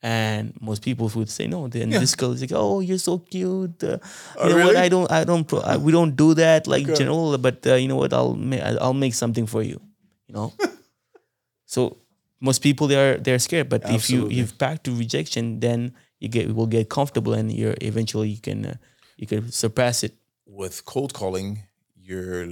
and 0.06 0.52
most 0.60 0.82
people 0.84 1.10
would 1.16 1.30
say 1.30 1.48
no. 1.48 1.68
Then 1.70 1.90
this 1.90 2.16
girl 2.16 2.32
is 2.34 2.42
like, 2.42 2.52
"Oh, 2.54 2.80
you're 2.82 2.98
so 2.98 3.20
cute." 3.20 3.82
Uh, 3.84 3.98
Oh, 4.38 4.48
you 4.50 4.56
know 4.58 4.66
what? 4.68 4.76
I 4.76 4.90
don't, 4.90 5.10
I 5.12 5.24
don't, 5.24 5.48
pro- 5.48 5.62
I, 5.62 5.78
we 5.78 5.92
don't 5.94 6.16
do 6.16 6.34
that 6.36 6.68
like 6.68 6.84
Okay. 6.84 6.96
general. 6.96 7.38
But 7.38 7.66
uh, 7.66 7.76
you 7.76 7.88
know 7.88 7.96
what? 7.96 8.12
I'll, 8.14 8.36
ma- 8.36 8.76
I'll 8.82 8.94
make 9.06 9.14
something 9.14 9.46
for 9.48 9.62
you. 9.64 9.80
You 10.28 10.34
know. 10.36 10.54
so 11.66 11.98
most 12.40 12.60
people 12.62 12.88
they 12.88 12.96
are 12.98 13.18
they're 13.18 13.40
scared. 13.40 13.70
But 13.70 13.84
if 13.84 13.90
you 13.92 13.96
Absolutely. 14.28 14.36
you've 14.36 14.58
back 14.58 14.84
to 14.84 14.92
rejection, 14.96 15.60
then 15.60 15.94
you 16.20 16.28
get 16.30 16.54
will 16.54 16.68
get 16.68 16.90
comfortable 16.90 17.34
and 17.34 17.52
you're 17.52 17.76
eventually 17.82 18.30
you 18.30 18.42
can 18.42 18.66
uh, 18.66 18.76
you 19.18 19.28
can 19.28 19.52
surpass 19.52 20.04
it. 20.04 20.14
With 20.46 20.84
cold 20.86 21.14
calling, 21.14 21.64
you're 22.13 22.47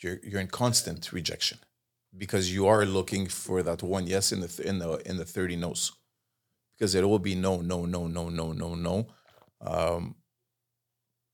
you're 0.00 0.18
you're 0.22 0.40
in 0.40 0.48
constant 0.48 1.12
rejection 1.12 1.58
because 2.16 2.52
you 2.54 2.66
are 2.66 2.84
looking 2.84 3.26
for 3.26 3.62
that 3.62 3.82
one 3.82 4.06
yes 4.06 4.32
in 4.32 4.40
the 4.40 4.48
th- 4.48 4.68
in 4.68 4.78
the 4.78 4.90
in 5.08 5.16
the 5.16 5.24
30 5.24 5.56
no's 5.56 5.92
because 6.76 6.94
it 6.94 7.04
will 7.08 7.18
be 7.18 7.34
no 7.34 7.60
no 7.60 7.84
no 7.84 8.06
no 8.06 8.28
no 8.28 8.52
no 8.52 8.74
no. 8.74 9.06
Um 9.60 10.02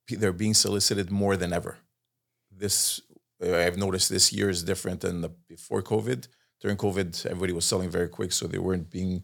they're 0.08 0.40
being 0.44 0.54
solicited 0.54 1.10
more 1.10 1.36
than 1.36 1.52
ever. 1.52 1.78
This 2.50 3.00
i've 3.42 3.78
noticed 3.86 4.08
this 4.08 4.32
year 4.32 4.48
is 4.48 4.62
different 4.62 5.00
than 5.00 5.20
the 5.20 5.30
before 5.48 5.82
covid. 5.82 6.28
During 6.60 6.76
covid 6.76 7.10
everybody 7.26 7.52
was 7.52 7.66
selling 7.66 7.90
very 7.90 8.08
quick 8.08 8.32
so 8.32 8.46
they 8.46 8.62
weren't 8.66 8.90
being 8.90 9.22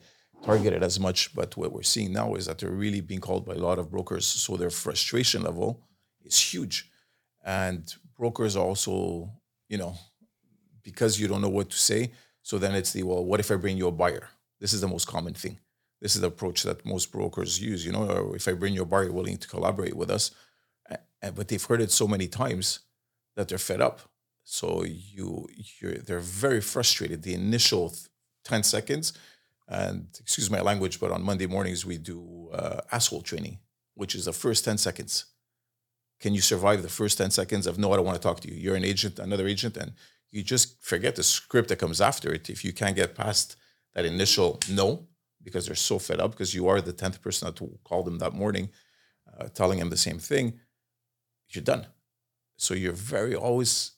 targeted 0.48 0.82
as 0.82 0.98
much 0.98 1.34
but 1.34 1.56
what 1.56 1.72
we're 1.72 1.92
seeing 1.94 2.12
now 2.12 2.28
is 2.34 2.46
that 2.46 2.58
they're 2.58 2.80
really 2.84 3.02
being 3.02 3.20
called 3.20 3.44
by 3.44 3.54
a 3.54 3.64
lot 3.68 3.78
of 3.78 3.90
brokers 3.90 4.26
so 4.26 4.56
their 4.56 4.70
frustration 4.70 5.42
level 5.42 5.70
is 6.24 6.38
huge. 6.38 6.90
And 7.44 7.92
brokers 8.20 8.54
also 8.56 8.92
you 9.72 9.78
know 9.78 9.92
because 10.88 11.12
you 11.20 11.26
don't 11.30 11.42
know 11.44 11.54
what 11.58 11.70
to 11.70 11.80
say 11.90 12.02
so 12.42 12.54
then 12.58 12.74
it's 12.74 12.92
the 12.92 13.02
well 13.02 13.24
what 13.24 13.40
if 13.40 13.50
i 13.50 13.56
bring 13.56 13.76
you 13.76 13.88
a 13.88 13.98
buyer? 14.02 14.26
This 14.60 14.74
is 14.74 14.82
the 14.82 14.92
most 14.94 15.06
common 15.14 15.34
thing. 15.42 15.58
This 16.02 16.14
is 16.14 16.20
the 16.20 16.32
approach 16.34 16.58
that 16.64 16.84
most 16.84 17.06
brokers 17.10 17.52
use 17.70 17.80
you 17.86 17.92
know 17.92 18.32
if 18.38 18.46
i 18.48 18.52
bring 18.52 18.74
you 18.74 18.82
a 18.82 18.92
buyer 18.94 19.12
willing 19.18 19.38
to 19.38 19.48
collaborate 19.54 19.96
with 19.96 20.10
us 20.10 20.24
but 21.38 21.48
they've 21.48 21.68
heard 21.70 21.80
it 21.80 21.90
so 21.90 22.06
many 22.08 22.26
times 22.26 22.80
that 23.36 23.48
they're 23.48 23.58
fed 23.58 23.80
up. 23.80 24.00
So 24.44 24.84
you 24.84 25.48
you're 25.78 25.98
they're 26.06 26.20
very 26.44 26.60
frustrated. 26.60 27.22
The 27.22 27.34
initial 27.34 27.94
10 28.44 28.62
seconds 28.62 29.12
and 29.68 30.06
excuse 30.18 30.50
my 30.50 30.60
language 30.60 30.98
but 30.98 31.12
on 31.12 31.22
monday 31.22 31.46
mornings 31.46 31.84
we 31.86 31.98
do 31.98 32.48
uh, 32.52 32.80
asshole 32.90 33.20
training 33.20 33.58
which 33.94 34.14
is 34.14 34.24
the 34.24 34.32
first 34.32 34.64
10 34.64 34.78
seconds 34.78 35.26
can 36.20 36.34
you 36.34 36.40
survive 36.40 36.82
the 36.82 36.88
first 36.88 37.18
10 37.18 37.30
seconds 37.30 37.66
of 37.66 37.78
no 37.78 37.92
i 37.92 37.96
don't 37.96 38.04
want 38.04 38.20
to 38.20 38.22
talk 38.22 38.40
to 38.40 38.48
you. 38.50 38.56
You're 38.56 38.76
an 38.76 38.84
agent 38.84 39.18
another 39.18 39.46
agent 39.46 39.76
and 39.76 39.92
you 40.30 40.42
just 40.42 40.82
forget 40.82 41.16
the 41.16 41.22
script 41.22 41.68
that 41.70 41.80
comes 41.80 42.00
after 42.00 42.32
it. 42.32 42.48
If 42.48 42.64
you 42.64 42.72
can't 42.72 42.94
get 42.94 43.16
past 43.16 43.56
that 43.94 44.04
initial 44.04 44.60
no 44.70 45.06
because 45.42 45.66
they're 45.66 45.74
so 45.74 45.98
fed 45.98 46.20
up 46.20 46.32
because 46.32 46.54
you 46.54 46.68
are 46.68 46.80
the 46.80 46.92
10th 46.92 47.20
person 47.20 47.52
to 47.52 47.78
call 47.82 48.02
them 48.02 48.18
that 48.18 48.34
morning 48.34 48.68
uh, 49.38 49.48
telling 49.48 49.78
them 49.78 49.90
the 49.90 49.96
same 49.96 50.18
thing 50.18 50.60
you're 51.48 51.64
done. 51.64 51.86
So 52.56 52.74
you're 52.74 52.92
very 52.92 53.34
always 53.34 53.92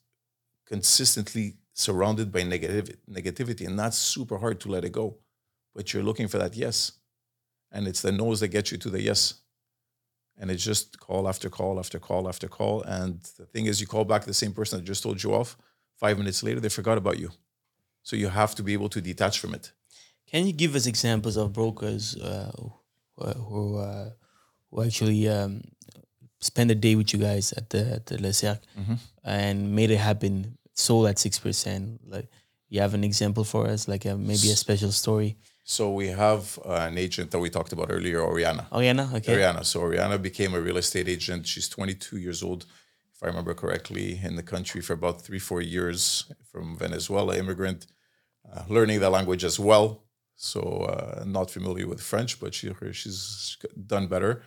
consistently 0.66 1.56
surrounded 1.74 2.32
by 2.32 2.44
negative 2.44 2.96
negativity 3.11 3.66
and 3.66 3.78
that's 3.78 3.98
super 3.98 4.38
hard 4.38 4.61
to 4.61 4.70
let 4.70 4.85
it 4.85 4.92
go. 4.92 5.18
But 5.74 5.92
you're 5.92 6.02
looking 6.02 6.28
for 6.28 6.38
that 6.38 6.54
yes 6.56 6.92
and 7.70 7.88
it's 7.88 8.02
the 8.02 8.12
no's 8.12 8.40
that 8.40 8.48
get 8.48 8.70
you 8.70 8.78
to 8.78 8.90
the 8.90 9.02
yes 9.02 9.41
and 10.38 10.50
it's 10.50 10.64
just 10.64 10.98
call 10.98 11.28
after 11.28 11.48
call 11.50 11.78
after 11.78 11.98
call 11.98 12.28
after 12.28 12.48
call. 12.48 12.82
And 12.82 13.20
the 13.38 13.46
thing 13.46 13.66
is, 13.66 13.80
you 13.80 13.86
call 13.86 14.04
back 14.04 14.24
the 14.24 14.34
same 14.34 14.52
person 14.52 14.78
that 14.78 14.84
just 14.84 15.02
told 15.02 15.22
you 15.22 15.34
off. 15.34 15.56
Five 15.96 16.18
minutes 16.18 16.42
later, 16.42 16.60
they 16.60 16.68
forgot 16.68 16.98
about 16.98 17.18
you. 17.18 17.30
So 18.02 18.16
you 18.16 18.28
have 18.28 18.54
to 18.56 18.62
be 18.62 18.72
able 18.72 18.88
to 18.90 19.00
detach 19.00 19.38
from 19.38 19.54
it. 19.54 19.72
Can 20.30 20.46
you 20.46 20.52
give 20.52 20.74
us 20.74 20.86
examples 20.86 21.36
of 21.36 21.52
brokers 21.52 22.16
uh, 22.16 22.50
who 22.58 22.72
who, 23.48 23.76
uh, 23.78 24.10
who 24.70 24.82
actually 24.82 25.28
um, 25.28 25.62
spend 26.40 26.70
a 26.70 26.74
day 26.74 26.94
with 26.96 27.12
you 27.12 27.18
guys 27.20 27.52
at 27.52 27.70
the 27.70 27.92
at 27.96 28.06
the 28.06 28.16
Le 28.20 28.32
Cercle 28.32 28.66
Mhm. 28.78 28.98
and 29.24 29.74
made 29.74 29.90
it 29.90 29.98
happen? 29.98 30.58
Sold 30.74 31.06
at 31.06 31.18
six 31.18 31.38
percent. 31.38 32.00
Like 32.08 32.28
You 32.70 32.80
have 32.80 32.94
an 32.94 33.04
example 33.04 33.44
for 33.44 33.68
us, 33.68 33.86
like 33.86 34.06
a, 34.06 34.16
maybe 34.16 34.50
a 34.50 34.56
special 34.56 34.90
story. 34.92 35.36
So 35.64 35.92
we 35.92 36.09
have 36.09 36.59
uh, 36.64 36.88
an 36.90 36.98
agent 36.98 37.31
that 37.31 37.38
we 37.38 37.48
talked 37.48 37.72
about 37.72 37.88
earlier, 37.90 38.20
Oriana. 38.20 38.66
Oriana, 38.72 39.11
okay. 39.14 39.33
Oriana. 39.33 39.64
So 39.64 39.81
Oriana 39.81 40.18
became 40.18 40.55
a 40.55 40.61
real 40.61 40.77
estate 40.77 41.09
agent. 41.09 41.46
She's 41.46 41.68
22 41.68 42.18
years 42.18 42.42
old, 42.42 42.66
if 43.14 43.22
I 43.22 43.27
remember 43.27 43.55
correctly, 43.55 44.20
in 44.22 44.35
the 44.35 44.42
country 44.42 44.81
for 44.81 44.94
about 44.94 45.22
three, 45.22 45.38
four 45.38 45.61
years 45.61 46.25
from 46.51 46.77
Venezuela, 46.77 47.37
immigrant, 47.37 47.87
uh, 48.53 48.64
learning 48.68 49.01
the 49.01 49.11
language 49.11 49.44
as 49.44 49.59
well. 49.61 50.03
So 50.35 50.61
uh, 50.61 51.22
not 51.25 51.51
familiar 51.51 51.87
with 51.87 52.01
French, 52.01 52.40
but 52.40 52.55
she 52.55 52.72
she's 52.92 53.57
done 53.87 54.09
better. 54.09 54.42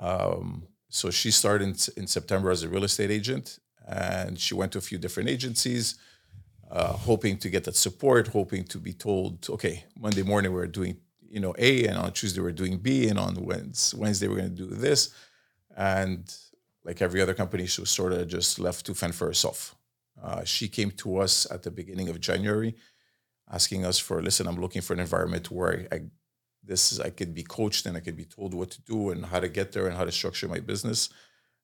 Um, 0.00 0.66
so 0.88 1.10
she 1.10 1.30
started 1.30 1.64
in, 1.68 2.02
in 2.02 2.06
September 2.08 2.50
as 2.50 2.64
a 2.64 2.68
real 2.68 2.82
estate 2.82 3.12
agent, 3.12 3.60
and 3.86 4.40
she 4.40 4.54
went 4.54 4.72
to 4.72 4.78
a 4.78 4.80
few 4.80 4.98
different 4.98 5.28
agencies 5.28 5.96
uh, 6.70 6.92
hoping 6.92 7.38
to 7.38 7.48
get 7.48 7.64
that 7.64 7.76
support, 7.76 8.28
hoping 8.28 8.64
to 8.64 8.78
be 8.78 8.92
told, 8.92 9.48
okay, 9.48 9.84
Monday 9.98 10.22
morning 10.22 10.52
we're 10.52 10.66
doing, 10.66 10.98
you 11.28 11.40
know, 11.40 11.54
A, 11.58 11.86
and 11.86 11.96
on 11.98 12.12
Tuesday 12.12 12.40
we're 12.40 12.52
doing 12.52 12.78
B, 12.78 13.08
and 13.08 13.18
on 13.18 13.34
Wednesday 13.42 14.28
we're 14.28 14.36
going 14.36 14.56
to 14.56 14.62
do 14.62 14.66
this. 14.66 15.10
And 15.76 16.34
like 16.84 17.00
every 17.00 17.20
other 17.22 17.34
company, 17.34 17.66
she 17.66 17.80
was 17.80 17.90
sort 17.90 18.12
of 18.12 18.28
just 18.28 18.58
left 18.58 18.86
to 18.86 18.94
fend 18.94 19.14
for 19.14 19.26
herself. 19.26 19.74
Uh, 20.22 20.44
she 20.44 20.68
came 20.68 20.90
to 20.90 21.18
us 21.18 21.50
at 21.50 21.62
the 21.62 21.70
beginning 21.70 22.08
of 22.08 22.20
January, 22.20 22.74
asking 23.50 23.84
us 23.84 23.98
for, 23.98 24.22
listen, 24.22 24.46
I'm 24.46 24.60
looking 24.60 24.82
for 24.82 24.92
an 24.92 25.00
environment 25.00 25.50
where 25.50 25.86
I, 25.92 25.96
I 25.96 26.00
this 26.62 26.92
is, 26.92 27.00
I 27.00 27.10
could 27.10 27.34
be 27.34 27.44
coached 27.44 27.86
and 27.86 27.96
I 27.96 28.00
could 28.00 28.16
be 28.16 28.24
told 28.24 28.52
what 28.52 28.70
to 28.72 28.82
do 28.82 29.10
and 29.10 29.24
how 29.24 29.40
to 29.40 29.48
get 29.48 29.72
there 29.72 29.86
and 29.86 29.96
how 29.96 30.04
to 30.04 30.12
structure 30.12 30.48
my 30.48 30.60
business. 30.60 31.08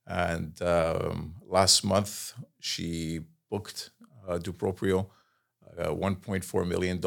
And 0.07 0.61
um, 0.63 1.35
last 1.47 1.85
month, 1.85 2.33
she 2.61 3.21
booked 3.51 3.91
uh, 4.29 4.39
Duproprio, 4.39 5.09
a 5.77 5.89
$1.4 5.89 6.67
million 6.67 7.01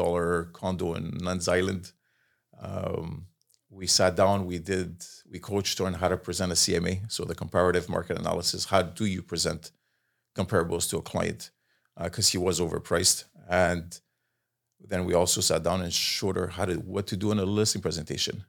condo 0.52 0.94
in 0.94 1.16
Nuns 1.18 1.48
Island. 1.48 1.92
Um, 2.60 3.26
we 3.70 3.86
sat 3.86 4.16
down, 4.16 4.46
we 4.46 4.58
did, 4.58 5.04
we 5.30 5.38
coached 5.38 5.80
on 5.80 5.94
how 5.94 6.08
to 6.08 6.16
present 6.16 6.52
a 6.52 6.54
CMA, 6.54 7.10
so 7.10 7.24
the 7.24 7.34
comparative 7.34 7.88
market 7.88 8.18
analysis. 8.18 8.64
How 8.66 8.82
do 8.82 9.04
you 9.04 9.22
present 9.22 9.72
comparables 10.34 10.88
to 10.90 10.98
a 10.98 11.02
client? 11.02 11.50
Because 12.00 12.28
uh, 12.28 12.32
he 12.32 12.38
was 12.38 12.60
overpriced. 12.60 13.24
And 13.48 13.98
then 14.80 15.04
we 15.04 15.14
also 15.14 15.40
sat 15.40 15.62
down 15.62 15.82
and 15.82 15.92
showed 15.92 16.36
her 16.36 16.48
how 16.48 16.64
to 16.64 16.74
what 16.76 17.06
to 17.08 17.16
do 17.16 17.32
in 17.32 17.38
a 17.38 17.44
listing 17.44 17.82
presentation. 17.82 18.44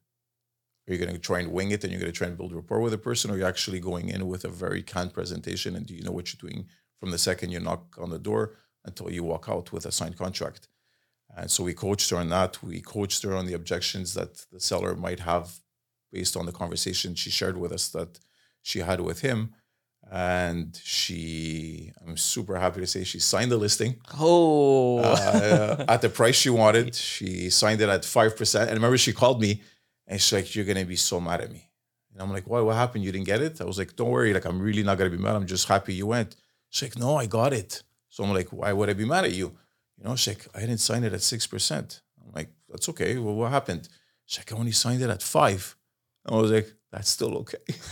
Are 0.87 0.93
you 0.93 0.99
going 0.99 1.13
to 1.13 1.19
try 1.19 1.39
and 1.39 1.51
wing 1.51 1.71
it 1.71 1.83
and 1.83 1.91
you're 1.91 2.01
going 2.01 2.11
to 2.11 2.17
try 2.17 2.27
and 2.27 2.37
build 2.37 2.53
rapport 2.53 2.79
with 2.81 2.93
a 2.93 2.97
person, 2.97 3.29
or 3.29 3.35
are 3.35 3.37
you 3.37 3.45
actually 3.45 3.79
going 3.79 4.09
in 4.09 4.27
with 4.27 4.45
a 4.45 4.49
very 4.49 4.81
canned 4.81 5.13
presentation 5.13 5.75
and 5.75 5.85
do 5.85 5.93
you 5.93 6.03
know 6.03 6.11
what 6.11 6.31
you're 6.31 6.49
doing 6.49 6.67
from 6.99 7.11
the 7.11 7.17
second 7.17 7.51
you 7.51 7.59
knock 7.59 7.95
on 7.97 8.09
the 8.09 8.19
door 8.19 8.55
until 8.85 9.11
you 9.11 9.23
walk 9.23 9.45
out 9.47 9.71
with 9.71 9.85
a 9.85 9.91
signed 9.91 10.17
contract. 10.17 10.67
And 11.35 11.49
so 11.49 11.63
we 11.63 11.73
coached 11.73 12.09
her 12.09 12.17
on 12.17 12.29
that. 12.29 12.61
We 12.63 12.81
coached 12.81 13.23
her 13.23 13.35
on 13.35 13.45
the 13.45 13.53
objections 13.53 14.13
that 14.15 14.45
the 14.51 14.59
seller 14.59 14.95
might 14.95 15.19
have 15.21 15.59
based 16.11 16.35
on 16.35 16.45
the 16.45 16.51
conversation 16.51 17.15
she 17.15 17.29
shared 17.29 17.57
with 17.57 17.71
us 17.71 17.89
that 17.89 18.19
she 18.61 18.79
had 18.79 19.01
with 19.01 19.21
him. 19.21 19.53
And 20.11 20.79
she, 20.83 21.91
I'm 22.05 22.17
super 22.17 22.55
happy 22.55 22.81
to 22.81 22.87
say, 22.87 23.03
she 23.03 23.19
signed 23.19 23.51
the 23.51 23.57
listing. 23.57 23.97
Oh, 24.19 24.99
uh, 24.99 25.85
at 25.87 26.01
the 26.01 26.09
price 26.09 26.35
she 26.35 26.49
wanted. 26.49 26.95
She 26.95 27.51
signed 27.51 27.79
it 27.81 27.89
at 27.89 28.01
5%. 28.01 28.61
And 28.61 28.71
remember, 28.71 28.97
she 28.97 29.13
called 29.13 29.39
me 29.39 29.61
and 30.07 30.19
she's 30.19 30.33
like, 30.33 30.55
You're 30.55 30.65
going 30.65 30.77
to 30.77 30.85
be 30.85 30.95
so 30.95 31.21
mad 31.21 31.41
at 31.41 31.51
me. 31.51 31.69
And 32.11 32.23
I'm 32.23 32.31
like, 32.31 32.47
Why? 32.47 32.59
What 32.61 32.75
happened? 32.75 33.03
You 33.03 33.11
didn't 33.11 33.27
get 33.27 33.41
it? 33.41 33.61
I 33.61 33.65
was 33.65 33.77
like, 33.77 33.95
Don't 33.95 34.09
worry. 34.09 34.33
Like, 34.33 34.45
I'm 34.45 34.59
really 34.59 34.81
not 34.81 34.97
going 34.97 35.11
to 35.11 35.15
be 35.15 35.21
mad. 35.21 35.35
I'm 35.35 35.45
just 35.45 35.67
happy 35.67 35.93
you 35.93 36.07
went. 36.07 36.35
She's 36.69 36.89
like, 36.89 36.99
no, 36.99 37.15
I 37.15 37.25
got 37.25 37.53
it. 37.53 37.83
So 38.09 38.23
I'm 38.23 38.33
like, 38.33 38.49
why 38.49 38.73
would 38.73 38.89
I 38.89 38.93
be 38.93 39.05
mad 39.05 39.25
at 39.25 39.33
you? 39.33 39.57
You 39.97 40.03
know, 40.03 40.15
she's 40.15 40.35
like, 40.35 40.47
I 40.55 40.61
didn't 40.61 40.79
sign 40.79 41.03
it 41.03 41.13
at 41.13 41.19
6%. 41.19 42.01
I'm 42.23 42.31
like, 42.33 42.49
that's 42.69 42.89
okay. 42.89 43.17
Well, 43.17 43.35
what 43.35 43.51
happened? 43.51 43.87
She's 44.25 44.39
like, 44.39 44.53
I 44.53 44.55
only 44.55 44.71
signed 44.71 45.01
it 45.01 45.09
at 45.09 45.23
five. 45.23 45.75
I 46.25 46.35
was 46.35 46.51
like, 46.51 46.71
that's 46.91 47.09
still 47.09 47.37
okay. 47.37 47.57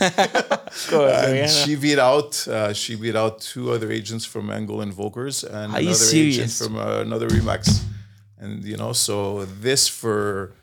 ahead, 1.04 1.50
she 1.50 1.76
beat 1.76 1.98
out 1.98 2.48
uh, 2.48 2.72
she 2.72 2.96
beat 2.96 3.14
out 3.14 3.40
two 3.40 3.70
other 3.70 3.92
agents 3.92 4.24
from 4.24 4.50
Engel 4.50 4.80
and 4.80 4.92
Volkers 4.92 5.44
and 5.44 5.72
Are 5.72 5.78
another 5.78 6.10
agent 6.12 6.50
from 6.50 6.76
uh, 6.76 7.00
another 7.00 7.28
Remax. 7.28 7.84
And 8.38 8.64
you 8.64 8.76
know, 8.76 8.92
so 8.92 9.44
this 9.44 9.86
for 9.86 10.54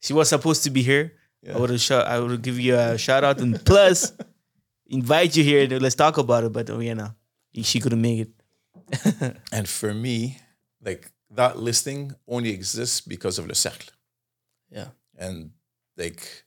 she 0.00 0.12
was 0.12 0.28
supposed 0.28 0.62
to 0.64 0.70
be 0.70 0.82
here. 0.82 1.12
Yeah. 1.42 1.56
I 1.56 1.60
would 1.60 1.70
have 1.70 1.80
shot, 1.80 2.06
I 2.06 2.20
would 2.20 2.42
give 2.42 2.58
you 2.60 2.76
a 2.76 2.96
shout 2.96 3.24
out 3.24 3.40
and 3.40 3.64
plus 3.64 4.12
invite 4.86 5.36
you 5.36 5.44
here. 5.44 5.66
Let's 5.80 5.94
talk 5.96 6.18
about 6.18 6.44
it. 6.44 6.52
But 6.52 6.70
Oriana, 6.70 7.16
she 7.54 7.80
couldn't 7.80 8.02
make 8.02 8.20
it. 8.20 9.36
and 9.52 9.68
for 9.68 9.92
me, 9.92 10.38
like 10.82 11.10
that 11.30 11.58
listing 11.58 12.12
only 12.26 12.50
exists 12.50 13.00
because 13.00 13.38
of 13.38 13.46
Le 13.46 13.54
Cercle. 13.54 13.90
Yeah. 14.70 14.88
And 15.16 15.50
like, 15.96 16.44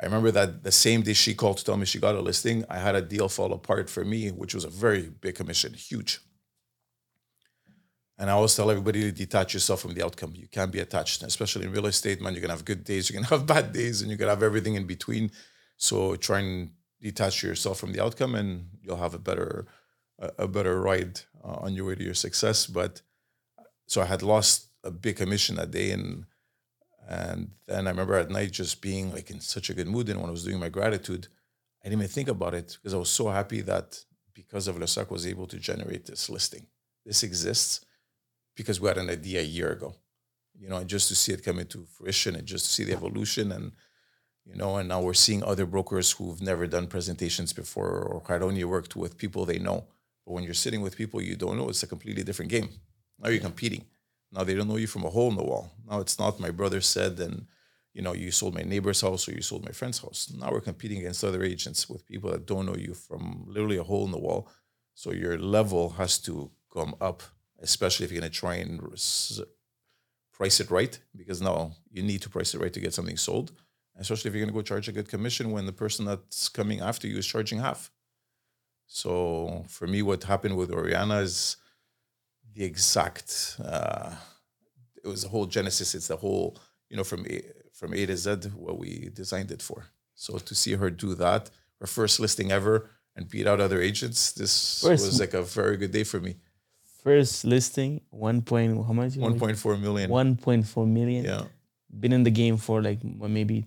I 0.00 0.04
remember 0.06 0.30
that 0.32 0.62
the 0.62 0.72
same 0.72 1.02
day 1.02 1.12
she 1.12 1.34
called 1.34 1.58
to 1.58 1.64
tell 1.64 1.76
me 1.76 1.86
she 1.86 1.98
got 1.98 2.14
a 2.14 2.20
listing, 2.20 2.64
I 2.68 2.78
had 2.78 2.94
a 2.94 3.02
deal 3.02 3.28
fall 3.28 3.52
apart 3.52 3.88
for 3.88 4.04
me, 4.04 4.30
which 4.30 4.54
was 4.54 4.64
a 4.64 4.70
very 4.70 5.08
big 5.08 5.36
commission, 5.36 5.72
huge. 5.72 6.20
And 8.18 8.30
I 8.30 8.34
always 8.34 8.54
tell 8.54 8.70
everybody 8.70 9.00
to 9.02 9.12
detach 9.12 9.54
yourself 9.54 9.80
from 9.80 9.94
the 9.94 10.04
outcome. 10.04 10.34
You 10.36 10.46
can't 10.46 10.70
be 10.70 10.78
attached, 10.78 11.22
especially 11.24 11.64
in 11.64 11.72
real 11.72 11.86
estate, 11.86 12.20
man. 12.20 12.32
You're 12.32 12.42
gonna 12.42 12.52
have 12.52 12.64
good 12.64 12.84
days, 12.84 13.10
you're 13.10 13.20
gonna 13.20 13.30
have 13.36 13.46
bad 13.46 13.72
days, 13.72 14.02
and 14.02 14.10
you're 14.10 14.18
gonna 14.18 14.30
have 14.30 14.42
everything 14.42 14.76
in 14.76 14.86
between. 14.86 15.32
So 15.76 16.14
try 16.14 16.40
and 16.40 16.70
detach 17.00 17.42
yourself 17.42 17.78
from 17.80 17.92
the 17.92 18.02
outcome, 18.02 18.36
and 18.36 18.68
you'll 18.82 18.96
have 18.96 19.14
a 19.14 19.18
better 19.18 19.66
a, 20.18 20.48
better 20.48 20.80
ride 20.80 21.20
uh, 21.42 21.56
on 21.64 21.74
your 21.74 21.86
way 21.86 21.94
to 21.94 22.04
your 22.04 22.14
success. 22.14 22.66
But 22.66 23.02
so 23.86 24.00
I 24.02 24.06
had 24.06 24.22
lost 24.22 24.68
a 24.82 24.90
big 24.90 25.16
commission 25.16 25.56
that 25.56 25.70
day, 25.70 25.90
and 25.90 26.26
and 27.08 27.50
then 27.66 27.86
I 27.86 27.90
remember 27.90 28.14
at 28.14 28.30
night 28.30 28.52
just 28.52 28.80
being 28.80 29.12
like 29.12 29.30
in 29.30 29.40
such 29.40 29.68
a 29.70 29.74
good 29.74 29.88
mood. 29.88 30.08
And 30.08 30.20
when 30.20 30.28
I 30.28 30.32
was 30.32 30.44
doing 30.44 30.58
my 30.58 30.70
gratitude, 30.70 31.28
I 31.82 31.88
didn't 31.88 32.00
even 32.00 32.10
think 32.10 32.28
about 32.28 32.54
it 32.54 32.78
because 32.80 32.94
I 32.94 32.98
was 32.98 33.10
so 33.10 33.28
happy 33.28 33.60
that 33.62 34.04
because 34.32 34.68
of 34.68 34.78
Le 34.78 34.86
Cercle 34.86 35.12
was 35.12 35.26
able 35.26 35.46
to 35.48 35.58
generate 35.58 36.06
this 36.06 36.30
listing. 36.30 36.66
This 37.04 37.22
exists 37.22 37.84
because 38.56 38.80
we 38.80 38.88
had 38.88 38.98
an 38.98 39.10
idea 39.10 39.40
a 39.40 39.44
year 39.44 39.72
ago, 39.72 39.94
you 40.58 40.68
know, 40.68 40.76
and 40.76 40.88
just 40.88 41.08
to 41.08 41.14
see 41.14 41.32
it 41.32 41.44
come 41.44 41.58
into 41.58 41.84
fruition 41.84 42.36
and 42.36 42.46
just 42.46 42.66
to 42.66 42.72
see 42.72 42.84
the 42.84 42.94
evolution 42.94 43.52
and 43.52 43.72
you 44.46 44.54
know, 44.54 44.76
and 44.76 44.90
now 44.90 45.00
we're 45.00 45.14
seeing 45.14 45.42
other 45.42 45.64
brokers 45.64 46.12
who've 46.12 46.42
never 46.42 46.66
done 46.66 46.86
presentations 46.86 47.54
before 47.54 48.02
or 48.02 48.22
had 48.28 48.42
only 48.42 48.62
worked 48.64 48.94
with 48.94 49.16
people 49.16 49.46
they 49.46 49.58
know 49.58 49.86
but 50.24 50.32
when 50.32 50.44
you're 50.44 50.54
sitting 50.54 50.80
with 50.80 50.96
people 50.96 51.20
you 51.20 51.36
don't 51.36 51.56
know, 51.56 51.68
it's 51.68 51.82
a 51.82 51.86
completely 51.86 52.22
different 52.22 52.50
game. 52.50 52.68
Now 53.18 53.28
you're 53.28 53.40
competing. 53.40 53.84
Now 54.32 54.44
they 54.44 54.54
don't 54.54 54.68
know 54.68 54.76
you 54.76 54.86
from 54.86 55.04
a 55.04 55.10
hole 55.10 55.30
in 55.30 55.36
the 55.36 55.44
wall. 55.44 55.72
Now 55.88 56.00
it's 56.00 56.18
not 56.18 56.40
my 56.40 56.50
brother 56.50 56.80
said 56.80 57.20
and 57.20 57.46
you 57.92 58.02
know 58.02 58.12
you 58.12 58.30
sold 58.30 58.54
my 58.54 58.62
neighbor's 58.62 59.00
house 59.00 59.28
or 59.28 59.32
you 59.32 59.42
sold 59.42 59.64
my 59.64 59.72
friend's 59.72 60.00
house. 60.00 60.32
Now 60.36 60.50
we're 60.50 60.60
competing 60.60 60.98
against 60.98 61.22
other 61.22 61.44
agents 61.44 61.88
with 61.88 62.06
people 62.06 62.30
that 62.32 62.46
don't 62.46 62.66
know 62.66 62.76
you 62.76 62.94
from 62.94 63.44
literally 63.46 63.76
a 63.76 63.84
hole 63.84 64.04
in 64.04 64.10
the 64.10 64.18
wall. 64.18 64.48
So 64.94 65.12
your 65.12 65.38
level 65.38 65.90
has 65.90 66.18
to 66.18 66.50
come 66.72 66.94
up, 67.00 67.22
especially 67.60 68.04
if 68.04 68.12
you're 68.12 68.20
going 68.20 68.30
to 68.30 68.38
try 68.38 68.56
and 68.56 68.80
price 70.32 70.60
it 70.60 70.70
right, 70.70 70.98
because 71.16 71.40
now 71.40 71.72
you 71.90 72.02
need 72.02 72.22
to 72.22 72.28
price 72.28 72.54
it 72.54 72.60
right 72.60 72.72
to 72.72 72.80
get 72.80 72.94
something 72.94 73.16
sold. 73.16 73.52
Especially 73.96 74.28
if 74.28 74.34
you're 74.34 74.44
going 74.44 74.52
to 74.52 74.58
go 74.58 74.62
charge 74.62 74.88
a 74.88 74.92
good 74.92 75.08
commission 75.08 75.52
when 75.52 75.66
the 75.66 75.72
person 75.72 76.04
that's 76.04 76.48
coming 76.48 76.80
after 76.80 77.06
you 77.06 77.16
is 77.16 77.26
charging 77.26 77.60
half. 77.60 77.92
So 78.86 79.64
for 79.68 79.86
me, 79.86 80.02
what 80.02 80.24
happened 80.24 80.56
with 80.56 80.70
Oriana 80.70 81.18
is 81.20 81.56
the 82.54 82.64
exact. 82.64 83.56
Uh, 83.62 84.14
it 85.02 85.08
was 85.08 85.22
the 85.22 85.28
whole 85.28 85.46
genesis. 85.46 85.94
It's 85.94 86.08
the 86.08 86.16
whole 86.16 86.56
you 86.88 86.96
know 86.96 87.04
from 87.04 87.26
A, 87.26 87.42
from 87.72 87.94
A 87.94 88.06
to 88.06 88.16
Z 88.16 88.50
what 88.56 88.78
we 88.78 89.10
designed 89.12 89.50
it 89.50 89.62
for. 89.62 89.86
So 90.14 90.38
to 90.38 90.54
see 90.54 90.74
her 90.74 90.90
do 90.90 91.14
that, 91.16 91.50
her 91.80 91.86
first 91.86 92.20
listing 92.20 92.52
ever, 92.52 92.88
and 93.16 93.28
beat 93.28 93.46
out 93.46 93.60
other 93.60 93.80
agents, 93.80 94.32
this 94.32 94.82
first, 94.82 95.04
was 95.04 95.20
like 95.20 95.34
a 95.34 95.42
very 95.42 95.76
good 95.76 95.92
day 95.92 96.04
for 96.04 96.20
me. 96.20 96.36
First 97.02 97.44
listing, 97.44 98.00
one 98.10 98.42
point 98.42 98.76
how 98.86 98.92
much? 98.92 99.16
One 99.16 99.38
point 99.38 99.58
four 99.58 99.76
million. 99.76 100.08
One 100.10 100.36
point 100.36 100.66
four 100.66 100.86
million. 100.86 101.24
Yeah. 101.24 101.44
Been 102.00 102.12
in 102.12 102.22
the 102.22 102.30
game 102.30 102.56
for 102.56 102.80
like 102.80 103.02
maybe. 103.04 103.66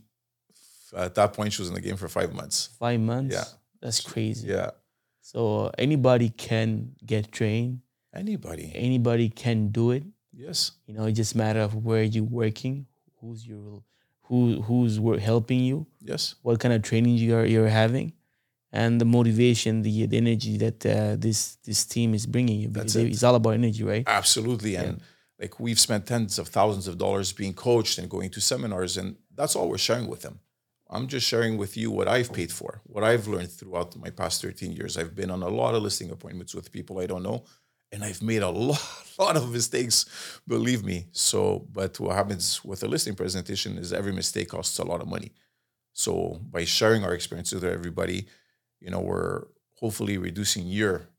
At 0.95 1.15
that 1.15 1.33
point, 1.33 1.53
she 1.53 1.61
was 1.61 1.69
in 1.69 1.75
the 1.75 1.81
game 1.81 1.97
for 1.97 2.07
five 2.07 2.33
months. 2.33 2.69
Five 2.79 2.99
months. 2.99 3.35
Yeah. 3.35 3.43
That's 3.81 3.99
crazy. 3.99 4.47
Yeah. 4.47 4.71
So 5.27 5.69
anybody 5.77 6.29
can 6.29 6.95
get 7.05 7.33
trained. 7.33 7.81
Anybody. 8.15 8.71
Anybody 8.73 9.27
can 9.27 9.67
do 9.67 9.91
it. 9.91 10.03
Yes. 10.31 10.71
You 10.85 10.93
know, 10.93 11.03
it 11.03 11.11
just 11.11 11.35
matter 11.35 11.59
of 11.59 11.75
where 11.75 12.03
you're 12.03 12.23
working, 12.23 12.85
who's 13.19 13.45
your 13.45 13.83
who 14.21 14.61
who's 14.61 14.95
helping 15.21 15.59
you. 15.59 15.85
Yes. 15.99 16.35
What 16.43 16.61
kind 16.61 16.73
of 16.73 16.81
training 16.81 17.17
you 17.17 17.35
are 17.35 17.45
you're 17.45 17.67
having, 17.67 18.13
and 18.71 19.01
the 19.01 19.05
motivation, 19.05 19.81
the, 19.81 20.05
the 20.05 20.15
energy 20.15 20.55
that 20.59 20.85
uh, 20.85 21.17
this 21.17 21.57
this 21.65 21.85
team 21.85 22.13
is 22.13 22.25
bringing 22.25 22.61
you. 22.61 22.69
Because 22.69 22.93
That's 22.93 23.05
it. 23.05 23.11
it's 23.11 23.23
all 23.23 23.35
about 23.35 23.55
energy, 23.55 23.83
right? 23.83 24.05
Absolutely, 24.07 24.73
yeah. 24.75 24.83
and 24.83 25.01
like 25.41 25.59
we've 25.59 25.79
spent 25.79 26.05
tens 26.05 26.39
of 26.39 26.47
thousands 26.47 26.87
of 26.87 26.97
dollars 26.97 27.33
being 27.33 27.53
coached 27.53 27.97
and 27.97 28.09
going 28.09 28.29
to 28.29 28.39
seminars, 28.39 28.95
and 28.95 29.17
that's 29.35 29.57
all 29.57 29.67
we're 29.67 29.77
sharing 29.77 30.07
with 30.07 30.21
them. 30.21 30.39
I'm 30.89 31.07
just 31.07 31.27
sharing 31.27 31.57
with 31.57 31.75
you 31.75 31.91
what 31.91 32.07
I've 32.07 32.31
paid 32.31 32.51
for, 32.51 32.81
what 32.83 33.03
I've 33.03 33.27
learned 33.27 33.51
throughout 33.51 33.95
my 33.97 34.09
past 34.09 34.41
13 34.41 34.71
years. 34.71 34.97
I've 34.97 35.15
been 35.15 35.31
on 35.31 35.43
a 35.43 35.49
lot 35.49 35.75
of 35.75 35.83
listing 35.83 36.11
appointments 36.11 36.55
with 36.55 36.71
people 36.71 36.99
I 36.99 37.07
don't 37.07 37.23
know, 37.23 37.43
and 37.91 38.03
I've 38.03 38.21
made 38.21 38.41
a 38.41 38.49
lot, 38.69 38.81
lot 39.19 39.37
of 39.37 39.51
mistakes, 39.51 40.05
believe 40.47 40.83
me. 40.83 41.07
So, 41.11 41.67
but 41.71 41.99
what 41.99 42.15
happens 42.15 42.63
with 42.63 42.83
a 42.83 42.87
listing 42.87 43.15
presentation 43.15 43.77
is 43.77 43.91
every 43.91 44.13
mistake 44.13 44.49
costs 44.49 44.79
a 44.79 44.85
lot 44.85 45.01
of 45.01 45.07
money. 45.07 45.33
So 45.93 46.39
by 46.51 46.63
sharing 46.63 47.03
our 47.03 47.13
experience 47.13 47.51
with 47.51 47.63
everybody, 47.63 48.27
you 48.79 48.91
know, 48.91 48.99
we're 48.99 49.45
hopefully 49.79 50.17
reducing 50.17 50.67
your 50.67 51.09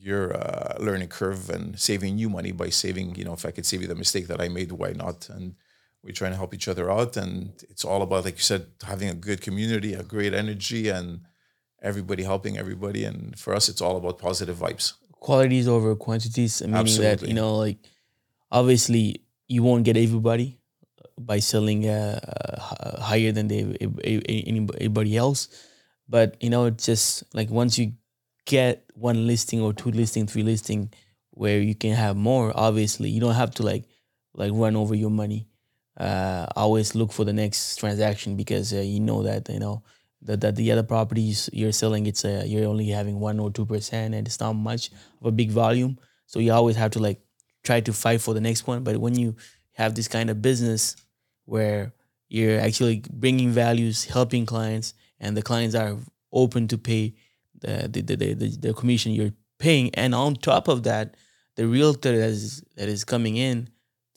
your 0.00 0.36
uh, 0.36 0.76
learning 0.78 1.08
curve 1.08 1.50
and 1.50 1.78
saving 1.78 2.18
you 2.18 2.28
money 2.28 2.52
by 2.52 2.68
saving, 2.68 3.16
you 3.16 3.24
know, 3.24 3.32
if 3.32 3.44
I 3.44 3.50
could 3.50 3.66
save 3.66 3.82
you 3.82 3.88
the 3.88 3.96
mistake 3.96 4.28
that 4.28 4.40
I 4.40 4.48
made, 4.48 4.70
why 4.70 4.92
not? 4.92 5.28
And 5.28 5.56
we're 6.02 6.12
trying 6.12 6.32
to 6.32 6.36
help 6.36 6.54
each 6.54 6.68
other 6.68 6.90
out. 6.90 7.16
And 7.16 7.52
it's 7.68 7.84
all 7.84 8.02
about, 8.02 8.24
like 8.24 8.36
you 8.36 8.42
said, 8.42 8.66
having 8.86 9.08
a 9.08 9.14
good 9.14 9.40
community, 9.40 9.94
a 9.94 10.02
great 10.02 10.34
energy, 10.34 10.88
and 10.88 11.20
everybody 11.82 12.22
helping 12.22 12.58
everybody. 12.58 13.04
And 13.04 13.38
for 13.38 13.54
us, 13.54 13.68
it's 13.68 13.80
all 13.80 13.96
about 13.96 14.18
positive 14.18 14.56
vibes. 14.56 14.94
Qualities 15.12 15.66
over 15.66 15.94
quantities, 15.96 16.62
meaning 16.62 17.00
that 17.00 17.22
you 17.22 17.34
know, 17.34 17.56
like 17.56 17.78
obviously 18.52 19.22
you 19.48 19.62
won't 19.62 19.84
get 19.84 19.96
everybody 19.96 20.60
by 21.18 21.40
selling 21.40 21.88
uh, 21.88 22.20
uh, 22.22 23.00
higher 23.00 23.32
than 23.32 23.48
they, 23.48 23.62
anybody 24.46 25.16
else. 25.16 25.48
But 26.08 26.36
you 26.42 26.50
know, 26.50 26.66
it's 26.66 26.86
just 26.86 27.24
like 27.34 27.50
once 27.50 27.78
you 27.78 27.92
get 28.46 28.84
one 28.94 29.26
listing 29.26 29.60
or 29.60 29.72
two 29.72 29.90
listing, 29.90 30.26
three 30.26 30.42
listing, 30.42 30.92
where 31.32 31.60
you 31.60 31.74
can 31.74 31.92
have 31.92 32.16
more. 32.16 32.52
Obviously, 32.54 33.10
you 33.10 33.20
don't 33.20 33.34
have 33.34 33.52
to 33.56 33.62
like 33.62 33.84
like 34.34 34.52
run 34.54 34.76
over 34.76 34.94
your 34.94 35.10
money. 35.10 35.48
Uh, 35.98 36.46
always 36.54 36.94
look 36.94 37.10
for 37.12 37.24
the 37.24 37.32
next 37.32 37.76
transaction 37.76 38.36
because 38.36 38.72
uh, 38.72 38.76
you 38.76 39.00
know 39.00 39.24
that 39.24 39.48
you 39.48 39.58
know 39.58 39.82
that, 40.22 40.40
that 40.40 40.54
the 40.54 40.70
other 40.70 40.84
properties 40.84 41.50
you're 41.52 41.72
selling 41.72 42.06
it's 42.06 42.24
uh, 42.24 42.44
you're 42.46 42.68
only 42.68 42.86
having 42.86 43.18
one 43.18 43.40
or 43.40 43.50
two 43.50 43.66
percent 43.66 44.14
and 44.14 44.24
it's 44.26 44.38
not 44.38 44.52
much 44.52 44.90
of 45.20 45.26
a 45.26 45.32
big 45.32 45.50
volume. 45.50 45.98
So 46.26 46.38
you 46.38 46.52
always 46.52 46.76
have 46.76 46.92
to 46.92 47.00
like 47.00 47.20
try 47.64 47.80
to 47.80 47.92
fight 47.92 48.20
for 48.20 48.32
the 48.32 48.40
next 48.40 48.66
one. 48.66 48.84
But 48.84 48.98
when 48.98 49.18
you 49.18 49.34
have 49.72 49.96
this 49.96 50.06
kind 50.06 50.30
of 50.30 50.40
business 50.40 50.94
where 51.46 51.92
you're 52.28 52.60
actually 52.60 53.02
bringing 53.10 53.50
values, 53.50 54.04
helping 54.04 54.46
clients, 54.46 54.94
and 55.18 55.36
the 55.36 55.42
clients 55.42 55.74
are 55.74 55.96
open 56.32 56.68
to 56.68 56.78
pay 56.78 57.14
the 57.60 57.88
the, 57.90 58.02
the, 58.02 58.34
the, 58.34 58.56
the 58.56 58.74
commission 58.74 59.12
you're 59.12 59.32
paying, 59.58 59.92
and 59.94 60.14
on 60.14 60.36
top 60.36 60.68
of 60.68 60.84
that, 60.84 61.16
the 61.56 61.66
realtor 61.66 62.16
that 62.16 62.28
is 62.28 62.62
that 62.76 62.88
is 62.88 63.04
coming 63.04 63.36
in 63.36 63.68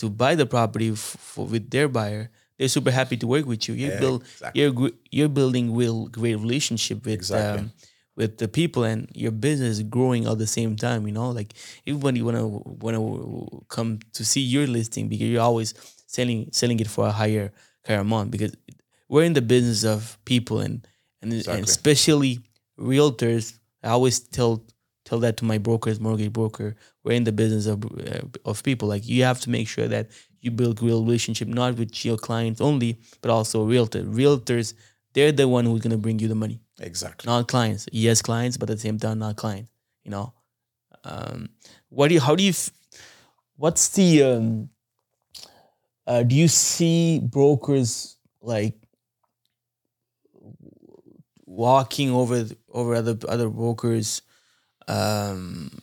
to 0.02 0.10
buy 0.10 0.36
the 0.36 0.46
property 0.46 0.90
f- 0.92 1.16
for, 1.32 1.46
with 1.46 1.70
their 1.70 1.88
buyer, 1.88 2.30
they're 2.58 2.68
super 2.78 2.92
happy 2.92 3.18
to 3.18 3.28
work 3.28 3.46
with 3.46 3.62
you. 3.68 3.74
You 3.76 3.90
Yeah, 3.92 4.00
build 4.04 4.20
exactly. 4.24 4.62
you're 4.62 4.92
you're 5.18 5.34
building 5.40 5.66
real 5.82 6.08
great 6.18 6.36
relationship 6.46 7.06
with 7.06 7.16
Exactly. 7.22 7.60
um, 7.62 7.72
with 8.20 8.38
the 8.38 8.48
people, 8.48 8.84
and 8.84 9.08
your 9.16 9.32
business 9.32 9.78
is 9.78 9.84
growing 9.84 10.28
at 10.28 10.38
the 10.38 10.48
same 10.58 10.76
time. 10.76 11.08
You 11.08 11.14
know, 11.18 11.30
like 11.40 11.54
everybody 11.88 12.22
wanna 12.22 12.46
wanna 12.86 13.02
come 13.76 14.00
to 14.18 14.24
see 14.26 14.42
your 14.56 14.68
listing 14.68 15.08
because 15.12 15.28
you're 15.32 15.42
always 15.52 15.74
selling 16.08 16.50
selling 16.52 16.80
it 16.84 16.88
for 16.96 17.08
a 17.08 17.12
higher 17.22 17.52
higher 17.88 18.02
amount 18.02 18.32
because 18.32 18.54
we're 19.10 19.24
in 19.30 19.34
the 19.34 19.42
business 19.56 19.84
of 19.84 20.18
people 20.26 20.60
and 20.66 20.76
and, 21.22 21.32
and 21.34 21.64
especially 21.70 22.40
realtors. 22.78 23.58
I 23.84 23.90
always 23.98 24.20
tell 24.20 24.62
tell 25.12 25.20
that 25.20 25.36
to 25.36 25.44
my 25.46 25.58
brokers, 25.58 26.00
mortgage 26.00 26.32
broker. 26.32 26.74
We're 27.04 27.18
in 27.18 27.26
the 27.26 27.34
business 27.34 27.66
of 27.66 27.84
uh, 27.86 28.22
of 28.46 28.64
people. 28.64 28.88
Like 28.88 29.06
you 29.06 29.24
have 29.24 29.42
to 29.42 29.50
make 29.50 29.68
sure 29.68 29.88
that 29.90 30.10
you 30.40 30.52
build 30.52 30.82
real 30.82 31.04
relationship, 31.04 31.50
not 31.50 31.78
with 31.78 32.06
your 32.06 32.18
clients 32.18 32.62
only, 32.62 32.98
but 33.22 33.30
also 33.30 33.66
realtor. 33.66 34.04
Realtors, 34.04 34.74
they're 35.14 35.34
the 35.34 35.50
one 35.50 35.66
who's 35.66 35.82
gonna 35.82 35.98
bring 35.98 36.20
you 36.20 36.30
the 36.30 36.36
money, 36.46 36.62
Exactly. 36.80 37.30
not 37.30 37.50
clients. 37.50 37.88
Yes, 37.92 38.22
clients, 38.22 38.56
but 38.56 38.70
at 38.70 38.78
the 38.78 38.82
same 38.82 38.98
time, 38.98 39.20
not 39.20 39.36
clients. 39.36 39.70
You 40.06 40.12
know, 40.12 40.34
um, 41.04 41.50
what 41.90 42.08
do 42.08 42.14
you? 42.14 42.22
How 42.22 42.36
do 42.36 42.44
you? 42.44 42.54
What's 43.58 43.90
the? 43.90 44.24
Um, 44.24 44.70
uh, 46.08 46.24
do 46.24 46.36
you 46.36 46.48
see 46.48 47.20
brokers 47.20 48.18
like 48.42 48.76
walking 51.46 52.10
over 52.12 52.48
over 52.72 52.96
other 52.96 53.18
other 53.28 53.50
brokers 53.50 54.22
um, 54.92 55.82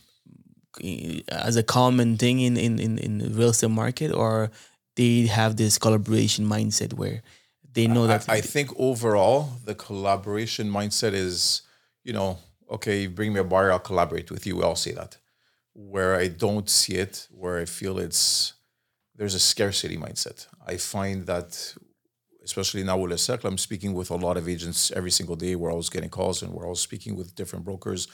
as 1.29 1.57
a 1.57 1.63
common 1.63 2.17
thing 2.17 2.41
in, 2.41 2.57
in, 2.57 2.79
in, 2.79 2.99
in 2.99 3.19
the 3.19 3.31
real 3.31 3.51
estate 3.51 3.71
market, 3.71 4.13
or 4.13 4.51
they 4.97 5.27
have 5.27 5.57
this 5.57 5.79
collaboration 5.79 6.45
mindset 6.45 6.93
where 6.93 7.23
they 7.73 7.87
know 7.87 8.07
that 8.07 8.29
I, 8.29 8.35
I 8.35 8.41
think 8.41 8.71
overall 8.77 9.51
the 9.65 9.75
collaboration 9.75 10.71
mindset 10.71 11.13
is, 11.13 11.63
you 12.05 12.13
know, 12.13 12.39
okay, 12.71 13.07
bring 13.07 13.33
me 13.33 13.41
a 13.41 13.45
buyer, 13.45 13.73
I'll 13.73 13.79
collaborate 13.79 14.31
with 14.31 14.47
you. 14.47 14.57
We 14.57 14.63
all 14.63 14.77
say 14.77 14.93
that. 14.93 15.17
Where 15.75 16.17
I 16.17 16.29
don't 16.29 16.69
see 16.69 16.95
it, 16.95 17.29
where 17.31 17.59
I 17.59 17.65
feel 17.65 17.99
it's 17.99 18.55
there's 19.15 19.35
a 19.35 19.41
scarcity 19.41 19.97
mindset. 19.97 20.47
I 20.67 20.77
find 20.77 21.27
that 21.27 21.75
especially 22.49 22.83
now 22.83 22.97
with 22.97 23.11
Le 23.11 23.19
Cercle, 23.19 23.49
I'm 23.49 23.59
speaking 23.59 23.93
with 23.93 24.11
a 24.11 24.17
lot 24.17 24.37
of 24.37 24.49
agents 24.49 24.91
every 24.93 25.11
single 25.11 25.37
day. 25.37 25.55
We're 25.55 25.71
always 25.71 25.91
getting 25.91 26.09
calls 26.09 26.43
and 26.43 26.53
we're 26.53 26.65
always 26.65 26.81
speaking 26.81 27.15
with 27.15 27.35
different 27.35 27.65
brokers. 27.65 28.09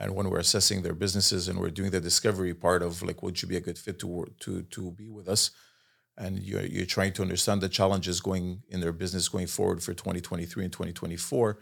And 0.00 0.14
when 0.14 0.30
we're 0.30 0.38
assessing 0.38 0.82
their 0.82 0.94
businesses 0.94 1.48
and 1.48 1.58
we're 1.58 1.70
doing 1.70 1.90
the 1.90 2.00
discovery 2.00 2.54
part 2.54 2.82
of 2.82 3.02
like, 3.02 3.22
would 3.22 3.42
you 3.42 3.48
be 3.48 3.56
a 3.56 3.60
good 3.60 3.78
fit 3.78 3.98
to 4.00 4.06
work, 4.06 4.38
to 4.40 4.62
to 4.62 4.92
be 4.92 5.08
with 5.10 5.28
us? 5.28 5.50
and 6.18 6.40
you're, 6.40 6.66
you're 6.66 6.84
trying 6.84 7.12
to 7.12 7.22
understand 7.22 7.60
the 7.60 7.68
challenges 7.68 8.20
going 8.20 8.62
in 8.68 8.80
their 8.80 8.92
business 8.92 9.28
going 9.28 9.46
forward 9.46 9.82
for 9.82 9.94
2023 9.94 10.64
and 10.64 10.72
2024 10.72 11.58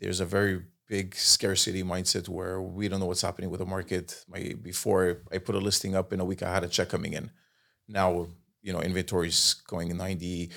there's 0.00 0.20
a 0.20 0.26
very 0.26 0.60
big 0.88 1.14
scarcity 1.14 1.82
mindset 1.82 2.28
where 2.28 2.60
we 2.60 2.88
don't 2.88 3.00
know 3.00 3.06
what's 3.06 3.22
happening 3.22 3.48
with 3.48 3.60
the 3.60 3.66
market 3.66 4.24
my 4.28 4.54
before 4.60 5.22
i 5.32 5.38
put 5.38 5.54
a 5.54 5.58
listing 5.58 5.94
up 5.94 6.12
in 6.12 6.20
a 6.20 6.24
week 6.24 6.42
i 6.42 6.52
had 6.52 6.64
a 6.64 6.68
check 6.68 6.88
coming 6.88 7.12
in 7.12 7.30
now 7.88 8.26
you 8.60 8.72
know 8.72 8.80
inventory's 8.80 9.54
going 9.68 9.96
90 9.96 10.50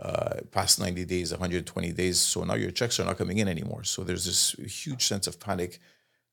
uh, 0.00 0.34
past 0.50 0.78
90 0.78 1.04
days 1.06 1.32
120 1.32 1.92
days 1.92 2.20
so 2.20 2.44
now 2.44 2.54
your 2.54 2.70
checks 2.70 3.00
are 3.00 3.04
not 3.04 3.18
coming 3.18 3.38
in 3.38 3.48
anymore 3.48 3.82
so 3.82 4.04
there's 4.04 4.26
this 4.26 4.52
huge 4.84 5.06
sense 5.06 5.26
of 5.26 5.40
panic 5.40 5.78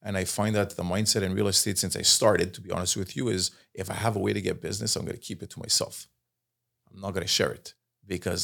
and 0.07 0.15
I 0.21 0.23
find 0.23 0.55
that 0.55 0.69
the 0.79 0.83
mindset 0.93 1.21
in 1.27 1.33
real 1.39 1.49
estate 1.55 1.77
since 1.77 1.95
I 2.01 2.03
started, 2.03 2.47
to 2.55 2.61
be 2.61 2.71
honest 2.75 2.95
with 3.01 3.11
you, 3.17 3.27
is 3.37 3.43
if 3.81 3.87
I 3.91 3.97
have 4.05 4.15
a 4.15 4.19
way 4.25 4.33
to 4.33 4.41
get 4.47 4.61
business, 4.61 4.95
I'm 4.95 5.05
going 5.07 5.19
to 5.21 5.27
keep 5.29 5.39
it 5.43 5.49
to 5.53 5.59
myself. 5.59 5.95
I'm 6.89 7.01
not 7.01 7.11
going 7.15 7.27
to 7.29 7.35
share 7.39 7.51
it 7.59 7.73
because 8.13 8.43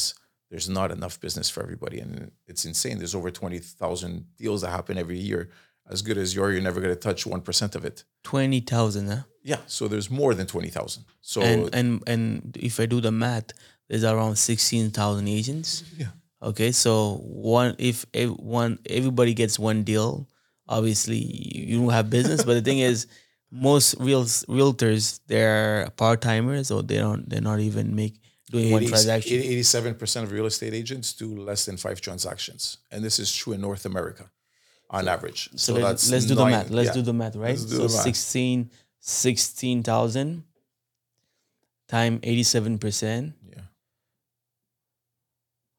there's 0.50 0.70
not 0.80 0.92
enough 0.98 1.16
business 1.26 1.50
for 1.50 1.64
everybody. 1.64 1.98
And 2.04 2.12
it's 2.52 2.66
insane. 2.66 2.98
There's 2.98 3.16
over 3.16 3.32
20,000 3.32 4.26
deals 4.38 4.60
that 4.62 4.72
happen 4.78 4.98
every 4.98 5.18
year. 5.30 5.50
As 5.90 6.02
good 6.02 6.18
as 6.18 6.36
you 6.36 6.44
are, 6.44 6.52
you're 6.52 6.62
never 6.70 6.82
going 6.82 6.94
to 6.94 7.00
touch 7.00 7.22
1% 7.26 7.76
of 7.76 7.84
it. 7.90 8.04
twenty 8.24 8.62
thousand, 8.62 9.06
huh? 9.10 9.24
Yeah. 9.52 9.62
So 9.68 9.88
there's 9.88 10.10
more 10.22 10.34
than 10.34 10.48
20,000. 10.48 11.06
So 11.22 11.42
and 11.42 11.62
and 11.80 11.90
and 12.08 12.58
if 12.70 12.80
I 12.80 12.86
do 12.94 13.00
the 13.08 13.12
math, 13.12 13.50
there's 13.88 14.06
around 14.06 14.36
sixteen 14.38 14.92
thousand 14.92 15.28
agents. 15.40 15.84
Yeah. 15.98 16.12
Okay, 16.50 16.72
so 16.72 17.18
one 17.52 17.76
if 17.80 18.06
one 18.60 18.80
everybody 19.00 19.34
gets 19.34 19.56
one 19.60 19.84
deal, 19.84 20.28
obviously 20.68 21.18
you 21.18 21.80
don't 21.80 21.90
have 21.90 22.10
business. 22.10 22.44
but 22.44 22.54
the 22.54 22.62
thing 22.62 22.80
is, 22.80 23.08
most 23.52 23.96
real 24.00 24.24
realtors 24.24 25.20
they're 25.28 25.90
part 25.96 26.22
timers 26.22 26.72
or 26.72 26.82
they 26.82 26.98
don't 26.98 27.30
they're 27.30 27.42
not 27.42 27.60
even 27.60 27.96
make 27.96 28.20
doing 28.50 28.72
one 28.72 28.86
transaction. 28.86 29.38
87% 29.42 30.24
of 30.24 30.32
real 30.32 30.46
estate 30.46 30.74
agents 30.74 31.14
do 31.14 31.38
less 31.38 31.66
than 31.66 31.78
five 31.78 32.02
transactions. 32.02 32.78
And 32.92 33.04
this 33.04 33.20
is 33.20 33.36
true 33.36 33.54
in 33.54 33.62
North 33.62 33.86
America 33.86 34.30
on 34.90 35.08
average. 35.08 35.50
So, 35.56 35.74
let's, 35.74 36.10
let's 36.10 36.26
do 36.26 36.36
the 36.36 36.46
math. 36.46 36.70
Let's 36.70 36.88
yeah. 36.88 36.94
do 36.94 37.02
the 37.02 37.14
math, 37.14 37.36
right? 37.36 37.58
So 37.58 37.66
the 37.66 37.84
math. 37.84 37.92
16 37.92 38.70
16,000 39.06 40.44
time 41.90 42.20
87%. 42.20 43.34
Yeah. 43.46 43.56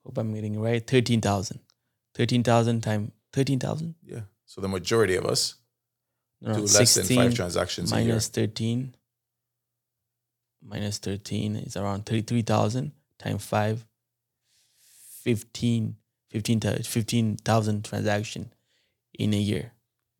Hope 0.05 0.19
I'm 0.19 0.35
getting 0.35 0.57
it 0.57 0.59
right. 0.59 0.87
13,000. 0.87 1.61
13,000 2.15 2.83
time 2.83 3.13
13,000? 3.33 3.95
Yeah. 4.05 4.21
So 4.47 4.61
the 4.61 4.69
majority 4.69 5.17
of 5.17 5.25
us 5.25 5.55
No, 6.41 6.55
do 6.55 6.61
less 6.63 6.95
than 6.95 7.07
five 7.07 7.35
transactions 7.35 7.93
a 7.93 7.97
year. 7.97 8.09
minus 8.09 8.29
13 8.29 8.95
minus 10.63 10.99
13 10.99 11.57
is 11.57 11.77
around 11.77 12.07
33,000 12.07 12.93
times 13.19 13.45
5 13.45 13.85
15 15.23 15.97
15,000 16.31 16.87
15,000 16.87 17.85
transaction 17.85 18.53
in 19.19 19.33
a 19.35 19.39
year 19.39 19.73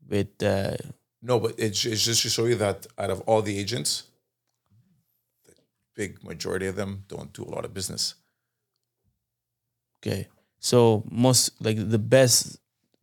with 0.09 0.43
uh, 0.43 0.77
No, 1.23 1.41
but 1.41 1.55
it's, 1.59 1.85
it's 1.85 2.05
just 2.05 2.23
to 2.23 2.29
show 2.29 2.45
you 2.47 2.55
that 2.57 2.87
out 2.99 3.11
of 3.11 3.21
all 3.23 3.43
the 3.43 3.59
agents, 3.59 4.05
the 5.47 5.55
big 5.95 6.23
majority 6.23 6.67
of 6.67 6.77
them 6.77 7.05
don't 7.09 7.33
do 7.33 7.43
a 7.43 7.51
lot 7.51 7.65
of 7.65 7.73
business. 7.75 8.15
okay 9.99 10.29
so 10.59 11.03
most 11.11 11.51
like 11.61 11.77
the 11.91 11.99
best 11.99 12.59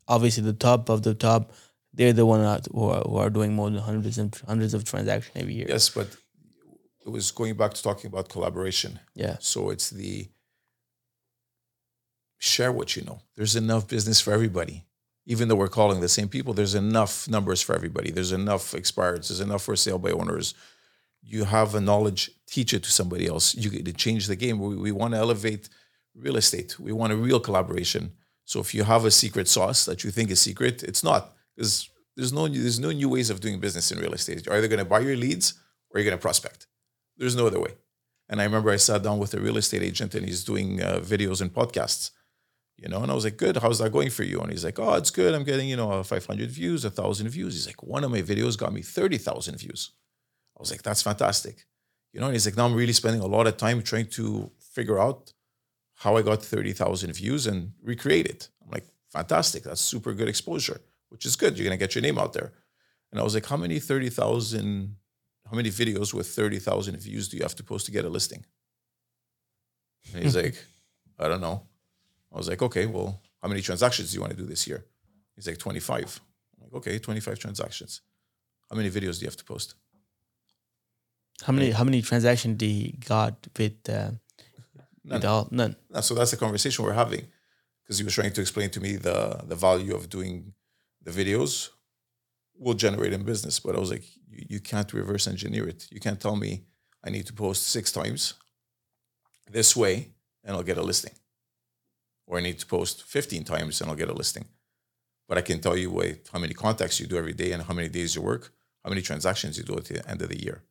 obviously 0.08 0.43
the 0.43 0.54
top 0.54 0.89
of 0.89 1.02
the 1.04 1.14
top 1.14 1.52
they're 1.93 2.14
the 2.14 2.26
one 2.26 2.41
that, 2.41 2.68
who, 2.72 2.86
are, 2.86 3.02
who 3.02 3.18
are 3.18 3.30
doing 3.30 3.54
more 3.54 3.70
than 3.70 3.80
hundreds 3.82 4.18
and 4.18 4.34
hundreds 4.47 4.74
of 4.74 4.84
transactions 4.86 5.36
every 5.36 5.54
year 5.56 5.66
Yes, 5.70 5.89
but 5.89 6.08
it 7.06 7.10
was 7.10 7.32
going 7.32 7.56
back 7.56 7.74
to 7.74 7.82
talking 7.84 8.08
about 8.08 8.30
collaboration. 8.30 8.99
yeah 9.16 9.38
So 9.39 9.70
it's 9.72 9.89
the 9.89 10.30
share 12.38 12.72
what 12.72 12.95
you 12.95 13.04
know. 13.04 13.22
There's 13.36 13.56
enough 13.56 13.88
business 13.88 14.20
for 14.22 14.34
everybody. 14.34 14.86
even 15.26 15.47
though 15.47 15.56
we're 15.56 15.68
calling 15.68 16.02
the 16.02 16.10
same 16.10 16.28
people, 16.28 16.54
there's 16.54 16.74
enough 16.76 17.28
numbers 17.28 17.62
for 17.62 17.76
everybody. 17.76 18.10
There's 18.12 18.32
enough 18.32 18.72
expireds. 18.72 19.28
There's 19.28 19.39
enough 19.39 19.64
for 19.64 19.76
sale 19.76 19.99
by 19.99 20.12
owners. 20.12 20.56
You 21.22 21.43
have 21.43 21.76
a 21.76 21.82
knowledge, 21.82 22.32
teach 22.47 22.74
it 22.74 22.82
to 22.84 22.91
somebody 22.91 23.28
else. 23.28 23.54
You 23.54 23.70
get 23.70 23.86
to 23.86 23.93
change 23.93 24.26
the 24.26 24.36
game. 24.36 24.58
We, 24.60 24.76
we 24.76 24.91
want 24.91 25.14
to 25.14 25.20
elevate 25.20 25.70
real 26.16 26.38
estate. 26.38 26.80
We 26.80 26.91
want 26.91 27.14
a 27.14 27.16
real 27.16 27.39
collaboration. 27.39 28.14
So 28.52 28.60
if 28.60 28.74
you 28.76 28.84
have 28.84 29.06
a 29.06 29.12
secret 29.12 29.47
sauce 29.47 29.86
that 29.86 30.04
you 30.04 30.12
think 30.12 30.30
is 30.30 30.41
secret, 30.41 30.84
it's 30.84 31.04
not 31.10 31.22
because 31.56 31.89
there's 32.18 32.34
no 32.34 32.49
there's 32.49 32.82
no 32.88 32.91
new 32.91 33.10
ways 33.16 33.30
of 33.30 33.39
doing 33.39 33.62
business 33.66 33.91
in 33.91 33.99
real 33.99 34.14
estate. 34.20 34.45
You're 34.45 34.56
either 34.58 34.68
going 34.68 34.86
to 34.86 34.91
buy 34.93 34.99
your 34.99 35.16
leads 35.16 35.45
or 35.89 35.93
you're 35.99 36.10
going 36.10 36.20
to 36.20 36.22
prospect. 36.22 36.68
There's 37.18 37.38
no 37.41 37.47
other 37.47 37.62
way. 37.66 37.74
And 38.28 38.41
I 38.41 38.43
remember 38.43 38.70
I 38.70 38.76
sat 38.76 39.04
down 39.04 39.20
with 39.20 39.34
a 39.34 39.39
real 39.39 39.56
estate 39.56 39.84
agent 39.84 40.16
and 40.16 40.26
he's 40.28 40.43
doing 40.43 40.70
uh, 40.84 40.99
videos 41.14 41.39
and 41.41 41.54
podcasts 41.60 42.12
you 42.82 42.89
know 42.89 43.02
and 43.04 43.12
i 43.12 43.16
was 43.16 43.26
like 43.26 43.38
good 43.38 43.58
how's 43.58 43.80
that 43.80 43.91
going 43.91 44.10
for 44.10 44.24
you 44.24 44.39
and 44.39 44.49
he's 44.49 44.66
like 44.66 44.80
oh 44.80 44.93
it's 44.93 45.12
good 45.12 45.36
i'm 45.36 45.43
getting 45.43 45.70
you 45.70 45.76
know 45.76 46.02
500 46.02 46.49
views 46.49 46.84
1000 46.84 47.30
views 47.30 47.54
he's 47.54 47.68
like 47.68 47.84
one 47.84 48.04
of 48.04 48.12
my 48.12 48.22
videos 48.22 48.58
got 48.58 48.74
me 48.74 48.82
30000 48.82 49.58
views 49.58 49.91
i 50.58 50.60
was 50.60 50.72
like 50.72 50.82
that's 50.82 51.02
fantastic 51.02 51.66
you 52.14 52.20
know 52.20 52.28
and 52.28 52.36
he's 52.36 52.47
like 52.47 52.58
now 52.58 52.66
i'm 52.66 52.74
really 52.74 52.93
spending 52.93 53.22
a 53.22 53.28
lot 53.36 53.45
of 53.45 53.58
time 53.58 53.84
trying 53.84 54.08
to 54.08 54.49
figure 54.60 54.97
out 54.97 55.32
how 56.04 56.16
i 56.18 56.22
got 56.22 56.43
30000 56.43 57.14
views 57.14 57.47
and 57.47 57.72
recreate 57.84 58.28
it 58.28 58.49
i'm 58.64 58.72
like 58.72 58.86
fantastic 59.10 59.64
that's 59.64 59.82
super 59.82 60.14
good 60.14 60.30
exposure 60.30 60.80
which 61.10 61.26
is 61.26 61.36
good 61.36 61.58
you're 61.58 61.68
going 61.70 61.78
to 61.78 61.84
get 61.86 61.95
your 61.95 62.02
name 62.02 62.18
out 62.18 62.34
there 62.34 62.52
and 63.12 63.20
i 63.20 63.24
was 63.24 63.34
like 63.34 63.45
how 63.45 63.58
many 63.58 63.80
30000 63.80 64.95
how 65.49 65.56
many 65.56 65.70
videos 65.70 66.14
with 66.14 66.28
30000 66.28 66.97
views 66.97 67.28
do 67.30 67.38
you 67.38 67.43
have 67.43 67.56
to 67.56 67.64
post 67.64 67.86
to 67.86 67.91
get 67.91 68.06
a 68.06 68.10
listing 68.10 68.45
and 70.14 70.24
he's 70.24 70.36
like 70.43 70.58
i 71.20 71.28
don't 71.28 71.41
know 71.41 71.68
I 72.34 72.38
was 72.38 72.47
like, 72.47 72.62
okay, 72.62 72.86
well, 72.86 73.22
how 73.41 73.47
many 73.47 73.62
transactions 73.62 74.12
do 74.12 74.16
you 74.16 74.22
want 74.22 74.32
to 74.32 74.38
do 74.38 74.45
this 74.45 74.68
year? 74.68 74.86
He's 75.36 75.47
like, 75.47 75.58
25. 75.58 76.22
I'm 76.58 76.64
like, 76.64 76.74
okay, 76.76 76.99
25 76.99 77.39
transactions. 77.39 78.02
How 78.70 78.78
many 78.78 78.89
videos 78.89 79.20
do 79.20 79.22
you 79.22 79.28
have 79.28 79.38
to 79.38 79.43
post? 79.43 79.76
How 81.43 81.54
many 81.54 81.72
how 81.72 81.84
many 81.84 82.04
transactions 82.04 82.58
did 82.58 82.68
he 82.68 82.95
got 83.04 83.47
with 83.58 83.89
uh, 83.89 84.12
with 85.04 85.26
all 85.26 85.47
none? 85.52 85.76
No, 85.89 86.02
so 86.02 86.14
that's 86.16 86.32
the 86.32 86.38
conversation 86.38 86.86
we're 86.86 86.93
having 86.93 87.28
because 87.84 87.97
he 87.97 88.04
was 88.04 88.14
trying 88.14 88.34
to 88.34 88.41
explain 88.41 88.70
to 88.72 88.80
me 88.80 88.95
the 88.95 89.41
the 89.45 89.56
value 89.56 89.95
of 89.95 90.10
doing 90.10 90.54
the 91.04 91.12
videos 91.12 91.70
will 92.58 92.76
generate 92.76 93.14
in 93.14 93.24
business. 93.24 93.60
But 93.60 93.76
I 93.76 93.80
was 93.80 93.91
like, 93.91 94.04
you, 94.30 94.45
you 94.49 94.60
can't 94.60 94.91
reverse 94.93 95.28
engineer 95.28 95.68
it. 95.68 95.88
You 95.91 95.99
can't 95.99 96.20
tell 96.20 96.36
me 96.36 96.64
I 97.04 97.10
need 97.10 97.26
to 97.28 97.34
post 97.34 97.68
six 97.68 97.91
times 97.91 98.36
this 99.49 99.76
way 99.76 100.10
and 100.43 100.56
I'll 100.56 100.64
get 100.64 100.78
a 100.78 100.84
listing 100.84 101.14
or 102.28 102.38
I 102.38 102.41
need 102.41 102.60
to 102.60 102.66
post 102.66 103.04
15 103.04 103.43
times 103.43 103.82
and 103.82 103.89
I'll 103.89 103.97
get 103.97 104.10
a 104.10 104.14
listing. 104.14 104.45
But 105.28 105.38
I 105.38 105.41
can 105.41 105.60
tell 105.60 105.78
you 105.78 105.89
how 106.32 106.39
many 106.39 106.54
contacts 106.54 106.99
you 106.99 107.08
do 107.08 107.18
every 107.18 107.34
day 107.34 107.52
and 107.52 107.64
how 107.64 107.74
many 107.74 107.89
days 107.89 108.16
you 108.16 108.22
work, 108.22 108.54
how 108.84 108.89
many 108.89 109.02
transactions 109.02 109.58
you 109.58 109.64
do 109.64 109.76
at 109.76 109.86
the 109.86 110.08
end 110.10 110.22
of 110.22 110.30
the 110.30 110.41
year. 110.41 110.64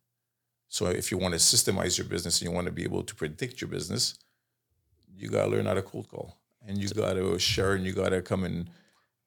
So 0.70 0.86
if 0.86 1.10
you 1.10 1.18
want 1.18 1.34
to 1.34 1.40
systemize 1.40 1.98
your 1.98 2.06
business 2.06 2.40
and 2.40 2.48
you 2.48 2.54
want 2.54 2.66
to 2.66 2.72
be 2.72 2.84
able 2.84 3.02
to 3.02 3.14
predict 3.14 3.60
your 3.60 3.68
business, 3.68 4.14
you 5.16 5.28
got 5.28 5.44
to 5.46 5.50
learn 5.50 5.66
how 5.66 5.74
to 5.74 5.82
cold 5.82 6.08
call 6.08 6.36
and 6.66 6.78
you 6.78 6.88
got 6.88 7.14
to 7.14 7.38
share 7.40 7.72
and 7.74 7.84
you 7.84 7.92
got 7.92 8.10
to 8.10 8.22
come 8.22 8.44
and 8.44 8.70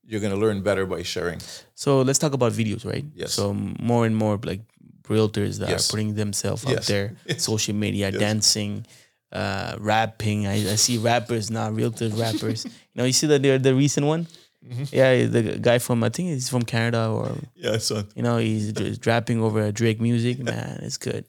you're 0.06 0.22
going 0.22 0.32
to 0.34 0.40
learn 0.40 0.62
better 0.64 0.86
by 0.86 1.04
sharing. 1.04 1.40
So 1.76 2.02
let's 2.02 2.18
talk 2.18 2.32
about 2.34 2.54
videos, 2.54 2.86
right? 2.86 3.04
Yes. 3.14 3.34
So 3.34 3.54
more 3.54 4.06
and 4.06 4.16
more 4.16 4.40
like 4.42 4.62
realtors 5.04 5.60
that 5.60 5.68
Yes. 5.70 5.90
are 5.90 5.92
putting 5.92 6.16
themselves 6.16 6.66
out 6.66 6.84
there, 6.84 7.14
Yes. 7.26 7.44
social 7.44 7.76
media, 7.76 8.10
dancing, 8.12 8.86
uh, 9.34 9.76
rapping. 9.80 10.48
I, 10.48 10.54
I 10.72 10.76
see 10.76 10.98
rappers 10.98 11.52
now, 11.52 11.70
realtors, 11.70 12.18
rappers. 12.18 12.64
you 12.66 12.72
know, 12.96 13.04
you 13.04 13.12
see 13.14 13.28
that 13.28 13.42
the 13.42 13.58
the 13.58 13.76
recent 13.76 14.06
one. 14.08 14.28
Mm-hmm. 14.64 14.96
Yeah, 14.96 15.26
the 15.26 15.60
guy 15.60 15.78
from 15.80 16.04
I 16.04 16.10
think 16.10 16.30
he's 16.30 16.50
from 16.50 16.64
Canada 16.64 17.08
or 17.10 17.36
Yeah, 17.56 17.78
so 17.80 18.04
you 18.16 18.24
know 18.24 18.38
he's 18.38 18.72
just 18.72 19.06
rapping 19.06 19.42
over 19.42 19.72
Drake 19.72 20.00
music. 20.00 20.40
Man, 20.40 20.80
it's 20.84 20.98
good. 20.98 21.26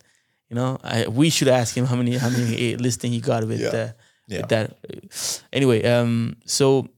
You 0.50 0.56
know, 0.56 0.78
I 0.84 1.08
we 1.08 1.30
should 1.30 1.48
ask 1.48 1.76
him 1.76 1.84
how 1.86 1.96
many 1.96 2.16
how 2.16 2.30
many 2.30 2.76
listing 2.86 3.12
he 3.12 3.20
got 3.20 3.44
with, 3.46 3.60
Yeah. 3.60 3.68
uh, 3.68 3.92
Yeah. 4.28 4.40
with 4.40 4.48
that. 4.50 4.66
Anyway, 5.52 5.82
um, 5.84 6.36
so 6.46 6.88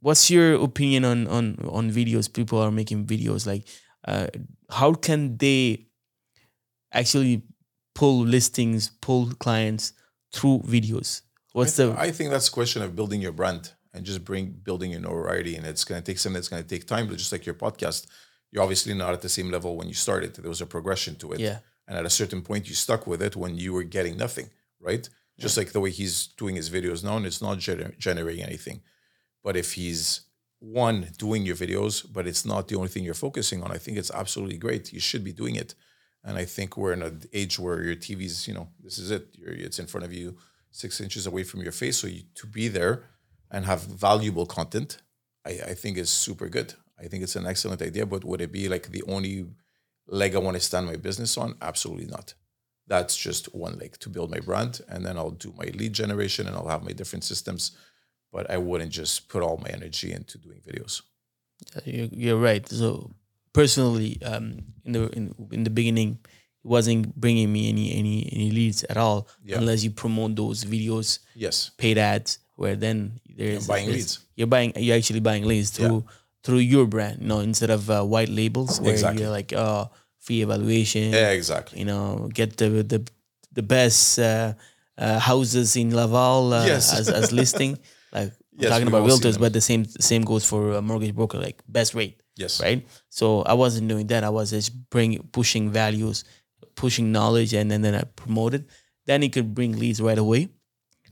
what's 0.00 0.30
your 0.30 0.54
opinion 0.62 1.04
on 1.04 1.26
on 1.28 1.56
on 1.68 1.90
videos? 1.90 2.30
People 2.32 2.58
are 2.60 2.70
making 2.70 3.06
videos 3.06 3.46
like, 3.46 3.64
uh, 4.04 4.26
how 4.68 4.92
can 4.94 5.36
they 5.38 5.86
actually 6.92 7.42
pull 7.94 8.20
listings, 8.24 8.90
pull 9.00 9.32
clients 9.38 9.92
through 10.32 10.60
videos? 10.66 11.22
What's 11.52 11.78
I, 11.80 11.86
the 11.86 11.94
I 11.98 12.10
think 12.12 12.30
that's 12.30 12.48
a 12.48 12.52
question 12.52 12.82
of 12.82 12.94
building 12.94 13.20
your 13.22 13.32
brand 13.32 13.72
and 13.92 14.04
just 14.04 14.24
bring 14.24 14.50
building 14.50 14.92
your 14.92 15.00
notoriety. 15.00 15.56
And 15.56 15.66
it's 15.66 15.84
going 15.84 16.00
to 16.00 16.04
take 16.04 16.18
something 16.18 16.34
that's 16.34 16.48
going 16.48 16.62
to 16.62 16.68
take 16.68 16.86
time. 16.86 17.08
But 17.08 17.18
just 17.18 17.32
like 17.32 17.46
your 17.46 17.54
podcast, 17.54 18.06
you're 18.50 18.62
obviously 18.62 18.94
not 18.94 19.12
at 19.12 19.22
the 19.22 19.28
same 19.28 19.50
level 19.50 19.76
when 19.76 19.88
you 19.88 19.94
started. 19.94 20.34
There 20.34 20.48
was 20.48 20.60
a 20.60 20.66
progression 20.66 21.16
to 21.16 21.32
it. 21.32 21.40
Yeah. 21.40 21.58
And 21.86 21.98
at 21.98 22.06
a 22.06 22.10
certain 22.10 22.42
point, 22.42 22.68
you 22.68 22.74
stuck 22.74 23.06
with 23.06 23.20
it 23.20 23.34
when 23.34 23.56
you 23.56 23.72
were 23.72 23.82
getting 23.82 24.16
nothing, 24.16 24.50
right? 24.80 25.08
Just 25.38 25.56
like 25.56 25.72
the 25.72 25.80
way 25.80 25.90
he's 25.90 26.26
doing 26.26 26.54
his 26.54 26.68
videos 26.68 27.02
now, 27.02 27.16
and 27.16 27.24
it's 27.24 27.40
not 27.40 27.58
gener- 27.58 27.96
generating 27.98 28.44
anything. 28.44 28.82
But 29.42 29.56
if 29.56 29.72
he's 29.72 30.20
one 30.58 31.08
doing 31.16 31.46
your 31.46 31.56
videos, 31.56 32.06
but 32.12 32.26
it's 32.26 32.44
not 32.44 32.68
the 32.68 32.76
only 32.76 32.88
thing 32.88 33.04
you're 33.04 33.14
focusing 33.14 33.62
on, 33.62 33.72
I 33.72 33.78
think 33.78 33.96
it's 33.96 34.10
absolutely 34.10 34.58
great. 34.58 34.92
You 34.92 35.00
should 35.00 35.24
be 35.24 35.32
doing 35.32 35.56
it. 35.56 35.74
And 36.22 36.36
I 36.36 36.44
think 36.44 36.76
we're 36.76 36.92
in 36.92 37.02
an 37.02 37.22
age 37.32 37.58
where 37.58 37.82
your 37.82 37.96
TV's, 37.96 38.46
you 38.46 38.52
know, 38.52 38.68
this 38.84 38.98
is 38.98 39.10
it. 39.10 39.28
You're, 39.32 39.52
it's 39.52 39.78
in 39.78 39.86
front 39.86 40.04
of 40.04 40.12
you, 40.12 40.36
six 40.70 41.00
inches 41.00 41.26
away 41.26 41.44
from 41.44 41.62
your 41.62 41.72
face. 41.72 41.96
So 41.96 42.06
you, 42.06 42.22
to 42.34 42.46
be 42.46 42.68
there 42.68 43.04
and 43.50 43.64
have 43.66 43.82
valuable 43.82 44.46
content, 44.46 44.98
I, 45.44 45.50
I 45.70 45.74
think 45.74 45.96
is 45.98 46.10
super 46.10 46.48
good. 46.48 46.74
I 46.98 47.06
think 47.08 47.22
it's 47.22 47.36
an 47.36 47.46
excellent 47.46 47.82
idea. 47.82 48.06
But 48.06 48.24
would 48.24 48.40
it 48.40 48.52
be 48.52 48.68
like 48.68 48.90
the 48.90 49.02
only 49.08 49.46
leg 50.06 50.34
I 50.34 50.38
want 50.38 50.56
to 50.56 50.60
stand 50.62 50.86
my 50.86 50.96
business 50.96 51.36
on? 51.38 51.56
Absolutely 51.62 52.06
not. 52.06 52.34
That's 52.86 53.16
just 53.16 53.54
one 53.54 53.78
leg 53.78 53.98
to 54.00 54.08
build 54.08 54.30
my 54.30 54.40
brand. 54.40 54.80
And 54.88 55.04
then 55.04 55.16
I'll 55.16 55.30
do 55.30 55.52
my 55.56 55.66
lead 55.74 55.92
generation 55.92 56.46
and 56.46 56.56
I'll 56.56 56.68
have 56.68 56.82
my 56.84 56.92
different 56.92 57.24
systems. 57.24 57.72
But 58.32 58.50
I 58.50 58.58
wouldn't 58.58 58.92
just 58.92 59.28
put 59.28 59.42
all 59.42 59.56
my 59.56 59.68
energy 59.70 60.12
into 60.12 60.38
doing 60.38 60.60
videos. 60.60 61.02
you're, 61.84 62.36
right. 62.38 62.66
So 62.68 63.10
personally, 63.52 64.20
um, 64.22 64.58
in 64.84 64.92
the 64.92 65.08
in, 65.10 65.34
in 65.52 65.64
the 65.64 65.70
beginning, 65.70 66.18
it 66.64 66.68
wasn't 66.68 67.14
bringing 67.16 67.52
me 67.52 67.68
any 67.68 67.92
any 67.94 68.28
any 68.32 68.50
leads 68.50 68.84
at 68.84 68.96
all 68.96 69.28
Yeah. 69.44 69.58
unless 69.58 69.82
you 69.84 69.90
promote 69.90 70.36
those 70.36 70.64
videos, 70.64 71.18
Yes. 71.34 71.70
paid 71.76 71.98
ads, 71.98 72.38
where 72.60 72.76
then 72.76 73.18
there's 73.24 73.66
buying 73.66 73.86
there's- 73.88 74.20
leads. 74.20 74.26
You're 74.36 74.46
buying. 74.52 74.72
You're 74.76 74.96
actually 75.00 75.20
buying 75.24 75.44
leads 75.48 75.70
through 75.72 76.04
through 76.44 76.60
your 76.64 76.86
brand. 76.86 77.20
You 77.22 77.28
know, 77.28 77.40
instead 77.40 77.70
of 77.72 77.88
uh, 77.88 78.04
white 78.04 78.28
labels 78.28 78.80
where 78.80 78.92
Exactly. 78.92 79.22
you're 79.24 79.32
like, 79.32 79.52
oh, 79.56 79.88
free 80.20 80.42
evaluation. 80.42 81.12
Yeah, 81.12 81.30
exactly. 81.32 81.80
You 81.80 81.86
know, 81.88 82.28
get 82.32 82.56
the 82.60 82.84
the 82.84 83.00
the 83.52 83.62
best 83.64 84.18
uh, 84.20 84.52
uh, 85.00 85.18
houses 85.18 85.76
in 85.76 85.94
Laval 85.96 86.52
uh, 86.52 86.66
Yes. 86.68 86.92
as 86.92 87.08
as 87.08 87.32
listing. 87.40 87.78
Like 88.12 88.32
Yes, 88.60 88.70
talking 88.72 88.88
about 88.92 89.08
realtors, 89.08 89.38
but 89.40 89.52
the 89.56 89.60
same 89.64 89.84
same 90.00 90.22
goes 90.22 90.44
for 90.44 90.72
a 90.76 90.82
mortgage 90.82 91.14
broker, 91.16 91.38
like 91.40 91.56
best 91.68 91.94
rate 91.96 92.20
Yes. 92.36 92.60
right? 92.60 92.84
So 93.08 93.40
I 93.48 93.54
wasn't 93.56 93.88
doing 93.88 94.06
that. 94.12 94.20
I 94.24 94.28
was 94.28 94.50
just 94.52 94.68
bring 94.92 95.16
pushing 95.32 95.72
values, 95.72 96.24
pushing 96.76 97.08
knowledge, 97.12 97.52
and 97.56 97.70
then, 97.70 97.80
then 97.80 97.94
I 97.96 98.04
promoted. 98.20 98.68
Then 99.08 99.22
it 99.24 99.32
could 99.32 99.54
bring 99.54 99.78
leads 99.80 100.00
right 100.00 100.18
away, 100.18 100.48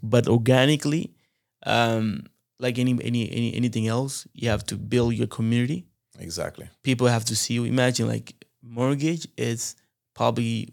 but 0.02 0.28
organically, 0.28 1.16
um, 1.64 2.24
like 2.58 2.78
any 2.78 2.92
any 3.02 3.30
any 3.30 3.54
anything 3.54 3.86
else, 3.86 4.26
you 4.32 4.48
have 4.48 4.64
to 4.66 4.76
build 4.76 5.14
your 5.14 5.26
community. 5.26 5.86
Exactly. 6.18 6.68
People 6.82 7.06
have 7.06 7.24
to 7.26 7.36
see 7.36 7.54
you. 7.54 7.64
Imagine 7.64 8.08
like 8.08 8.34
mortgage 8.62 9.28
is 9.36 9.76
probably 10.14 10.68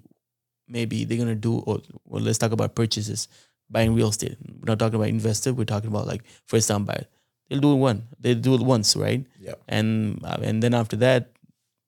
maybe 0.67 1.05
they're 1.05 1.17
gonna 1.17 1.35
do. 1.35 1.59
Or 1.59 1.79
well, 2.05 2.21
let's 2.23 2.37
talk 2.37 2.51
about 2.51 2.75
purchases, 2.75 3.27
buying 3.69 3.93
real 3.93 4.09
estate. 4.09 4.37
We're 4.41 4.65
not 4.71 4.79
talking 4.79 4.95
about 4.95 5.09
investor. 5.09 5.53
We're 5.53 5.65
talking 5.65 5.89
about 5.89 6.07
like 6.07 6.23
first 6.45 6.67
time 6.67 6.85
buyer. 6.85 7.05
They'll 7.49 7.59
do 7.59 7.73
it 7.73 7.77
one. 7.77 8.07
They 8.19 8.33
do 8.33 8.55
it 8.55 8.61
once, 8.61 8.95
right? 8.95 9.23
Yeah. 9.39 9.53
and 9.67 10.19
uh, 10.23 10.37
and 10.41 10.63
then 10.63 10.73
after 10.73 10.95
that, 10.97 11.31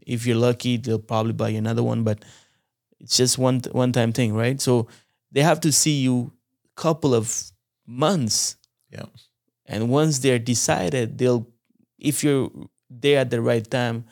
if 0.06 0.28
you're 0.28 0.38
lucky, 0.38 0.78
they'll 0.78 1.00
probably 1.00 1.34
buy 1.34 1.50
you 1.50 1.58
another 1.58 1.82
one. 1.84 2.04
But 2.04 2.24
it's 3.00 3.18
just 3.18 3.38
one 3.40 3.62
one 3.72 3.92
time 3.92 4.14
thing, 4.14 4.34
right? 4.36 4.62
So 4.62 4.88
they 5.32 5.42
have 5.42 5.60
to 5.62 5.72
see 5.72 6.00
you 6.00 6.32
a 6.78 6.82
couple 6.82 7.16
of 7.16 7.52
months, 7.88 8.58
Yeah. 8.98 9.06
and 9.66 9.90
once 9.90 10.20
they're 10.20 10.40
decided, 10.40 11.18
they'll 11.18 11.48
if 12.00 12.24
you're 12.24 12.50
there 12.90 13.20
at 13.20 13.30
the 13.30 13.42
right 13.42 13.70
time 13.70 14.06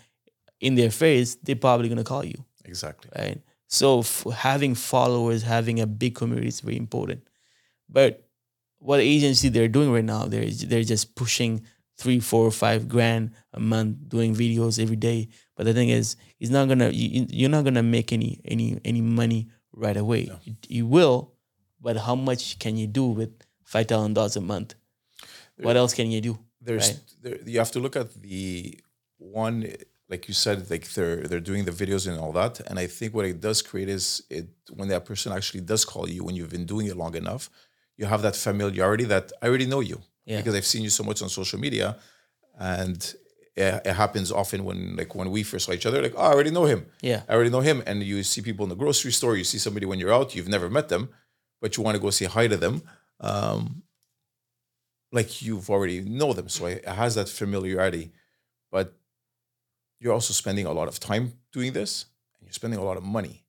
in 0.59 0.75
their 0.75 0.91
face, 0.91 1.35
they're 1.43 1.55
probably 1.55 1.89
gonna 1.89 2.03
call 2.03 2.23
you, 2.25 2.43
Exactly. 2.65 3.09
right? 3.17 3.41
So 3.67 3.99
f- 3.99 4.25
having 4.33 4.75
followers, 4.75 5.43
having 5.43 5.79
a 5.79 5.87
big 5.87 6.15
community 6.15 6.47
is 6.47 6.61
very 6.61 6.77
important. 6.77 7.21
But 7.89 8.27
what 8.79 8.99
agency 8.99 9.49
they're 9.49 9.67
doing 9.67 9.91
right 9.91 10.03
now, 10.03 10.25
they're 10.25 10.49
they're 10.49 10.83
just 10.83 11.15
pushing 11.15 11.61
three, 11.97 12.19
four, 12.19 12.51
five 12.51 12.87
grand 12.87 13.31
a 13.53 13.59
month 13.59 14.09
doing 14.09 14.35
videos 14.35 14.81
every 14.81 14.97
day. 14.97 15.29
But 15.55 15.65
the 15.65 15.73
thing 15.73 15.89
is, 15.89 16.15
it's 16.39 16.51
not 16.51 16.67
gonna 16.67 16.89
you, 16.89 17.25
you're 17.29 17.49
not 17.49 17.63
gonna 17.63 17.83
make 17.83 18.11
any 18.13 18.41
any 18.45 18.79
any 18.83 19.01
money 19.01 19.47
right 19.73 19.97
away. 19.97 20.29
You, 20.43 20.55
you 20.67 20.85
will, 20.87 21.33
but 21.81 21.97
how 21.97 22.15
much 22.15 22.59
can 22.59 22.77
you 22.77 22.87
do 22.87 23.05
with 23.05 23.31
five 23.73 23.87
thousand 23.87 24.13
dollars 24.13 24.35
a 24.37 24.41
month? 24.53 24.75
What 25.57 25.75
else 25.81 25.93
can 25.93 26.09
you 26.11 26.21
do? 26.29 26.33
there's 26.67 26.87
Right. 26.89 26.99
there, 27.23 27.37
you 27.53 27.59
have 27.59 27.71
to 27.77 27.79
look 27.85 27.95
at 27.95 28.09
the 28.27 28.79
one 29.19 29.55
like 30.09 30.23
you 30.29 30.33
said 30.45 30.57
like 30.73 30.85
they're 30.95 31.21
they're 31.29 31.45
doing 31.51 31.63
the 31.69 31.71
videos 31.81 32.07
and 32.09 32.17
all 32.23 32.31
that 32.41 32.53
and 32.67 32.75
i 32.79 32.87
think 32.87 33.09
what 33.13 33.25
it 33.25 33.37
does 33.47 33.61
create 33.69 33.89
is 33.97 34.05
it 34.37 34.47
when 34.77 34.87
that 34.93 35.03
person 35.05 35.29
actually 35.37 35.61
does 35.61 35.83
call 35.85 36.05
you 36.09 36.21
when 36.27 36.35
you've 36.37 36.49
been 36.57 36.65
doing 36.73 36.87
it 36.91 36.97
long 37.03 37.13
enough 37.23 37.43
you 37.97 38.05
have 38.13 38.21
that 38.27 38.35
familiarity 38.35 39.03
that 39.13 39.25
i 39.43 39.45
already 39.47 39.67
know 39.73 39.79
you 39.91 39.97
Yeah. 40.25 40.37
because 40.39 40.55
i've 40.57 40.65
seen 40.73 40.83
you 40.87 40.89
so 40.99 41.03
much 41.03 41.19
on 41.23 41.29
social 41.29 41.59
media 41.59 41.87
and 42.59 42.97
it, 43.55 43.81
it 43.89 43.93
happens 44.03 44.31
often 44.31 44.59
when 44.67 44.95
like 44.95 45.11
when 45.19 45.29
we 45.35 45.43
first 45.43 45.65
saw 45.65 45.71
each 45.77 45.85
other 45.85 46.01
like 46.01 46.13
oh 46.17 46.21
i 46.29 46.31
already 46.33 46.51
know 46.57 46.65
him 46.65 46.81
Yeah. 47.01 47.21
i 47.29 47.33
already 47.35 47.51
know 47.55 47.61
him 47.69 47.77
and 47.85 48.01
you 48.03 48.23
see 48.23 48.41
people 48.41 48.63
in 48.65 48.69
the 48.69 48.75
grocery 48.83 49.11
store 49.11 49.35
you 49.37 49.43
see 49.43 49.59
somebody 49.59 49.85
when 49.85 49.99
you're 49.99 50.13
out 50.19 50.33
you've 50.35 50.49
never 50.57 50.69
met 50.69 50.87
them 50.89 51.09
but 51.61 51.77
you 51.77 51.83
want 51.83 51.95
to 51.97 52.01
go 52.01 52.09
say 52.09 52.25
hi 52.25 52.47
to 52.47 52.57
them 52.57 52.81
um, 53.19 53.83
like 55.11 55.41
you've 55.41 55.69
already 55.69 56.01
know 56.01 56.33
them 56.33 56.49
so 56.49 56.65
it 56.65 56.85
has 56.87 57.15
that 57.15 57.29
familiarity 57.29 58.11
but 58.71 58.93
you're 59.99 60.13
also 60.13 60.33
spending 60.33 60.65
a 60.65 60.71
lot 60.71 60.87
of 60.87 60.99
time 60.99 61.33
doing 61.53 61.73
this 61.73 62.05
and 62.37 62.45
you're 62.47 62.53
spending 62.53 62.79
a 62.79 62.83
lot 62.83 62.97
of 62.97 63.03
money 63.03 63.43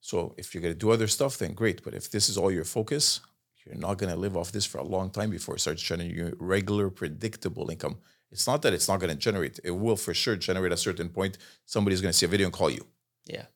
so 0.00 0.34
if 0.36 0.54
you're 0.54 0.60
going 0.62 0.74
to 0.74 0.78
do 0.78 0.90
other 0.90 1.06
stuff 1.06 1.38
then 1.38 1.52
great 1.54 1.82
but 1.82 1.94
if 1.94 2.10
this 2.10 2.28
is 2.28 2.36
all 2.36 2.50
your 2.50 2.64
focus 2.64 3.20
you're 3.64 3.76
not 3.76 3.96
going 3.96 4.12
to 4.12 4.18
live 4.18 4.36
off 4.36 4.52
this 4.52 4.66
for 4.66 4.78
a 4.78 4.84
long 4.84 5.08
time 5.10 5.30
before 5.30 5.54
it 5.56 5.60
starts 5.60 5.80
generating 5.82 6.16
you 6.16 6.36
regular 6.38 6.90
predictable 6.90 7.70
income 7.70 7.96
it's 8.30 8.46
not 8.46 8.60
that 8.62 8.74
it's 8.74 8.88
not 8.88 9.00
going 9.00 9.10
to 9.12 9.16
generate 9.18 9.58
it 9.64 9.70
will 9.70 9.96
for 9.96 10.12
sure 10.12 10.36
generate 10.36 10.72
at 10.72 10.78
a 10.78 10.82
certain 10.82 11.08
point 11.08 11.38
somebody's 11.64 12.00
going 12.02 12.12
to 12.12 12.18
see 12.18 12.26
a 12.26 12.28
video 12.28 12.46
and 12.46 12.52
call 12.52 12.68
you 12.68 12.84
Yeah. 13.24 13.46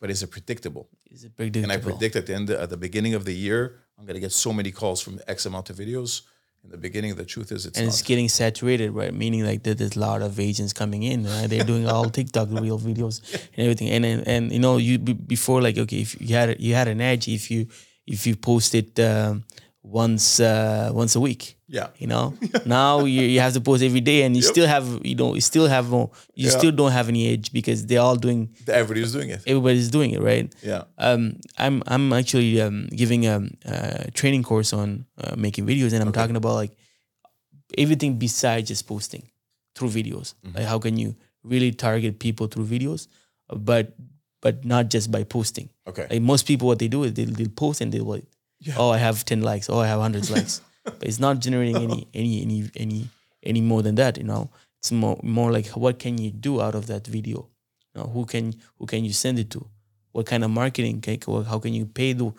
but 0.00 0.08
is 0.10 0.22
it 0.22 0.30
predictable 0.30 0.88
Is 1.10 1.24
it 1.24 1.34
predictable? 1.34 1.64
and 1.64 1.72
I 1.72 1.82
predict 1.82 2.14
at 2.14 2.26
the 2.26 2.34
end 2.34 2.48
at 2.50 2.70
the 2.70 2.76
beginning 2.76 3.14
of 3.14 3.24
the 3.24 3.34
year, 3.34 3.80
I'm 3.98 4.06
gonna 4.06 4.20
get 4.20 4.32
so 4.32 4.52
many 4.52 4.70
calls 4.70 5.00
from 5.00 5.20
X 5.26 5.46
amount 5.46 5.70
of 5.70 5.76
videos. 5.76 6.22
In 6.64 6.70
the 6.70 6.78
beginning, 6.78 7.14
the 7.14 7.24
truth 7.24 7.52
is 7.52 7.64
it's 7.64 7.78
and 7.78 7.86
not. 7.86 7.92
it's 7.92 8.02
getting 8.02 8.28
saturated, 8.28 8.90
right? 8.90 9.14
Meaning 9.14 9.44
like 9.44 9.62
there's 9.62 9.96
a 9.96 10.00
lot 10.00 10.20
of 10.20 10.40
agents 10.40 10.72
coming 10.72 11.04
in. 11.04 11.24
Right? 11.24 11.46
They're 11.46 11.64
doing 11.64 11.88
all 11.88 12.10
TikTok 12.10 12.48
real 12.50 12.78
videos 12.78 13.20
and 13.34 13.66
everything. 13.66 13.88
And 13.90 14.04
and, 14.04 14.26
and 14.26 14.52
you 14.52 14.58
know, 14.58 14.76
you 14.78 14.98
be- 14.98 15.12
before 15.12 15.62
like 15.62 15.78
okay, 15.78 16.00
if 16.00 16.20
you 16.20 16.34
had 16.34 16.60
you 16.60 16.74
had 16.74 16.88
an 16.88 17.00
edge 17.00 17.28
if 17.28 17.50
you 17.50 17.68
if 18.06 18.26
you 18.26 18.36
posted 18.36 18.98
um, 19.00 19.44
once 19.86 20.40
uh, 20.40 20.90
once 20.92 21.14
a 21.14 21.20
week. 21.20 21.54
yeah, 21.68 21.88
You 21.98 22.06
know, 22.06 22.34
now 22.66 23.04
you, 23.04 23.22
you 23.22 23.40
have 23.40 23.52
to 23.54 23.60
post 23.60 23.82
every 23.82 24.00
day, 24.00 24.22
and 24.24 24.34
you 24.36 24.42
still 24.42 24.66
have 24.66 24.86
you 25.04 25.14
know 25.14 25.34
you 25.34 25.40
still 25.40 25.68
have 25.68 25.86
you 25.90 26.08
Yeah. 26.34 26.50
still 26.58 26.72
don't 26.72 26.92
have 26.92 27.08
any 27.08 27.22
edge 27.32 27.52
because 27.52 27.86
they're 27.86 28.00
all 28.06 28.16
doing 28.16 28.50
everybody's 28.68 29.12
doing 29.12 29.30
it. 29.30 29.40
everybody's 29.46 29.90
doing 29.90 30.10
it, 30.10 30.20
right? 30.22 30.52
Yeah, 30.62 30.82
um, 30.98 31.38
I'm 31.58 31.82
I'm 31.86 32.12
actually 32.12 32.60
um, 32.60 32.88
giving 33.02 33.26
a, 33.26 33.36
a 33.64 34.10
training 34.10 34.42
course 34.42 34.72
on 34.72 35.06
uh, 35.22 35.34
making 35.36 35.66
videos, 35.66 35.92
and 35.92 36.02
I'm 36.02 36.12
talking 36.12 36.36
about 36.36 36.54
like 36.54 36.72
everything 37.78 38.18
besides 38.18 38.68
just 38.68 38.86
posting 38.86 39.28
through 39.74 39.90
videos. 39.90 40.34
Mm-hmm. 40.44 40.56
Like 40.58 40.66
how 40.66 40.78
can 40.78 40.96
you 40.96 41.14
really 41.44 41.72
target 41.72 42.18
people 42.18 42.46
through 42.48 42.66
videos, 42.66 43.08
but 43.54 43.94
but 44.42 44.64
not 44.64 44.88
just 44.90 45.10
by 45.10 45.24
posting. 45.24 45.70
okay, 45.88 46.06
Like 46.10 46.22
most 46.22 46.46
people, 46.46 46.68
what 46.68 46.78
they 46.78 46.88
do 46.88 47.02
is 47.04 47.14
they'll, 47.14 47.30
they'll 47.32 47.48
post 47.48 47.80
and 47.80 47.90
they'll 47.92 48.04
like, 48.66 48.76
oh, 48.78 48.90
I 48.90 48.98
have 48.98 49.24
ten 49.24 49.42
likes, 49.42 49.68
oh, 49.68 49.78
I 49.80 49.86
have 49.86 50.00
hundreds 50.00 50.30
likes, 50.30 50.60
but 50.84 51.02
it's 51.02 51.18
not 51.18 51.40
generating 51.40 51.76
any 51.76 52.08
any 52.14 52.42
any 52.42 52.70
any 52.76 53.08
any 53.42 53.60
more 53.60 53.82
than 53.82 53.94
that. 53.96 54.16
You 54.18 54.24
know, 54.24 54.50
it's 54.78 54.92
more 54.92 55.18
more 55.22 55.50
like 55.52 55.66
what 55.68 55.98
can 55.98 56.18
you 56.18 56.30
do 56.30 56.60
out 56.60 56.74
of 56.74 56.86
that 56.86 57.06
video? 57.06 57.48
You 57.94 58.02
know, 58.02 58.08
who 58.08 58.24
can 58.24 58.54
who 58.78 58.86
can 58.86 59.04
you 59.04 59.12
send 59.12 59.38
it 59.38 59.50
to? 59.50 59.66
What 60.12 60.26
kind 60.26 60.44
of 60.44 60.50
marketing? 60.50 61.00
Can, 61.02 61.18
how 61.44 61.58
can 61.58 61.74
you 61.74 61.86
pay 61.86 62.12
the 62.14 62.32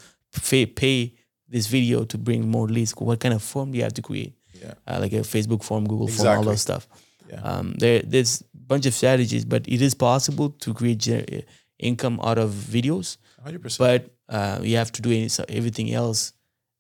pay, 0.50 0.66
pay 0.66 1.14
this 1.48 1.68
video 1.68 2.04
to 2.06 2.18
bring 2.18 2.50
more 2.50 2.68
leads? 2.68 2.92
What 2.94 3.20
kind 3.20 3.34
of 3.34 3.44
form 3.44 3.72
do 3.72 3.78
you 3.78 3.84
have 3.84 3.94
to 3.94 4.02
create? 4.02 4.34
Yeah. 4.54 4.74
uh, 4.88 4.98
like 5.00 5.14
a 5.14 5.18
Facebook 5.22 5.64
form, 5.64 5.86
Google 5.88 6.08
form, 6.08 6.28
all 6.28 6.34
Exactly. 6.34 6.46
those 6.52 6.62
stuff. 6.62 6.88
Yeah. 7.30 7.42
Um, 7.42 7.76
there, 7.78 8.02
there's 8.04 8.42
a 8.42 8.46
bunch 8.58 8.88
of 8.88 8.96
strategies, 8.96 9.46
but 9.46 9.68
it 9.68 9.82
is 9.84 9.94
possible 9.94 10.50
to 10.50 10.74
create 10.74 10.98
gener- 10.98 11.44
income 11.78 12.20
out 12.24 12.40
of 12.40 12.50
videos. 12.52 13.18
100. 13.44 13.62
percent 13.62 13.78
But 14.04 14.17
uh, 14.30 14.60
you 14.62 14.78
have 14.78 14.92
to 14.94 15.02
do 15.02 15.10
any, 15.12 15.30
so 15.30 15.44
everything 15.50 15.94
else, 15.94 16.34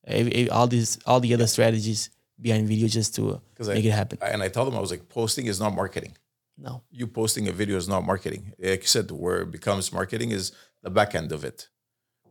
ev- 0.06 0.32
ev- 0.34 0.50
all 0.52 0.68
these, 0.68 0.98
all 1.06 1.20
the 1.20 1.34
other 1.34 1.48
strategies 1.48 2.10
behind 2.39 2.68
video 2.68 2.88
just 2.88 3.16
to 3.16 3.32
uh, 3.32 3.39
'Cause 3.56 3.70
I- 3.70 3.76
make 3.76 3.86
it 3.86 3.91
happen. 3.91 4.18
And 4.22 4.41
I 4.43 4.50
tell 4.50 4.66
them 4.66 4.76
I 4.76 4.80
was 4.80 4.91
like, 4.91 5.08
posting 5.10 5.45
is 5.48 5.60
not 5.60 5.74
marketing. 5.76 6.14
no, 6.58 6.84
You 6.91 7.08
posting 7.08 7.48
a 7.48 7.52
video 7.52 7.78
is 7.78 7.88
not 7.88 8.04
marketing. 8.06 8.54
Like 8.60 8.82
you 8.82 8.88
said, 8.88 9.10
where 9.12 9.41
it 9.41 9.52
becomes 9.52 9.91
marketing 9.93 10.32
is 10.32 10.52
the 10.84 10.89
back 10.89 11.16
end 11.16 11.32
of 11.32 11.43
it, 11.43 11.68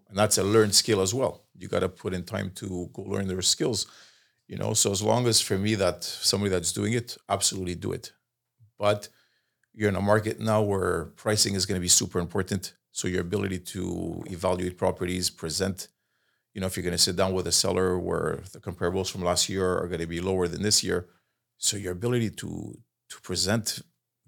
and 0.08 0.16
that's 0.18 0.36
a 0.38 0.42
learned 0.44 0.74
skill 0.74 1.00
as 1.00 1.12
well. 1.14 1.44
You 1.58 1.68
got 1.68 1.80
to 1.80 1.88
put 1.88 2.12
in 2.14 2.22
time 2.24 2.50
to 2.60 2.66
go 2.92 3.02
learn 3.02 3.26
their 3.28 3.42
skills. 3.42 3.86
You 4.48 4.56
know, 4.60 4.74
so 4.74 4.90
as 4.92 5.00
long 5.02 5.26
as 5.26 5.40
for 5.40 5.58
me 5.58 5.74
that 5.76 6.04
somebody 6.04 6.50
that's 6.50 6.72
doing 6.72 6.92
it, 6.92 7.16
absolutely 7.28 7.74
do 7.74 7.90
it. 7.92 8.12
But 8.78 9.08
you're 9.74 9.88
in 9.88 9.96
a 9.96 10.00
market 10.00 10.38
now 10.38 10.62
where 10.62 11.06
pricing 11.24 11.54
is 11.54 11.66
going 11.66 11.78
to 11.80 11.86
be 11.88 11.88
super 11.88 12.18
important. 12.20 12.72
So 12.96 13.08
your 13.08 13.20
ability 13.20 13.58
to 13.74 14.24
evaluate 14.30 14.78
properties, 14.78 15.28
present, 15.28 15.88
you 16.54 16.62
know, 16.62 16.66
if 16.66 16.78
you're 16.78 16.82
going 16.82 16.96
to 16.96 17.08
sit 17.08 17.14
down 17.14 17.34
with 17.34 17.46
a 17.46 17.52
seller 17.52 17.98
where 17.98 18.38
the 18.54 18.58
comparables 18.58 19.10
from 19.10 19.20
last 19.20 19.50
year 19.50 19.76
are 19.76 19.86
going 19.86 20.00
to 20.00 20.06
be 20.06 20.22
lower 20.22 20.48
than 20.48 20.62
this 20.62 20.82
year, 20.82 21.06
so 21.58 21.76
your 21.76 21.92
ability 21.92 22.30
to 22.30 22.78
to 23.10 23.20
present 23.20 23.80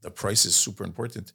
the 0.03 0.11
price 0.11 0.45
is 0.45 0.55
super 0.55 0.85
important, 0.85 1.33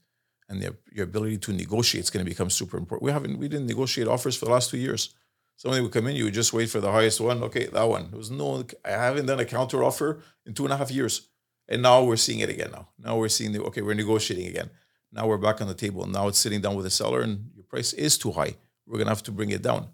and 0.48 0.62
the, 0.62 0.76
your 0.92 1.06
ability 1.06 1.40
to 1.40 1.52
negotiate 1.54 2.04
is 2.04 2.12
going 2.12 2.24
to 2.24 2.30
become 2.30 2.52
super 2.52 2.78
important. 2.78 3.02
We 3.02 3.12
haven't 3.12 3.40
we 3.40 3.48
didn't 3.48 3.66
negotiate 3.66 4.08
offers 4.08 4.36
for 4.38 4.46
the 4.46 4.52
last 4.52 4.70
two 4.70 4.78
years. 4.78 5.16
Somebody 5.56 5.82
would 5.82 5.92
come 5.92 6.06
in, 6.06 6.16
you 6.16 6.26
would 6.26 6.36
just 6.36 6.54
wait 6.54 6.70
for 6.70 6.82
the 6.82 6.92
highest 6.92 7.20
one. 7.20 7.42
Okay, 7.42 7.66
that 7.66 7.90
one. 7.90 8.12
There 8.12 8.20
was 8.20 8.30
no. 8.30 8.64
I 8.86 8.92
haven't 8.92 9.26
done 9.26 9.40
a 9.40 9.46
counter 9.46 9.84
offer 9.84 10.22
in 10.46 10.54
two 10.54 10.66
and 10.66 10.74
a 10.74 10.78
half 10.78 10.92
years, 10.92 11.30
and 11.68 11.82
now 11.82 12.04
we're 12.04 12.26
seeing 12.26 12.42
it 12.42 12.50
again. 12.50 12.70
Now, 12.72 12.90
now 13.00 13.18
we're 13.18 13.36
seeing 13.38 13.54
the 13.54 13.64
okay. 13.64 13.82
We're 13.82 13.96
negotiating 13.96 14.46
again. 14.46 14.70
Now 15.16 15.28
we're 15.28 15.38
back 15.38 15.62
on 15.62 15.68
the 15.68 15.76
table. 15.86 16.06
Now 16.08 16.28
it's 16.28 16.40
sitting 16.40 16.62
down 16.62 16.76
with 16.76 16.86
the 16.86 16.90
seller, 17.02 17.22
and 17.22 17.52
your 17.56 17.66
price 17.66 17.94
is 17.94 18.18
too 18.18 18.32
high. 18.32 18.56
We're 18.86 18.98
gonna 18.98 19.12
have 19.12 19.24
to 19.24 19.32
bring 19.32 19.52
it 19.52 19.62
down. 19.62 19.90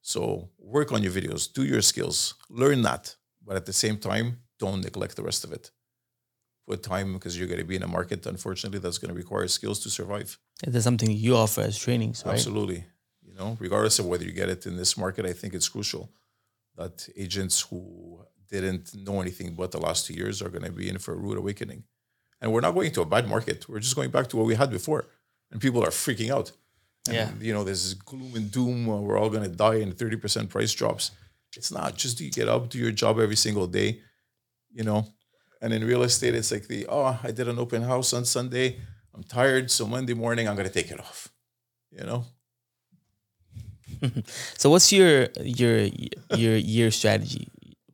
So 0.00 0.48
work 0.58 0.90
on 0.92 1.02
your 1.02 1.12
videos, 1.12 1.52
do 1.52 1.64
your 1.64 1.82
skills, 1.82 2.34
learn 2.48 2.82
that, 2.82 3.16
but 3.44 3.56
at 3.56 3.66
the 3.66 3.72
same 3.72 3.98
time, 3.98 4.38
don't 4.58 4.80
neglect 4.80 5.16
the 5.16 5.22
rest 5.22 5.44
of 5.44 5.52
it. 5.52 5.70
Put 6.66 6.82
time 6.82 7.12
because 7.14 7.38
you're 7.38 7.48
going 7.48 7.60
to 7.60 7.64
be 7.64 7.76
in 7.76 7.82
a 7.82 7.88
market, 7.88 8.26
unfortunately, 8.26 8.78
that's 8.78 8.98
going 8.98 9.08
to 9.08 9.14
require 9.14 9.46
skills 9.48 9.80
to 9.80 9.90
survive. 9.90 10.38
that's 10.66 10.84
something 10.84 11.10
you 11.10 11.36
offer 11.36 11.62
as 11.62 11.78
trainings, 11.78 12.22
right? 12.24 12.34
Absolutely. 12.34 12.84
You 13.22 13.34
know, 13.34 13.56
regardless 13.58 13.98
of 13.98 14.06
whether 14.06 14.24
you 14.24 14.32
get 14.32 14.48
it 14.48 14.66
in 14.66 14.76
this 14.76 14.96
market, 14.96 15.24
I 15.24 15.32
think 15.32 15.54
it's 15.54 15.68
crucial 15.68 16.10
that 16.76 17.08
agents 17.16 17.60
who 17.62 18.20
didn't 18.50 18.94
know 18.94 19.20
anything 19.20 19.54
but 19.54 19.72
the 19.72 19.80
last 19.80 20.06
two 20.06 20.14
years 20.14 20.40
are 20.42 20.48
going 20.48 20.64
to 20.64 20.72
be 20.72 20.88
in 20.88 20.98
for 20.98 21.12
a 21.14 21.16
rude 21.16 21.38
awakening. 21.38 21.84
And 22.40 22.52
we're 22.52 22.60
not 22.60 22.74
going 22.74 22.92
to 22.92 23.02
a 23.02 23.04
bad 23.04 23.28
market. 23.28 23.68
We're 23.68 23.80
just 23.80 23.96
going 23.96 24.10
back 24.10 24.28
to 24.28 24.36
what 24.36 24.46
we 24.46 24.54
had 24.54 24.70
before. 24.70 25.06
And 25.50 25.60
people 25.60 25.82
are 25.84 25.90
freaking 25.90 26.30
out. 26.30 26.52
And, 27.06 27.16
Yeah. 27.16 27.30
You 27.40 27.52
know, 27.52 27.64
there's 27.64 27.94
gloom 27.94 28.34
and 28.36 28.50
doom. 28.50 28.86
We're 28.86 29.18
all 29.18 29.30
going 29.30 29.42
to 29.42 29.48
die 29.48 29.76
and 29.76 29.96
30% 29.96 30.48
price 30.48 30.72
drops. 30.72 31.10
It's 31.56 31.72
not. 31.72 31.96
Just 31.96 32.18
do 32.18 32.24
you 32.24 32.30
get 32.30 32.48
up, 32.48 32.68
do 32.68 32.78
your 32.78 32.92
job 32.92 33.18
every 33.18 33.36
single 33.36 33.66
day, 33.66 34.00
you 34.72 34.84
know? 34.84 35.06
And 35.60 35.72
in 35.72 35.84
real 35.84 36.02
estate, 36.04 36.34
it's 36.34 36.52
like 36.52 36.68
the, 36.68 36.86
oh, 36.88 37.18
I 37.22 37.30
did 37.32 37.48
an 37.48 37.58
open 37.58 37.82
house 37.82 38.12
on 38.12 38.24
Sunday. 38.24 38.78
I'm 39.14 39.24
tired. 39.24 39.70
So 39.70 39.86
Monday 39.86 40.14
morning, 40.14 40.46
I'm 40.46 40.54
going 40.54 40.68
to 40.68 40.72
take 40.72 40.90
it 40.92 41.00
off, 41.00 41.28
you 41.90 42.04
know? 42.04 42.24
So 44.56 44.70
what's 44.70 44.92
your 44.92 45.28
your 45.42 45.88
your 46.36 46.56
year 46.56 46.90
strategy 46.92 47.48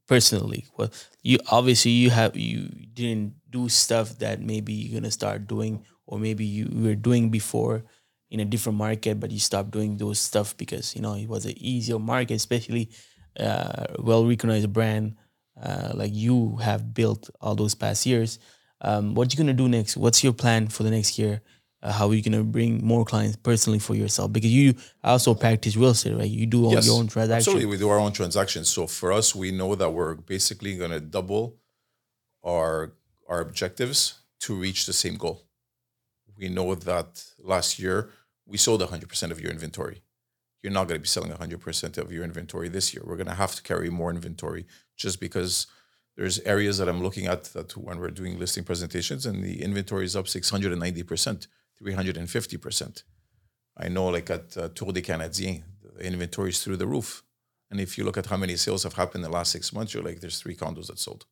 personally? 0.07 0.67
Well, 0.77 0.91
you 1.23 1.39
obviously 1.51 1.93
you 1.93 2.11
have 2.11 2.37
you 2.37 2.69
didn't 2.93 3.35
do 3.51 3.69
stuff 3.69 4.19
that 4.19 4.41
maybe 4.41 4.73
you're 4.73 5.01
gonna 5.01 5.11
start 5.11 5.47
doing, 5.47 5.85
or 6.07 6.19
maybe 6.19 6.45
you 6.45 6.69
were 6.73 6.95
doing 6.95 7.31
before 7.31 7.85
in 8.31 8.41
a 8.41 8.45
different 8.45 8.79
market, 8.79 9.21
but 9.21 9.31
you 9.31 9.39
stopped 9.39 9.71
doing 9.71 9.97
those 9.97 10.19
stuff 10.21 10.57
because 10.57 10.95
you 10.95 11.03
know 11.03 11.15
it 11.15 11.29
was 11.29 11.47
an 11.47 11.55
easier 11.57 11.99
market, 11.99 12.35
especially 12.35 12.91
uh, 13.39 13.87
well 13.99 14.27
recognized 14.27 14.73
brand 14.73 15.17
uh, 15.61 15.93
like 15.95 16.13
you 16.15 16.57
have 16.57 16.95
built 16.95 17.31
all 17.41 17.55
those 17.55 17.75
past 17.75 18.07
years. 18.07 18.39
Um, 18.81 19.15
what 19.15 19.33
you 19.33 19.39
gonna 19.39 19.53
do 19.55 19.69
next? 19.69 19.97
What's 19.97 20.23
your 20.25 20.33
plan 20.33 20.69
for 20.69 20.83
the 20.83 20.91
next 20.91 21.19
year? 21.19 21.43
Uh, 21.85 21.93
how 21.93 22.09
are 22.09 22.15
you 22.15 22.23
gonna 22.23 22.43
bring 22.43 22.85
more 22.85 23.05
clients 23.05 23.37
personally 23.37 23.79
for 23.79 23.95
yourself? 23.95 24.33
Because 24.33 24.51
you 24.51 24.75
also 25.05 25.35
practice 25.35 25.77
real 25.77 25.91
estate, 25.91 26.17
right? 26.17 26.29
You 26.29 26.47
do 26.47 26.65
all 26.65 26.73
your 26.73 26.99
own 26.99 27.09
transactions. 27.09 27.47
Absolutely, 27.47 27.67
we 27.67 27.77
do 27.77 27.91
our 27.91 28.01
own 28.01 28.13
transactions. 28.13 28.69
So 28.71 28.87
for 28.87 29.13
us, 29.13 29.35
we 29.35 29.51
know 29.51 29.75
that 29.75 29.91
we're 29.91 30.15
basically 30.15 30.77
going 30.77 30.93
to 30.93 31.01
double 31.01 31.59
our 32.43 32.95
our 33.29 33.41
objectives 33.41 34.15
to 34.41 34.55
reach 34.55 34.87
the 34.87 34.95
same 34.95 35.17
goal. 35.17 35.43
We 36.37 36.49
know 36.49 36.75
that 36.75 37.25
last 37.39 37.79
year 37.79 38.11
we 38.47 38.59
sold 38.59 38.81
100% 38.83 39.31
of 39.31 39.41
your 39.41 39.51
inventory. 39.51 40.03
You're 40.63 40.73
not 40.73 40.89
going 40.89 40.99
to 40.99 41.03
be 41.03 41.09
selling 41.09 41.31
100% 41.31 41.99
of 41.99 42.13
your 42.13 42.25
inventory 42.25 42.69
this 42.69 42.93
year. 42.93 43.03
We're 43.07 43.17
going 43.17 43.29
to 43.29 43.35
have 43.35 43.55
to 43.55 43.63
carry 43.63 43.91
more 43.91 44.11
inventory 44.11 44.67
just 44.97 45.21
because 45.21 45.67
there's 46.17 46.39
areas 46.41 46.79
that 46.79 46.89
I'm 46.89 47.03
looking 47.03 47.27
at 47.27 47.45
that 47.55 47.77
when 47.77 47.99
we're 47.99 48.11
doing 48.11 48.39
listing 48.39 48.65
presentations 48.65 49.27
and 49.27 49.43
the 49.43 49.63
inventory 49.63 50.05
is 50.05 50.17
up 50.17 50.27
690%, 50.27 51.47
350%. 51.83 53.03
I 53.77 53.89
know, 53.89 54.07
like 54.07 54.31
at 54.31 54.57
uh, 54.57 54.69
Tour 54.75 54.93
des 54.93 55.03
Canadiens, 55.03 55.63
the 55.97 56.05
inventory 56.07 56.51
is 56.51 56.63
through 56.63 56.77
the 56.77 56.87
roof. 56.87 57.23
And 57.71 57.81
if 57.81 57.99
you 57.99 58.05
look 58.05 58.17
at 58.17 58.27
how 58.27 58.37
many 58.37 58.57
sales 58.57 58.85
have 58.85 58.93
happened 58.95 59.25
in 59.25 59.31
the 59.31 59.37
last 59.37 59.51
six 59.51 59.73
months, 59.73 59.95
you're 59.95 60.03
like, 60.03 60.21
there's 60.21 60.41
three 60.41 60.55
condos 60.55 60.87
that 60.89 60.99
sold. 60.99 61.27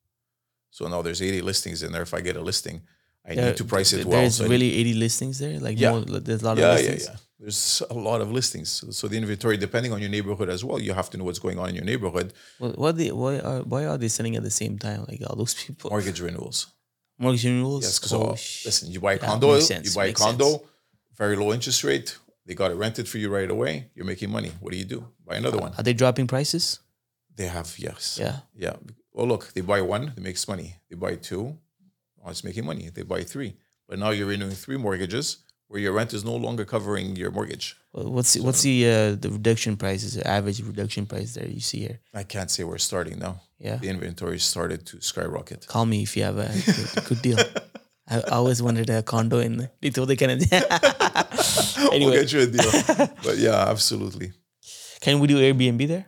So 0.70 0.88
now 0.88 1.02
there's 1.02 1.22
80 1.22 1.42
listings 1.42 1.82
in 1.82 1.92
there. 1.92 2.02
If 2.02 2.14
I 2.14 2.20
get 2.20 2.36
a 2.36 2.40
listing, 2.40 2.82
I 3.24 3.34
There- 3.34 3.46
need 3.46 3.56
to 3.58 3.64
price 3.64 3.92
it 3.92 4.04
well. 4.06 4.20
There's 4.20 4.36
So 4.36 4.48
really 4.48 4.72
80 4.74 4.94
listings 4.94 5.38
there. 5.38 5.60
Like 5.60 5.78
Yeah. 5.78 5.90
more, 5.92 6.00
there's 6.00 6.42
a 6.42 6.44
lot 6.46 6.58
yeah, 6.58 6.72
of 6.72 6.80
yeah, 6.80 6.90
listings. 6.90 7.04
yeah. 7.10 7.16
There's 7.38 7.82
a 7.90 7.94
lot 7.94 8.20
of 8.20 8.32
listings. 8.32 8.70
So, 8.70 8.90
so 8.90 9.06
the 9.08 9.16
inventory, 9.18 9.56
depending 9.56 9.92
on 9.92 10.00
your 10.00 10.10
neighborhood 10.10 10.48
as 10.48 10.64
well, 10.64 10.80
you 10.80 10.92
have 10.94 11.10
to 11.10 11.18
know 11.18 11.24
what's 11.24 11.38
going 11.40 11.58
on 11.58 11.68
in 11.68 11.74
your 11.74 11.84
neighborhood. 11.84 12.32
Well, 12.58 12.72
what 12.72 12.96
they, 12.96 13.10
why 13.12 13.38
are 13.40 13.62
why 13.62 13.84
are 13.86 13.98
they 13.98 14.08
selling 14.08 14.34
at 14.36 14.42
the 14.42 14.50
same 14.50 14.78
time? 14.78 15.04
Like 15.08 15.20
all 15.28 15.36
those 15.36 15.54
people, 15.54 15.90
Mortgage 15.90 16.20
renewals. 16.20 16.66
Mortgage 17.22 17.44
renewals. 17.44 17.84
Yes, 17.84 17.98
because 17.98 18.12
Oh, 18.12 18.30
listen, 18.68 18.90
you 18.90 19.00
buy 19.00 19.14
a 19.14 19.18
condo, 19.18 19.56
you 19.56 19.90
buy 19.94 20.06
a 20.06 20.12
condo, 20.12 20.50
sense. 20.50 20.62
very 21.16 21.36
low 21.36 21.52
interest 21.52 21.84
rate. 21.84 22.16
They 22.46 22.54
got 22.54 22.70
it 22.72 22.74
rented 22.74 23.08
for 23.08 23.18
you 23.18 23.28
right 23.30 23.48
away. 23.50 23.90
You're 23.94 24.04
making 24.04 24.30
money. 24.30 24.50
What 24.60 24.72
do 24.72 24.78
you 24.78 24.84
do? 24.84 25.06
Buy 25.26 25.36
another 25.36 25.58
one. 25.58 25.72
Are 25.78 25.82
they 25.84 25.92
dropping 25.92 26.26
prices? 26.26 26.80
They 27.36 27.46
have 27.46 27.78
yes. 27.78 28.18
Yeah. 28.20 28.38
Yeah. 28.56 28.76
Well, 29.12 29.26
look, 29.26 29.52
they 29.54 29.60
buy 29.60 29.80
one, 29.82 30.12
it 30.16 30.22
makes 30.22 30.46
money. 30.48 30.76
They 30.90 30.96
buy 30.96 31.16
two, 31.16 31.56
oh, 32.24 32.30
it's 32.30 32.42
making 32.44 32.64
money. 32.66 32.88
They 32.92 33.02
buy 33.02 33.22
three, 33.22 33.56
but 33.88 33.98
now 33.98 34.10
you're 34.10 34.26
renewing 34.26 34.52
three 34.54 34.76
mortgages 34.78 35.38
where 35.72 35.80
your 35.80 35.94
rent 35.94 36.12
is 36.12 36.22
no 36.22 36.36
longer 36.36 36.64
covering 36.66 37.16
your 37.16 37.30
mortgage. 37.30 37.66
Well, 37.94 38.10
What's 38.12 38.34
the, 38.34 38.40
what's 38.42 38.60
the 38.68 38.76
uh, 38.94 39.14
the 39.24 39.30
reduction 39.38 39.76
prices? 39.76 40.10
The 40.18 40.24
average 40.36 40.60
reduction 40.62 41.06
price 41.06 41.30
there 41.34 41.48
you 41.48 41.60
see 41.60 41.80
here? 41.86 41.98
I 42.12 42.24
can't 42.24 42.50
say 42.50 42.62
we're 42.64 42.76
starting 42.90 43.18
now. 43.18 43.34
Yeah. 43.58 43.76
The 43.76 43.88
inventory 43.88 44.38
started 44.38 44.80
to 44.90 45.00
skyrocket. 45.00 45.66
Call 45.66 45.86
me 45.86 46.02
if 46.02 46.14
you 46.16 46.24
have 46.24 46.36
a 46.36 46.48
good, 46.66 47.04
good 47.08 47.22
deal. 47.22 47.38
I 48.14 48.20
always 48.38 48.60
wanted 48.66 48.90
a 48.90 49.02
condo 49.02 49.38
in 49.38 49.68
Little 49.82 50.06
the 50.06 50.16
Canada. 50.16 50.44
We'll 51.92 52.12
get 52.12 52.32
you 52.32 52.40
a 52.40 52.46
deal. 52.46 52.72
but 53.26 53.36
yeah, 53.38 53.68
absolutely. 53.72 54.32
can 55.00 55.20
we 55.20 55.26
do 55.26 55.36
Airbnb 55.38 55.86
there? 55.88 56.06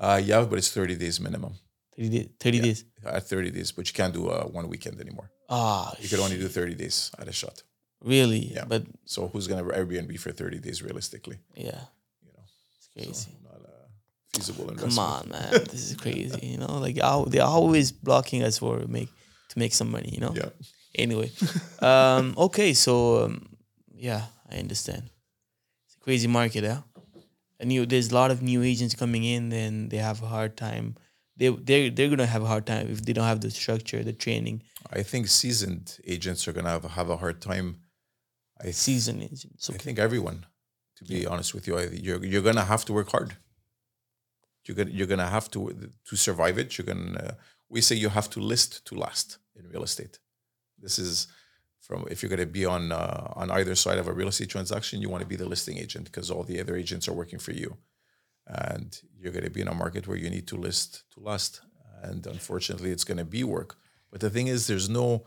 Uh, 0.00 0.20
yeah, 0.24 0.40
but 0.48 0.58
it's 0.58 0.70
30 0.70 0.96
days 0.96 1.20
minimum. 1.20 1.52
30 1.96 2.08
days. 2.08 2.28
30 2.40 2.60
days. 2.60 2.84
At 3.04 3.28
30 3.28 3.50
days, 3.50 3.72
but 3.72 3.86
you 3.88 3.94
can't 3.94 4.14
do 4.14 4.28
uh, 4.28 4.44
one 4.44 4.68
weekend 4.68 5.00
anymore. 5.00 5.30
Ah, 5.50 5.94
You 6.00 6.08
could 6.08 6.20
only 6.20 6.38
do 6.38 6.48
30 6.48 6.74
days 6.74 7.10
at 7.18 7.28
a 7.28 7.32
shot. 7.32 7.62
Really? 8.02 8.52
Yeah. 8.54 8.64
But 8.66 8.84
So 9.04 9.28
who's 9.28 9.46
to 9.46 9.72
Airbnb 9.74 10.18
for 10.20 10.32
30 10.32 10.58
days 10.58 10.82
realistically? 10.82 11.38
yeah, 11.54 11.80
You 12.22 12.32
know, 12.34 12.44
it's 12.76 12.88
crazy. 12.94 13.36
not 13.44 13.60
a 13.60 14.36
feasible 14.36 14.68
investment. 14.70 14.94
Come 14.96 15.04
on, 15.04 15.28
man. 15.30 15.50
this 15.70 15.90
is 15.90 15.96
crazy. 15.96 16.46
You 16.46 16.58
know, 16.58 16.78
like 16.78 16.98
they're 17.24 17.44
always 17.44 17.92
blocking 17.92 18.42
us 18.42 18.58
for 18.58 18.78
make 18.86 19.08
to 19.50 19.58
make 19.58 19.74
some 19.74 19.90
money. 19.90 20.10
You 20.12 20.20
know. 20.20 20.34
Yeah. 20.34 20.50
Anyway, 20.94 21.30
um, 21.80 22.34
okay, 22.36 22.72
so 22.74 23.24
um, 23.24 23.56
yeah, 23.94 24.22
I 24.50 24.56
understand. 24.58 25.10
It's 25.86 25.96
a 25.96 26.00
crazy 26.00 26.26
market, 26.28 26.64
huh? 26.64 26.82
And 27.60 27.72
you, 27.72 27.86
there's 27.86 28.10
a 28.10 28.14
lot 28.14 28.30
of 28.30 28.40
new 28.42 28.62
agents 28.62 28.94
coming 28.94 29.24
in, 29.24 29.52
and 29.52 29.90
they 29.90 29.98
have 29.98 30.22
a 30.22 30.26
hard 30.26 30.56
time. 30.56 30.96
They 31.36 31.48
they 31.50 31.90
they're 31.90 32.08
gonna 32.08 32.26
have 32.26 32.42
a 32.42 32.46
hard 32.46 32.66
time 32.66 32.88
if 32.90 33.04
they 33.04 33.12
don't 33.12 33.26
have 33.26 33.40
the 33.40 33.50
structure, 33.50 34.02
the 34.02 34.12
training, 34.12 34.62
I 34.92 35.02
think 35.02 35.28
seasoned 35.28 35.98
agents 36.06 36.48
are 36.48 36.52
to 36.64 36.70
have, 36.70 36.84
have 36.84 37.10
a 37.10 37.16
hard 37.16 37.40
time. 37.40 37.76
I, 38.62 38.70
season 38.70 39.22
agents. 39.22 39.70
I 39.70 39.76
think 39.76 39.98
everyone, 39.98 40.46
to 40.96 41.04
be 41.04 41.26
honest 41.26 41.54
with 41.54 41.66
you, 41.66 41.78
I, 41.78 41.84
you're, 41.84 42.24
you're 42.24 42.42
going 42.42 42.56
to 42.56 42.64
have 42.64 42.84
to 42.86 42.92
work 42.92 43.10
hard. 43.10 43.36
You're 44.64 44.76
gonna 44.76 44.90
you're 44.90 45.06
gonna 45.06 45.30
have 45.30 45.50
to 45.52 45.90
to 46.08 46.16
survive 46.16 46.58
it. 46.58 46.76
You're 46.76 46.94
to, 46.94 47.36
we 47.70 47.80
say 47.80 47.96
you 47.96 48.10
have 48.10 48.28
to 48.30 48.40
list 48.40 48.84
to 48.86 48.94
last 48.94 49.38
in 49.56 49.66
real 49.68 49.82
estate. 49.82 50.18
This 50.78 50.98
is 50.98 51.26
from 51.80 52.06
if 52.10 52.22
you're 52.22 52.28
going 52.28 52.40
to 52.40 52.46
be 52.46 52.66
on 52.66 52.92
uh, 52.92 53.32
on 53.34 53.50
either 53.50 53.74
side 53.74 53.98
of 53.98 54.08
a 54.08 54.12
real 54.12 54.28
estate 54.28 54.50
transaction, 54.50 55.00
you 55.00 55.08
want 55.08 55.22
to 55.22 55.28
be 55.28 55.36
the 55.36 55.48
listing 55.48 55.78
agent 55.78 56.04
because 56.04 56.30
all 56.30 56.42
the 56.42 56.60
other 56.60 56.76
agents 56.76 57.08
are 57.08 57.14
working 57.14 57.38
for 57.38 57.52
you, 57.52 57.78
and 58.46 59.00
you're 59.18 59.32
going 59.32 59.44
to 59.44 59.50
be 59.50 59.62
in 59.62 59.68
a 59.68 59.74
market 59.74 60.06
where 60.06 60.18
you 60.18 60.28
need 60.28 60.46
to 60.48 60.56
list 60.56 61.04
to 61.14 61.20
last. 61.20 61.62
And 62.02 62.26
unfortunately, 62.26 62.90
it's 62.90 63.04
going 63.04 63.18
to 63.18 63.24
be 63.24 63.42
work. 63.42 63.76
But 64.10 64.20
the 64.20 64.30
thing 64.30 64.46
is, 64.46 64.66
there's 64.66 64.88
no 64.88 65.26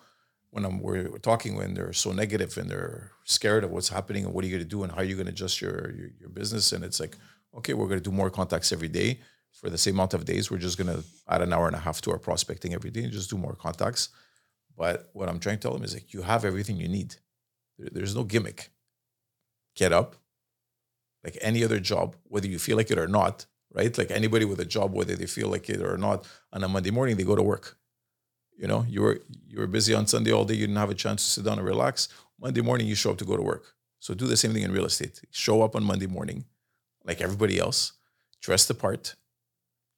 when 0.51 0.65
I'm 0.65 0.79
we're 0.79 1.17
talking 1.19 1.55
when 1.55 1.73
they're 1.73 1.93
so 1.93 2.11
negative 2.11 2.57
and 2.57 2.69
they're 2.69 3.11
scared 3.23 3.63
of 3.63 3.71
what's 3.71 3.89
happening 3.89 4.25
and 4.25 4.33
what 4.33 4.43
are 4.43 4.47
you 4.47 4.53
going 4.53 4.63
to 4.63 4.69
do 4.69 4.83
and 4.83 4.91
how 4.91 4.99
are 4.99 5.03
you 5.03 5.15
going 5.15 5.25
to 5.25 5.31
adjust 5.31 5.61
your, 5.61 5.91
your 5.91 6.09
your 6.19 6.29
business. 6.29 6.71
And 6.73 6.83
it's 6.83 6.99
like 6.99 7.17
okay 7.57 7.73
we're 7.73 7.87
going 7.87 7.99
to 7.99 8.09
do 8.09 8.15
more 8.15 8.29
contacts 8.29 8.71
every 8.71 8.89
day. 8.89 9.19
For 9.53 9.69
the 9.69 9.77
same 9.77 9.95
amount 9.95 10.13
of 10.13 10.25
days 10.25 10.51
we're 10.51 10.57
just 10.57 10.77
going 10.77 10.93
to 10.95 11.03
add 11.27 11.41
an 11.41 11.51
hour 11.53 11.67
and 11.67 11.75
a 11.75 11.79
half 11.79 12.01
to 12.01 12.11
our 12.11 12.17
prospecting 12.17 12.73
every 12.73 12.89
day 12.89 13.03
and 13.03 13.11
just 13.11 13.29
do 13.29 13.37
more 13.37 13.55
contacts. 13.55 14.09
But 14.77 15.09
what 15.13 15.29
I'm 15.29 15.39
trying 15.39 15.57
to 15.57 15.61
tell 15.61 15.73
them 15.73 15.83
is 15.83 15.93
like 15.93 16.13
you 16.13 16.21
have 16.21 16.45
everything 16.45 16.77
you 16.77 16.87
need. 16.87 17.15
There, 17.77 17.89
there's 17.91 18.15
no 18.15 18.23
gimmick. 18.23 18.71
Get 19.75 19.93
up. 19.93 20.15
Like 21.23 21.37
any 21.41 21.63
other 21.63 21.79
job 21.79 22.15
whether 22.23 22.47
you 22.47 22.59
feel 22.59 22.77
like 22.77 22.91
it 22.91 22.99
or 22.99 23.07
not 23.07 23.45
right? 23.73 23.97
Like 23.97 24.11
anybody 24.11 24.43
with 24.43 24.59
a 24.59 24.65
job 24.65 24.93
whether 24.93 25.15
they 25.15 25.27
feel 25.27 25.47
like 25.47 25.69
it 25.69 25.81
or 25.81 25.97
not 25.97 26.27
on 26.51 26.61
a 26.63 26.67
Monday 26.67 26.91
morning 26.91 27.15
they 27.15 27.23
go 27.23 27.37
to 27.37 27.43
work 27.43 27.77
you 28.57 28.67
know, 28.67 28.85
you 28.87 29.01
were 29.01 29.19
you 29.47 29.59
were 29.59 29.67
busy 29.67 29.93
on 29.93 30.07
Sunday 30.07 30.31
all 30.31 30.45
day. 30.45 30.53
You 30.53 30.67
didn't 30.67 30.77
have 30.77 30.89
a 30.89 30.95
chance 30.95 31.23
to 31.23 31.29
sit 31.31 31.45
down 31.45 31.57
and 31.57 31.67
relax. 31.67 32.09
Monday 32.39 32.61
morning, 32.61 32.87
you 32.87 32.95
show 32.95 33.11
up 33.11 33.17
to 33.17 33.25
go 33.25 33.37
to 33.37 33.43
work. 33.43 33.73
So 33.99 34.13
do 34.13 34.27
the 34.27 34.37
same 34.37 34.53
thing 34.53 34.63
in 34.63 34.71
real 34.71 34.85
estate. 34.85 35.21
Show 35.31 35.61
up 35.61 35.75
on 35.75 35.83
Monday 35.83 36.07
morning, 36.07 36.45
like 37.03 37.21
everybody 37.21 37.59
else. 37.59 37.93
Dress 38.41 38.65
the 38.65 38.73
part. 38.73 39.15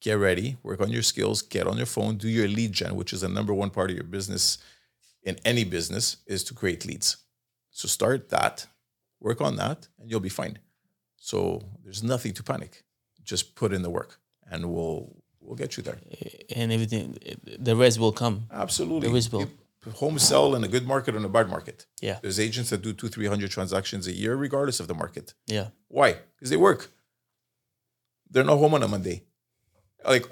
Get 0.00 0.14
ready. 0.14 0.58
Work 0.62 0.82
on 0.82 0.90
your 0.90 1.02
skills. 1.02 1.40
Get 1.40 1.66
on 1.66 1.78
your 1.78 1.86
phone. 1.86 2.16
Do 2.16 2.28
your 2.28 2.48
lead 2.48 2.72
gen, 2.72 2.96
which 2.96 3.12
is 3.14 3.22
the 3.22 3.28
number 3.28 3.54
one 3.54 3.70
part 3.70 3.90
of 3.90 3.96
your 3.96 4.04
business. 4.04 4.58
In 5.22 5.38
any 5.46 5.64
business, 5.64 6.18
is 6.26 6.44
to 6.44 6.54
create 6.54 6.84
leads. 6.84 7.16
So 7.70 7.88
start 7.88 8.28
that. 8.28 8.66
Work 9.20 9.40
on 9.40 9.56
that, 9.56 9.88
and 9.98 10.10
you'll 10.10 10.20
be 10.20 10.28
fine. 10.28 10.58
So 11.16 11.62
there's 11.82 12.02
nothing 12.02 12.34
to 12.34 12.42
panic. 12.42 12.84
Just 13.22 13.54
put 13.54 13.72
in 13.72 13.80
the 13.80 13.88
work, 13.88 14.20
and 14.50 14.70
we'll 14.70 15.23
we'll 15.44 15.56
get 15.56 15.76
you 15.76 15.82
there. 15.82 15.98
and 16.54 16.72
everything. 16.72 17.16
The 17.58 17.76
rest 17.76 17.98
will 17.98 18.12
come. 18.12 18.46
Absolutely. 18.50 19.08
There 19.08 19.16
is 19.16 19.30
will. 19.30 19.48
Home 19.96 20.18
sell 20.18 20.54
in 20.54 20.64
a 20.64 20.68
good 20.68 20.86
market 20.86 21.14
and 21.14 21.24
a 21.26 21.28
bad 21.28 21.48
market. 21.50 21.86
Yeah. 22.00 22.18
There's 22.22 22.40
agents 22.40 22.70
that 22.70 22.80
do 22.80 22.92
two, 22.94 23.08
three 23.08 23.26
hundred 23.26 23.50
transactions 23.50 24.06
a 24.06 24.12
year, 24.12 24.34
regardless 24.34 24.80
of 24.80 24.88
the 24.88 24.94
market. 24.94 25.34
Yeah. 25.46 25.68
Why? 25.88 26.16
Because 26.36 26.50
they 26.50 26.56
work. 26.56 26.90
They're 28.30 28.44
not 28.44 28.56
home 28.58 28.74
on 28.74 28.82
a 28.82 28.88
Monday. 28.88 29.24
Like 30.06 30.26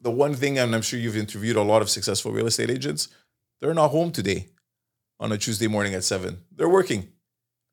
the 0.00 0.10
one 0.10 0.34
thing, 0.34 0.58
and 0.58 0.74
I'm 0.74 0.82
sure 0.82 0.98
you've 0.98 1.16
interviewed 1.16 1.56
a 1.56 1.62
lot 1.62 1.80
of 1.82 1.88
successful 1.88 2.32
real 2.32 2.46
estate 2.46 2.70
agents, 2.70 3.08
they're 3.60 3.74
not 3.74 3.88
home 3.88 4.10
today 4.12 4.48
on 5.18 5.32
a 5.32 5.38
Tuesday 5.38 5.68
morning 5.68 5.94
at 5.94 6.04
seven. 6.04 6.38
They're 6.54 6.68
working. 6.68 7.08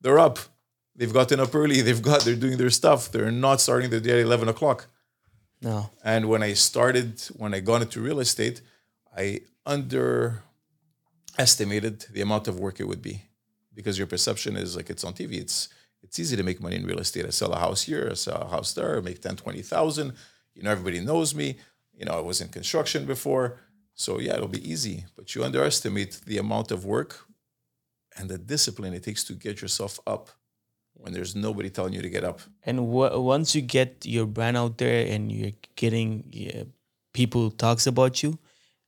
They're 0.00 0.18
up. 0.18 0.38
They've 0.96 1.12
gotten 1.12 1.40
up 1.40 1.54
early. 1.54 1.80
They've 1.82 2.00
got, 2.00 2.22
they're 2.22 2.34
doing 2.36 2.56
their 2.56 2.70
stuff. 2.70 3.10
They're 3.12 3.30
not 3.30 3.60
starting 3.60 3.90
their 3.90 4.00
day 4.00 4.12
at 4.12 4.26
11 4.26 4.48
o'clock. 4.48 4.86
No. 5.62 5.90
And 6.02 6.28
when 6.28 6.42
I 6.42 6.54
started, 6.54 7.22
when 7.36 7.54
I 7.54 7.60
got 7.60 7.82
into 7.82 8.00
real 8.00 8.18
estate, 8.20 8.62
I 9.16 9.42
underestimated 9.66 12.06
the 12.12 12.22
amount 12.22 12.48
of 12.48 12.58
work 12.58 12.80
it 12.80 12.88
would 12.88 13.02
be 13.02 13.22
because 13.74 13.98
your 13.98 14.06
perception 14.06 14.56
is 14.56 14.74
like 14.76 14.88
it's 14.90 15.04
on 15.04 15.12
TV. 15.12 15.34
It's 15.34 15.68
it's 16.02 16.18
easy 16.18 16.34
to 16.36 16.42
make 16.42 16.62
money 16.62 16.76
in 16.76 16.86
real 16.86 16.98
estate. 16.98 17.26
I 17.26 17.30
sell 17.30 17.52
a 17.52 17.58
house 17.58 17.82
here, 17.82 18.08
I 18.10 18.14
sell 18.14 18.40
a 18.40 18.48
house 18.48 18.72
there, 18.72 19.02
make 19.02 19.20
10, 19.20 19.36
20,000. 19.36 20.14
You 20.54 20.62
know, 20.62 20.70
everybody 20.70 21.00
knows 21.00 21.34
me. 21.34 21.58
You 21.92 22.06
know, 22.06 22.12
I 22.12 22.20
was 22.20 22.40
in 22.40 22.48
construction 22.48 23.04
before. 23.04 23.60
So 23.94 24.18
yeah, 24.18 24.32
it'll 24.34 24.48
be 24.48 24.66
easy. 24.66 25.04
But 25.14 25.34
you 25.34 25.44
underestimate 25.44 26.22
the 26.24 26.38
amount 26.38 26.70
of 26.70 26.86
work 26.86 27.26
and 28.16 28.30
the 28.30 28.38
discipline 28.38 28.94
it 28.94 29.04
takes 29.04 29.24
to 29.24 29.34
get 29.34 29.60
yourself 29.60 30.00
up 30.06 30.30
when 31.00 31.12
there's 31.12 31.34
nobody 31.34 31.70
telling 31.70 31.92
you 31.94 32.02
to 32.02 32.10
get 32.16 32.24
up. 32.24 32.40
And 32.64 32.76
w- 32.78 33.20
once 33.20 33.54
you 33.54 33.62
get 33.62 34.04
your 34.04 34.26
brand 34.26 34.56
out 34.56 34.78
there 34.78 35.06
and 35.12 35.30
you're 35.32 35.52
getting 35.76 36.24
yeah, 36.30 36.64
people 37.12 37.50
talks 37.50 37.86
about 37.86 38.22
you, 38.22 38.38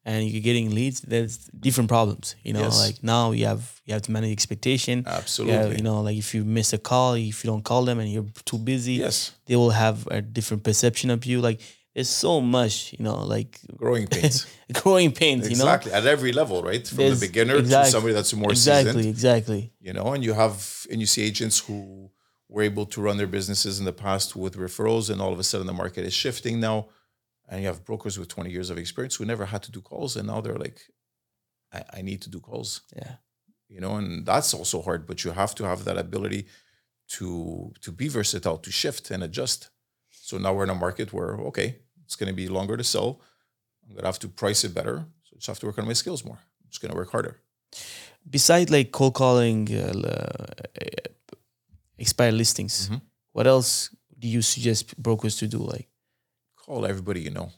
and 0.05 0.27
you're 0.29 0.43
getting 0.43 0.75
leads, 0.75 1.01
there's 1.03 1.37
different 1.67 1.89
problems. 1.89 2.35
You 2.43 2.53
know, 2.55 2.63
Yes. 2.69 2.81
like 2.87 2.97
now 3.05 3.31
you 3.33 3.47
have 3.47 3.81
you 3.87 3.93
have 3.95 4.03
to 4.03 4.13
manage 4.13 4.33
expectation. 4.33 5.05
Absolutely. 5.07 5.55
Yeah, 5.57 5.77
you 5.79 5.83
know, 5.83 6.01
like 6.03 6.17
if 6.19 6.35
you 6.35 6.45
miss 6.45 6.73
a 6.73 6.79
call, 6.79 7.15
if 7.15 7.45
you 7.45 7.49
don't 7.53 7.63
call 7.65 7.85
them 7.85 7.99
and 8.01 8.09
you're 8.13 8.27
too 8.45 8.59
busy, 8.59 8.95
Yes. 8.95 9.31
they 9.47 9.55
will 9.57 9.71
have 9.71 10.07
a 10.11 10.21
different 10.21 10.65
perception 10.65 11.09
of 11.11 11.25
you. 11.25 11.41
Like 11.41 11.61
there's 11.95 12.09
so 12.09 12.41
much, 12.41 12.95
you 12.99 13.05
know, 13.05 13.19
like 13.37 13.61
Growing 13.77 14.07
pains. 14.15 14.47
growing 14.73 15.13
pains. 15.13 15.49
You 15.49 15.57
know, 15.57 15.65
Exactly. 15.67 15.93
At 15.93 16.05
every 16.07 16.33
level, 16.33 16.63
right? 16.65 16.85
From 16.89 16.97
There's- 16.99 17.21
the 17.21 17.27
beginner 17.29 17.57
exact- 17.57 17.87
to 17.87 17.91
somebody 17.93 18.15
that's 18.15 18.35
more 18.35 18.51
exactly, 18.51 18.93
seasoned. 18.93 19.15
exactly. 19.15 19.73
You 19.81 19.93
know, 19.93 20.07
and 20.15 20.25
you 20.25 20.33
have 20.33 20.87
and 20.91 21.01
you 21.01 21.07
see 21.07 21.23
agents 21.23 21.59
who 21.61 22.02
were 22.53 22.63
able 22.63 22.85
to 22.85 23.01
run 23.01 23.17
their 23.17 23.27
businesses 23.39 23.79
in 23.79 23.87
the 23.87 23.93
past 23.93 24.37
with 24.37 24.57
referrals, 24.57 25.09
and 25.09 25.21
all 25.23 25.33
of 25.33 25.39
a 25.39 25.45
sudden 25.45 25.67
the 25.67 25.73
market 25.73 26.05
is 26.05 26.13
shifting 26.13 26.61
now. 26.61 26.89
And 27.49 27.61
you 27.63 27.67
have 27.67 27.85
brokers 27.85 28.19
with 28.19 28.29
20 28.29 28.51
years 28.51 28.71
of 28.71 28.79
experience 28.79 29.17
who 29.17 29.25
never 29.25 29.47
had 29.47 29.63
to 29.65 29.73
do 29.73 29.81
calls, 29.81 30.17
and 30.17 30.27
now 30.29 30.41
they're 30.41 30.65
like, 30.67 30.81
I, 31.73 31.83
I 31.95 32.03
need 32.03 32.21
to 32.23 32.31
do 32.31 32.41
calls. 32.41 32.83
Yeah. 32.95 33.15
You 33.69 33.81
know, 33.81 33.97
and 33.97 34.27
that's 34.27 34.53
also 34.53 34.83
hard, 34.83 35.07
but 35.07 35.25
you 35.25 35.31
have 35.31 35.55
to 35.57 35.65
have 35.65 35.85
that 35.85 35.97
ability 35.97 36.47
to 37.17 37.73
to 37.81 37.91
be 37.91 38.09
versatile, 38.09 38.59
to 38.59 38.71
shift 38.71 39.11
and 39.11 39.23
adjust. 39.23 39.71
So 40.11 40.37
now 40.39 40.53
we're 40.55 40.65
in 40.65 40.71
a 40.71 40.85
market 40.87 41.13
where, 41.13 41.33
okay, 41.51 41.69
it's 42.05 42.17
gonna 42.17 42.35
be 42.35 42.49
longer 42.49 42.77
to 42.77 42.85
sell. 42.85 43.21
I'm 43.83 43.95
gonna 43.97 44.09
have 44.13 44.19
to 44.21 44.29
price 44.29 44.63
it 44.65 44.75
better. 44.75 44.97
So 45.25 45.31
I 45.35 45.37
just 45.37 45.47
have 45.47 45.61
to 45.61 45.67
work 45.67 45.79
on 45.79 45.87
my 45.87 45.95
skills 45.95 46.23
more. 46.25 46.41
I'm 46.63 46.71
just 46.71 46.83
gonna 46.83 46.95
work 46.95 47.11
harder. 47.11 47.41
Besides 48.29 48.71
like 48.71 48.93
cold 48.93 49.15
calling, 49.15 49.75
uh, 49.75 50.47
expired 52.03 52.35
listings, 52.35 52.75
Mhm. 52.89 53.01
what 53.37 53.47
else 53.47 53.71
do 54.19 54.27
you 54.29 54.43
suggest 54.43 54.85
brokers 55.07 55.37
to 55.41 55.47
do? 55.55 55.59
Like, 55.59 55.89
Call 56.57 56.85
everybody 56.93 57.21
you 57.27 57.31
know. 57.39 57.49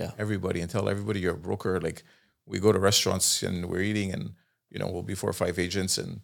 yeah, 0.00 0.12
everybody 0.18 0.60
and 0.62 0.70
tell 0.70 0.88
everybody 0.88 1.20
you're 1.20 1.34
a 1.42 1.46
broker. 1.48 1.80
Like 1.80 2.02
we 2.46 2.58
go 2.58 2.72
to 2.72 2.78
restaurants 2.90 3.42
and 3.42 3.56
we're 3.70 3.82
eating, 3.90 4.12
and 4.14 4.24
you 4.72 4.78
know, 4.80 4.88
we'll 4.92 5.02
be 5.12 5.14
four 5.20 5.30
or 5.30 5.38
five 5.44 5.58
agents, 5.58 5.98
and 5.98 6.20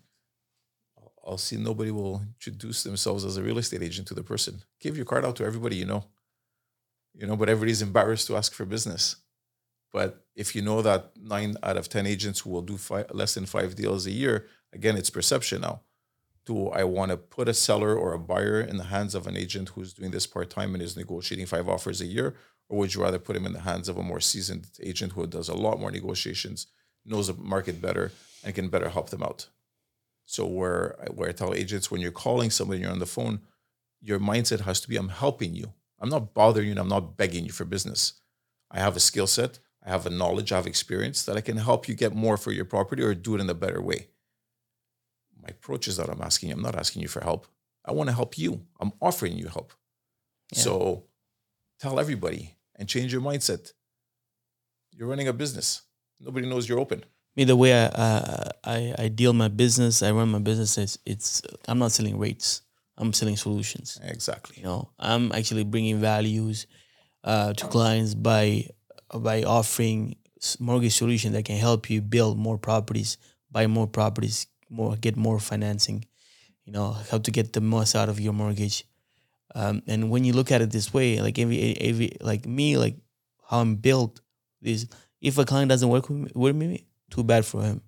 I'll- 1.26 1.38
see 1.38 1.56
nobody 1.56 1.90
will 1.90 2.16
introduce 2.34 2.82
themselves 2.84 3.24
as 3.24 3.36
a 3.36 3.42
real 3.42 3.58
estate 3.58 3.82
agent 3.82 4.06
to 4.08 4.14
the 4.14 4.22
person. 4.22 4.62
Give 4.84 4.96
your 4.96 5.06
card 5.06 5.24
out 5.24 5.36
to 5.36 5.44
everybody 5.44 5.76
you 5.76 5.84
know. 5.92 6.02
You 7.18 7.26
know, 7.26 7.36
but 7.36 7.48
everybody's 7.48 7.82
embarrassed 7.82 8.26
to 8.28 8.36
ask 8.36 8.52
for 8.52 8.64
business. 8.64 9.16
But 9.92 10.10
if 10.34 10.54
you 10.54 10.62
know 10.62 10.82
that 10.82 11.16
nine 11.16 11.56
out 11.62 11.76
of 11.78 11.88
ten 11.88 12.06
agents 12.06 12.38
who 12.40 12.50
will 12.50 12.62
do 12.72 12.76
five, 12.76 13.06
less 13.12 13.34
than 13.34 13.46
five 13.46 13.74
deals 13.74 14.06
a 14.06 14.10
year, 14.22 14.46
again, 14.72 14.96
it's 14.96 15.10
perception 15.10 15.62
now. 15.62 15.82
Do 16.46 16.68
I 16.68 16.84
want 16.84 17.10
to 17.10 17.16
put 17.16 17.48
a 17.48 17.54
seller 17.54 17.94
or 17.96 18.12
a 18.12 18.18
buyer 18.18 18.60
in 18.60 18.76
the 18.76 18.84
hands 18.84 19.16
of 19.16 19.26
an 19.26 19.36
agent 19.36 19.70
who's 19.70 19.92
doing 19.92 20.12
this 20.12 20.28
part 20.28 20.48
time 20.48 20.74
and 20.74 20.82
is 20.82 20.96
negotiating 20.96 21.46
five 21.46 21.68
offers 21.68 22.00
a 22.00 22.06
year, 22.06 22.36
or 22.68 22.78
would 22.78 22.94
you 22.94 23.02
rather 23.02 23.18
put 23.18 23.36
him 23.36 23.46
in 23.46 23.52
the 23.52 23.60
hands 23.60 23.88
of 23.88 23.98
a 23.98 24.02
more 24.02 24.20
seasoned 24.20 24.68
agent 24.80 25.12
who 25.12 25.26
does 25.26 25.48
a 25.48 25.54
lot 25.54 25.80
more 25.80 25.90
negotiations, 25.90 26.68
knows 27.04 27.26
the 27.26 27.34
market 27.34 27.82
better, 27.82 28.12
and 28.44 28.54
can 28.54 28.68
better 28.68 28.88
help 28.88 29.10
them 29.10 29.24
out? 29.24 29.48
So 30.24 30.46
where 30.46 30.96
where 31.12 31.28
I 31.28 31.32
tell 31.32 31.52
agents 31.52 31.90
when 31.90 32.00
you're 32.00 32.12
calling 32.12 32.50
somebody, 32.50 32.80
you're 32.80 32.92
on 32.92 33.00
the 33.00 33.06
phone, 33.06 33.40
your 34.00 34.20
mindset 34.20 34.60
has 34.60 34.80
to 34.82 34.88
be 34.88 34.96
I'm 34.96 35.08
helping 35.08 35.54
you. 35.54 35.72
I'm 35.98 36.08
not 36.08 36.32
bothering 36.32 36.66
you 36.66 36.72
and 36.72 36.80
I'm 36.80 36.88
not 36.88 37.16
begging 37.16 37.44
you 37.44 37.52
for 37.52 37.64
business. 37.64 38.20
I 38.70 38.78
have 38.78 38.96
a 38.96 39.00
skill 39.00 39.26
set, 39.26 39.58
I 39.84 39.90
have 39.90 40.06
a 40.06 40.10
knowledge, 40.10 40.52
I 40.52 40.56
have 40.56 40.66
experience 40.66 41.24
that 41.24 41.36
I 41.36 41.40
can 41.40 41.56
help 41.56 41.88
you 41.88 41.94
get 41.94 42.14
more 42.14 42.36
for 42.36 42.52
your 42.52 42.64
property 42.64 43.02
or 43.02 43.14
do 43.14 43.34
it 43.34 43.40
in 43.40 43.50
a 43.50 43.54
better 43.54 43.80
way. 43.80 44.08
My 45.46 45.50
approach 45.50 45.86
is 45.86 45.96
that 45.98 46.08
I'm 46.08 46.22
asking 46.22 46.48
you, 46.48 46.56
I'm 46.56 46.62
not 46.62 46.74
asking 46.74 47.02
you 47.02 47.08
for 47.08 47.20
help. 47.20 47.46
I 47.84 47.92
want 47.92 48.08
to 48.08 48.14
help 48.14 48.36
you. 48.36 48.62
I'm 48.80 48.92
offering 49.00 49.36
you 49.38 49.46
help. 49.46 49.72
So 50.52 51.04
tell 51.78 52.00
everybody 52.00 52.56
and 52.76 52.88
change 52.88 53.12
your 53.12 53.22
mindset. 53.22 53.72
You're 54.92 55.08
running 55.08 55.28
a 55.28 55.32
business. 55.32 55.82
Nobody 56.20 56.48
knows 56.48 56.68
you're 56.68 56.80
open. 56.80 57.04
me 57.36 57.44
the 57.44 57.54
way 57.56 57.72
I, 57.74 57.86
uh, 57.86 58.48
I 58.64 58.94
I 58.98 59.08
deal 59.08 59.32
my 59.34 59.48
business, 59.48 60.02
I 60.02 60.10
run 60.10 60.30
my 60.30 60.38
business. 60.38 60.78
Is 60.78 60.98
it's 61.04 61.42
I'm 61.68 61.78
not 61.78 61.92
selling 61.92 62.18
rates. 62.18 62.62
I'm 62.96 63.12
selling 63.12 63.36
solutions. 63.36 64.00
Exactly. 64.02 64.56
You 64.58 64.64
know, 64.64 64.90
I'm 64.98 65.30
actually 65.32 65.64
bringing 65.64 66.00
values 66.00 66.66
uh, 67.24 67.52
to 67.52 67.66
clients 67.66 68.14
by 68.14 68.70
by 69.14 69.42
offering 69.42 70.16
mortgage 70.58 70.96
solution 70.96 71.32
that 71.34 71.44
can 71.44 71.56
help 71.56 71.90
you 71.90 72.00
build 72.00 72.38
more 72.38 72.58
properties, 72.58 73.18
buy 73.50 73.66
more 73.66 73.86
properties, 73.86 74.46
more 74.68 74.96
get 74.96 75.16
more 75.16 75.38
financing. 75.38 76.04
You 76.64 76.72
know, 76.72 76.96
how 77.10 77.18
to 77.18 77.30
get 77.30 77.52
the 77.52 77.60
most 77.60 77.94
out 77.94 78.08
of 78.08 78.18
your 78.18 78.32
mortgage. 78.32 78.84
Um, 79.54 79.82
and 79.86 80.10
when 80.10 80.24
you 80.24 80.32
look 80.32 80.50
at 80.50 80.60
it 80.60 80.70
this 80.70 80.92
way, 80.92 81.20
like 81.20 81.38
every 81.38 81.76
every 81.80 82.16
like 82.20 82.46
me, 82.46 82.76
like 82.76 82.96
how 83.48 83.60
I'm 83.60 83.76
built, 83.76 84.20
is 84.62 84.88
if 85.20 85.38
a 85.38 85.44
client 85.44 85.68
doesn't 85.68 85.88
work 85.88 86.08
with 86.08 86.18
me, 86.18 86.30
with 86.34 86.56
me 86.56 86.86
too 87.10 87.22
bad 87.22 87.46
for 87.46 87.62
him. 87.62 87.80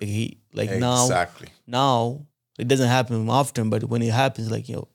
Like 0.00 0.08
he 0.08 0.38
like 0.52 0.70
now 0.70 1.04
Exactly. 1.04 1.48
now 1.66 2.26
it 2.58 2.68
doesn't 2.68 2.88
happen 2.88 3.28
often, 3.28 3.70
but 3.70 3.84
when 3.84 4.02
it 4.02 4.12
happens, 4.12 4.50
like 4.50 4.68
yo, 4.68 4.88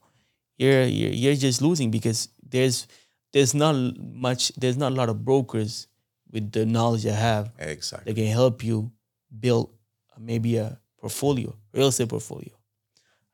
you're 0.56 0.82
you're, 0.84 1.10
you're 1.12 1.34
just 1.34 1.62
losing 1.62 1.90
because 1.90 2.28
there's 2.42 2.86
there's 3.32 3.54
not 3.54 3.74
much 3.98 4.52
there's 4.56 4.76
not 4.76 4.92
a 4.92 4.94
lot 4.94 5.08
of 5.08 5.24
brokers 5.24 5.86
with 6.30 6.52
the 6.52 6.66
knowledge 6.66 7.06
I 7.06 7.12
have 7.12 7.52
Exactly. 7.58 8.12
that 8.12 8.20
can 8.20 8.30
help 8.30 8.62
you 8.64 8.92
build 9.38 9.70
maybe 10.18 10.56
a 10.56 10.78
portfolio, 10.98 11.54
real 11.72 11.88
estate 11.88 12.08
portfolio. 12.08 12.50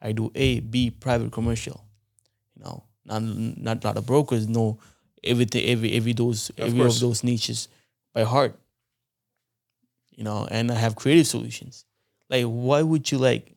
I 0.00 0.12
do 0.12 0.30
A, 0.34 0.60
B, 0.60 0.90
private 0.90 1.32
commercial. 1.32 1.84
You 2.56 2.64
know, 2.64 2.84
not 3.04 3.22
not 3.22 3.84
a 3.84 3.86
lot 3.86 3.96
of 3.96 4.06
brokers 4.06 4.46
know 4.48 4.78
everything, 5.22 5.64
every 5.66 5.92
every 5.94 6.12
those 6.12 6.50
Of 6.50 6.58
every 6.60 6.78
course. 6.80 6.96
of 6.96 7.00
those 7.00 7.24
niches 7.24 7.68
by 8.12 8.24
heart. 8.24 8.58
You 10.10 10.24
know, 10.24 10.46
and 10.50 10.70
I 10.70 10.74
have 10.74 10.94
creative 10.94 11.26
solutions. 11.26 11.84
Like, 12.30 12.44
why 12.44 12.82
would 12.82 13.10
you 13.10 13.18
like 13.18 13.56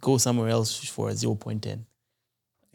go 0.00 0.18
somewhere 0.18 0.48
else 0.48 0.76
for 0.88 1.10
a 1.10 1.14
zero 1.14 1.34
point 1.34 1.62
ten? 1.62 1.86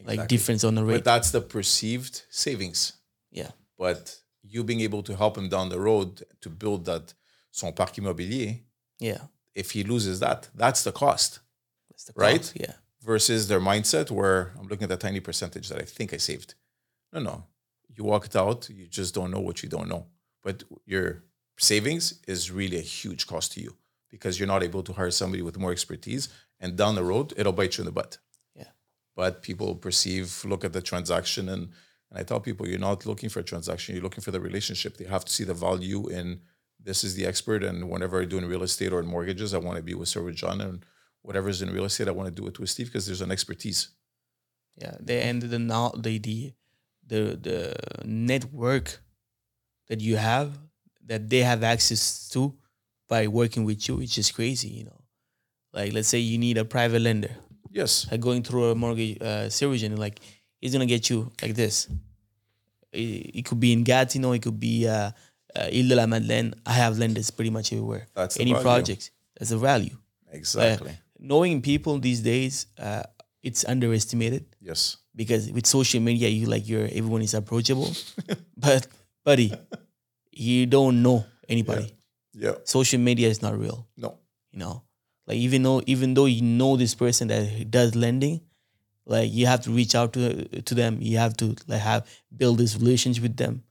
Like 0.04 0.28
difference 0.28 0.64
on 0.64 0.74
the 0.74 0.84
rate. 0.84 0.96
But 0.98 1.04
that's 1.04 1.30
the 1.30 1.40
perceived 1.40 2.22
savings. 2.28 2.94
yeah, 3.30 3.50
But 3.78 4.16
you 4.42 4.64
being 4.64 4.80
able 4.80 5.02
to 5.04 5.14
help 5.14 5.38
him 5.38 5.48
down 5.48 5.68
the 5.68 5.78
road 5.78 6.22
to 6.40 6.50
build 6.50 6.86
that 6.86 7.14
son 7.52 7.72
parc 7.72 7.94
immobilier, 7.94 8.60
yeah, 8.98 9.18
if 9.54 9.72
he 9.72 9.84
loses 9.84 10.20
that, 10.20 10.48
that's 10.54 10.82
the 10.84 10.92
cost 10.92 11.40
that's 11.90 12.04
the 12.04 12.12
Right? 12.16 12.40
cost, 12.40 12.56
Yeah, 12.58 12.72
versus 13.02 13.48
their 13.48 13.60
mindset 13.60 14.10
where 14.10 14.52
I'm 14.58 14.66
looking 14.68 14.84
at 14.84 14.88
that 14.90 15.00
tiny 15.00 15.20
percentage 15.20 15.68
that 15.68 15.80
I 15.80 15.84
think 15.84 16.12
I 16.14 16.18
saved. 16.18 16.54
No, 17.12 17.20
no. 17.20 17.44
You 17.94 18.04
walked 18.04 18.34
out, 18.36 18.68
you 18.70 18.86
just 18.86 19.14
don't 19.14 19.30
know 19.30 19.40
what 19.40 19.62
you 19.62 19.68
don't 19.68 19.88
know. 19.88 20.06
But 20.42 20.64
your 20.86 21.22
savings 21.58 22.20
is 22.26 22.50
really 22.50 22.78
a 22.78 22.88
huge 23.00 23.26
cost 23.26 23.52
to 23.52 23.60
you 23.60 23.76
because 24.08 24.38
you're 24.38 24.48
not 24.48 24.62
able 24.62 24.82
to 24.84 24.92
hire 24.92 25.10
somebody 25.10 25.42
with 25.42 25.58
more 25.58 25.72
expertise. 25.72 26.28
And 26.58 26.76
down 26.76 26.94
the 26.94 27.04
road, 27.04 27.32
it'll 27.36 27.52
bite 27.52 27.76
you 27.76 27.82
in 27.82 27.86
the 27.86 27.92
butt. 27.92 28.18
Yeah. 28.54 28.70
But 29.14 29.42
people 29.42 29.74
perceive, 29.74 30.44
look 30.44 30.64
at 30.64 30.72
the 30.72 30.80
transaction. 30.80 31.48
And, 31.48 31.70
and 32.10 32.18
I 32.20 32.22
tell 32.22 32.40
people, 32.40 32.66
you're 32.66 32.78
not 32.78 33.04
looking 33.04 33.28
for 33.28 33.40
a 33.40 33.44
transaction, 33.44 33.94
you're 33.94 34.04
looking 34.04 34.22
for 34.22 34.30
the 34.30 34.40
relationship. 34.40 34.96
They 34.96 35.04
have 35.04 35.24
to 35.24 35.32
see 35.32 35.44
the 35.44 35.54
value 35.54 36.08
in 36.08 36.40
this 36.84 37.04
is 37.04 37.14
the 37.14 37.26
expert. 37.26 37.62
And 37.62 37.88
whenever 37.88 38.20
I 38.20 38.24
do 38.24 38.38
in 38.38 38.46
real 38.46 38.62
estate 38.62 38.92
or 38.92 39.00
in 39.00 39.06
mortgages, 39.06 39.54
I 39.54 39.58
want 39.58 39.76
to 39.76 39.82
be 39.82 39.94
with 39.94 40.08
Seroujan. 40.08 40.60
And 40.60 40.84
whatever's 41.22 41.62
in 41.62 41.70
real 41.70 41.84
estate, 41.84 42.08
I 42.08 42.12
want 42.12 42.28
to 42.28 42.34
do 42.40 42.46
it 42.48 42.58
with 42.58 42.70
Steve 42.70 42.86
because 42.86 43.06
there's 43.06 43.20
an 43.20 43.30
expertise. 43.32 43.88
yeah. 44.76 44.96
They 45.00 45.22
and 45.22 45.42
the 45.42 45.58
now 45.58 45.92
the 45.96 46.18
the 46.18 46.52
the 47.06 47.22
the 47.48 47.58
network 48.04 49.00
that 49.88 50.00
you 50.00 50.16
have 50.16 50.58
that 51.06 51.28
they 51.28 51.40
have 51.40 51.62
access 51.64 52.28
to 52.30 52.54
by 53.08 53.26
working 53.26 53.64
with 53.64 53.86
you, 53.88 54.00
it's 54.00 54.14
just 54.14 54.34
crazy, 54.34 54.68
you 54.68 54.84
know. 54.84 55.00
Like 55.72 55.92
let's 55.92 56.08
say 56.08 56.18
you 56.18 56.38
need 56.38 56.58
a 56.58 56.64
private 56.64 57.00
lender, 57.02 57.34
Yes. 57.70 58.06
like 58.10 58.20
going 58.20 58.42
through 58.42 58.70
a 58.70 58.74
mortgage 58.74 59.18
uh, 59.20 59.48
Seroujan, 59.48 59.98
like 59.98 60.20
he's 60.60 60.72
gonna 60.72 60.86
get 60.86 61.10
you 61.10 61.30
like 61.42 61.54
this. 61.54 61.88
It, 62.92 63.36
it 63.38 63.44
could 63.46 63.60
be 63.60 63.72
in 63.72 63.84
Gatineau, 63.84 64.32
it 64.32 64.42
could 64.42 64.60
be 64.60 64.86
uh, 64.88 65.10
uh, 65.56 65.68
Ile 65.72 65.88
de 65.88 65.96
la 65.96 66.06
Madeleine. 66.06 66.54
I 66.66 66.72
have 66.72 66.98
lenders 66.98 67.30
pretty 67.30 67.50
much 67.50 67.72
everywhere. 67.72 68.08
That's 68.14 68.38
Any 68.38 68.52
value. 68.52 68.62
projects, 68.62 69.10
that's 69.38 69.50
a 69.50 69.58
value. 69.58 69.96
Exactly. 70.30 70.98
Knowing 71.18 71.62
people 71.62 71.98
these 71.98 72.20
days, 72.20 72.66
uh, 72.78 73.02
it's 73.42 73.64
underestimated 73.64 74.46
yes. 74.60 74.96
because 75.14 75.50
with 75.50 75.66
social 75.66 76.00
media, 76.00 76.28
you 76.28 76.46
like 76.46 76.68
you're 76.68 76.86
everyone 76.86 77.22
is 77.22 77.34
approachable, 77.34 77.90
but 78.56 78.86
buddy, 79.24 79.52
you 80.30 80.66
don't 80.66 81.02
know 81.02 81.24
anybody. 81.48 81.94
Yeah. 82.34 82.54
Social 82.64 82.98
media 82.98 83.28
is 83.28 83.42
not 83.42 83.58
real. 83.58 83.86
No. 83.96 84.18
You 84.52 84.58
know, 84.60 84.82
like 85.26 85.36
even 85.36 85.62
though 85.62 85.82
even 85.86 86.14
though 86.14 86.26
you 86.26 86.42
know 86.42 86.76
this 86.76 86.94
person 86.94 87.28
that 87.28 87.70
does 87.70 87.94
lending, 87.94 88.40
like 89.06 89.32
you 89.32 89.46
have 89.46 89.62
to 89.62 89.70
reach 89.70 89.94
out 89.94 90.12
to 90.14 90.44
to 90.62 90.74
them. 90.74 90.98
You 91.00 91.18
have 91.18 91.36
to 91.38 91.56
like 91.66 91.80
have 91.80 92.06
build 92.36 92.58
this 92.58 92.76
relationship 92.76 93.22
with 93.22 93.36
them, 93.36 93.62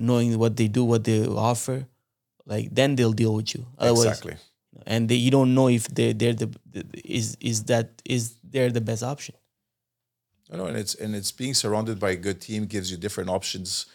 knowing 0.00 0.38
what 0.38 0.56
they 0.56 0.68
do, 0.68 0.84
what 0.84 1.04
they 1.04 1.26
offer. 1.26 1.86
Like 2.46 2.74
then 2.74 2.96
they'll 2.96 3.12
deal 3.12 3.34
with 3.34 3.54
you. 3.54 3.66
Otherwise, 3.78 4.06
exactly. 4.06 4.36
and 4.86 5.08
they, 5.08 5.14
you 5.14 5.30
don't 5.30 5.54
know 5.54 5.68
if 5.68 5.86
they 5.88 6.12
they're 6.12 6.34
the, 6.34 6.50
is 7.04 7.36
is 7.40 7.64
that 7.64 8.02
is 8.04 8.34
they're 8.42 8.70
the 8.70 8.80
best 8.80 9.02
option. 9.02 9.34
I 10.52 10.56
know, 10.56 10.66
and 10.66 10.76
it's 10.76 10.94
and 10.94 11.14
it's 11.14 11.32
being 11.32 11.54
surrounded 11.54 11.98
by 11.98 12.10
a 12.10 12.16
good 12.16 12.40
team 12.40 12.66
gives 12.66 12.90
you 12.90 12.96
different 12.96 13.30
options, 13.30 13.86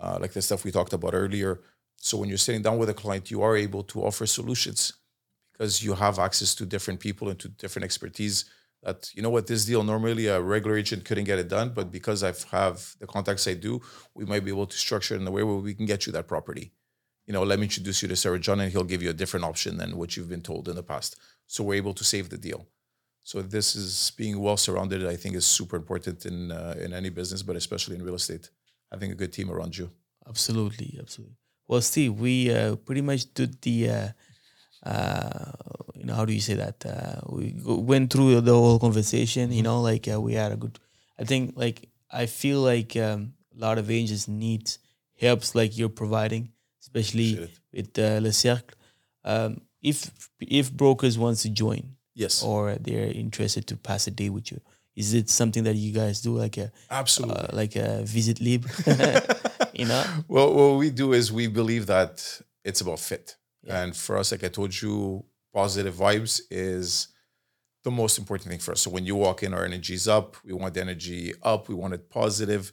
uh, 0.00 0.18
like 0.20 0.32
the 0.32 0.42
stuff 0.42 0.64
we 0.64 0.70
talked 0.70 0.92
about 0.92 1.14
earlier. 1.14 1.60
So 1.96 2.18
when 2.18 2.28
you're 2.28 2.38
sitting 2.38 2.62
down 2.62 2.78
with 2.78 2.90
a 2.90 2.94
client, 2.94 3.30
you 3.30 3.42
are 3.42 3.56
able 3.56 3.82
to 3.84 4.04
offer 4.04 4.26
solutions 4.26 4.92
because 5.52 5.82
you 5.82 5.94
have 5.94 6.18
access 6.18 6.54
to 6.56 6.66
different 6.66 7.00
people 7.00 7.28
and 7.28 7.38
to 7.40 7.48
different 7.48 7.84
expertise. 7.84 8.44
That 8.82 9.10
you 9.14 9.22
know 9.22 9.30
what 9.30 9.46
this 9.46 9.64
deal 9.64 9.82
normally 9.82 10.26
a 10.28 10.40
regular 10.40 10.76
agent 10.76 11.04
couldn't 11.04 11.24
get 11.24 11.38
it 11.38 11.48
done, 11.48 11.70
but 11.74 11.90
because 11.90 12.22
I 12.22 12.32
have 12.50 12.94
the 13.00 13.06
contacts 13.06 13.48
I 13.48 13.54
do, 13.54 13.80
we 14.14 14.24
might 14.24 14.44
be 14.44 14.50
able 14.50 14.66
to 14.66 14.76
structure 14.76 15.14
it 15.14 15.20
in 15.20 15.26
a 15.26 15.30
way 15.30 15.42
where 15.42 15.56
we 15.56 15.74
can 15.74 15.86
get 15.86 16.06
you 16.06 16.12
that 16.12 16.28
property. 16.28 16.72
You 17.26 17.32
know, 17.32 17.42
let 17.42 17.58
me 17.58 17.64
introduce 17.64 18.02
you 18.02 18.08
to 18.08 18.14
Seroujan, 18.14 18.62
and 18.62 18.70
he'll 18.70 18.84
give 18.84 19.02
you 19.02 19.10
a 19.10 19.14
different 19.14 19.44
option 19.44 19.78
than 19.78 19.96
what 19.96 20.16
you've 20.16 20.28
been 20.28 20.42
told 20.42 20.68
in 20.68 20.76
the 20.76 20.82
past. 20.82 21.16
So 21.46 21.64
we're 21.64 21.74
able 21.74 21.94
to 21.94 22.04
save 22.04 22.28
the 22.28 22.38
deal. 22.38 22.68
So 23.24 23.42
this 23.42 23.74
is 23.74 24.12
being 24.16 24.38
well 24.38 24.56
surrounded. 24.56 25.04
I 25.04 25.16
think 25.16 25.34
is 25.34 25.46
super 25.46 25.76
important 25.76 26.26
in 26.26 26.52
uh, 26.52 26.76
in 26.80 26.92
any 26.92 27.10
business, 27.10 27.42
but 27.42 27.56
especially 27.56 27.96
in 27.96 28.04
real 28.04 28.14
estate. 28.14 28.50
Having 28.92 29.10
a 29.10 29.14
good 29.16 29.32
team 29.32 29.50
around 29.50 29.76
you. 29.76 29.90
Absolutely, 30.28 30.96
absolutely. 31.00 31.36
Well, 31.68 31.80
Steve, 31.80 32.20
we 32.20 32.54
uh, 32.54 32.76
pretty 32.76 33.00
much 33.00 33.34
did 33.34 33.60
the, 33.62 33.90
uh, 33.90 34.08
you 35.94 36.04
know, 36.04 36.14
how 36.14 36.24
do 36.24 36.32
you 36.32 36.40
say 36.40 36.54
that? 36.54 36.84
Uh, 36.86 37.20
we 37.28 37.54
went 37.64 38.12
through 38.12 38.40
the 38.40 38.52
whole 38.52 38.78
conversation. 38.78 39.52
You 39.52 39.62
know, 39.62 39.80
like 39.80 40.08
uh, 40.08 40.20
we 40.20 40.34
had 40.34 40.52
a 40.52 40.56
good. 40.56 40.78
I 41.18 41.24
think, 41.24 41.54
like 41.56 41.88
I 42.10 42.26
feel 42.26 42.60
like 42.60 42.96
um, 42.96 43.32
a 43.56 43.60
lot 43.60 43.78
of 43.78 43.90
agents 43.90 44.28
need 44.28 44.70
helps 45.18 45.54
like 45.54 45.76
you're 45.76 45.88
providing, 45.88 46.52
especially 46.80 47.50
with 47.72 47.98
uh, 47.98 48.20
Le 48.20 48.32
Cercle. 48.32 48.76
Um, 49.24 49.62
if 49.82 50.10
if 50.40 50.72
brokers 50.72 51.18
wants 51.18 51.42
to 51.42 51.50
join 51.50 51.96
Yes, 52.14 52.42
or 52.42 52.76
they're 52.76 53.10
interested 53.10 53.66
to 53.68 53.76
pass 53.76 54.06
a 54.06 54.10
day 54.10 54.30
with 54.30 54.52
you, 54.52 54.60
is 54.94 55.14
it 55.14 55.28
something 55.28 55.64
that 55.64 55.74
you 55.74 55.92
guys 55.92 56.20
do 56.20 56.36
like 56.36 56.56
a 56.56 56.70
absolutely. 56.90 57.36
uh, 57.36 57.46
like 57.52 57.76
a 57.76 58.02
visit 58.04 58.40
lib? 58.40 58.66
you 59.74 59.86
know. 59.86 60.04
well, 60.28 60.54
what 60.54 60.78
we 60.78 60.90
do 60.90 61.12
is 61.12 61.32
we 61.32 61.46
believe 61.46 61.86
that 61.86 62.40
it's 62.64 62.80
about 62.80 63.00
fit. 63.00 63.36
And 63.68 63.96
for 63.96 64.16
us, 64.16 64.32
like 64.32 64.44
I 64.44 64.48
told 64.48 64.80
you, 64.80 65.24
positive 65.52 65.94
vibes 65.94 66.40
is 66.50 67.08
the 67.82 67.90
most 67.90 68.18
important 68.18 68.50
thing 68.50 68.58
for 68.58 68.72
us. 68.72 68.80
So 68.80 68.90
when 68.90 69.06
you 69.06 69.16
walk 69.16 69.42
in, 69.42 69.54
our 69.54 69.64
energy's 69.64 70.08
up. 70.08 70.36
We 70.44 70.52
want 70.52 70.74
the 70.74 70.80
energy 70.80 71.32
up. 71.42 71.68
We 71.68 71.74
want 71.74 71.94
it 71.94 72.10
positive. 72.10 72.72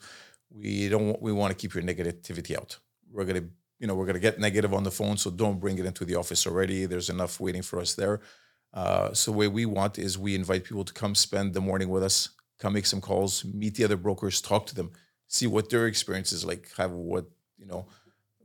We 0.49 0.89
don't. 0.89 1.07
Want, 1.07 1.21
We 1.21 1.31
want 1.31 1.51
to 1.51 1.55
keep 1.55 1.73
your 1.73 1.83
negativity 1.83 2.55
out. 2.55 2.77
We're 3.11 3.25
gonna, 3.25 3.45
you 3.79 3.87
know, 3.87 3.95
we're 3.95 4.05
gonna 4.05 4.19
get 4.19 4.39
negative 4.39 4.73
on 4.73 4.83
the 4.83 4.91
phone. 4.91 5.17
So 5.17 5.29
don't 5.29 5.59
bring 5.59 5.77
it 5.77 5.85
into 5.85 6.05
the 6.05 6.15
office 6.15 6.45
already. 6.47 6.85
There's 6.85 7.09
enough 7.09 7.39
waiting 7.39 7.61
for 7.61 7.79
us 7.79 7.93
there. 7.95 8.21
Uh, 8.73 9.13
so 9.13 9.31
what 9.31 9.51
we 9.51 9.65
want 9.65 9.99
is 9.99 10.17
we 10.17 10.33
invite 10.33 10.63
people 10.63 10.83
to 10.83 10.93
come 10.93 11.13
spend 11.13 11.53
the 11.53 11.61
morning 11.61 11.89
with 11.89 12.03
us, 12.03 12.29
come 12.59 12.73
make 12.73 12.87
some 12.87 13.01
calls, 13.01 13.45
meet 13.45 13.75
the 13.75 13.83
other 13.83 13.97
brokers, 13.97 14.41
talk 14.41 14.65
to 14.65 14.73
them, 14.73 14.91
see 15.27 15.45
what 15.45 15.69
their 15.69 15.85
experience 15.85 16.31
is 16.31 16.43
like, 16.43 16.71
have 16.75 16.91
what 16.91 17.25
you 17.57 17.67
know, 17.67 17.85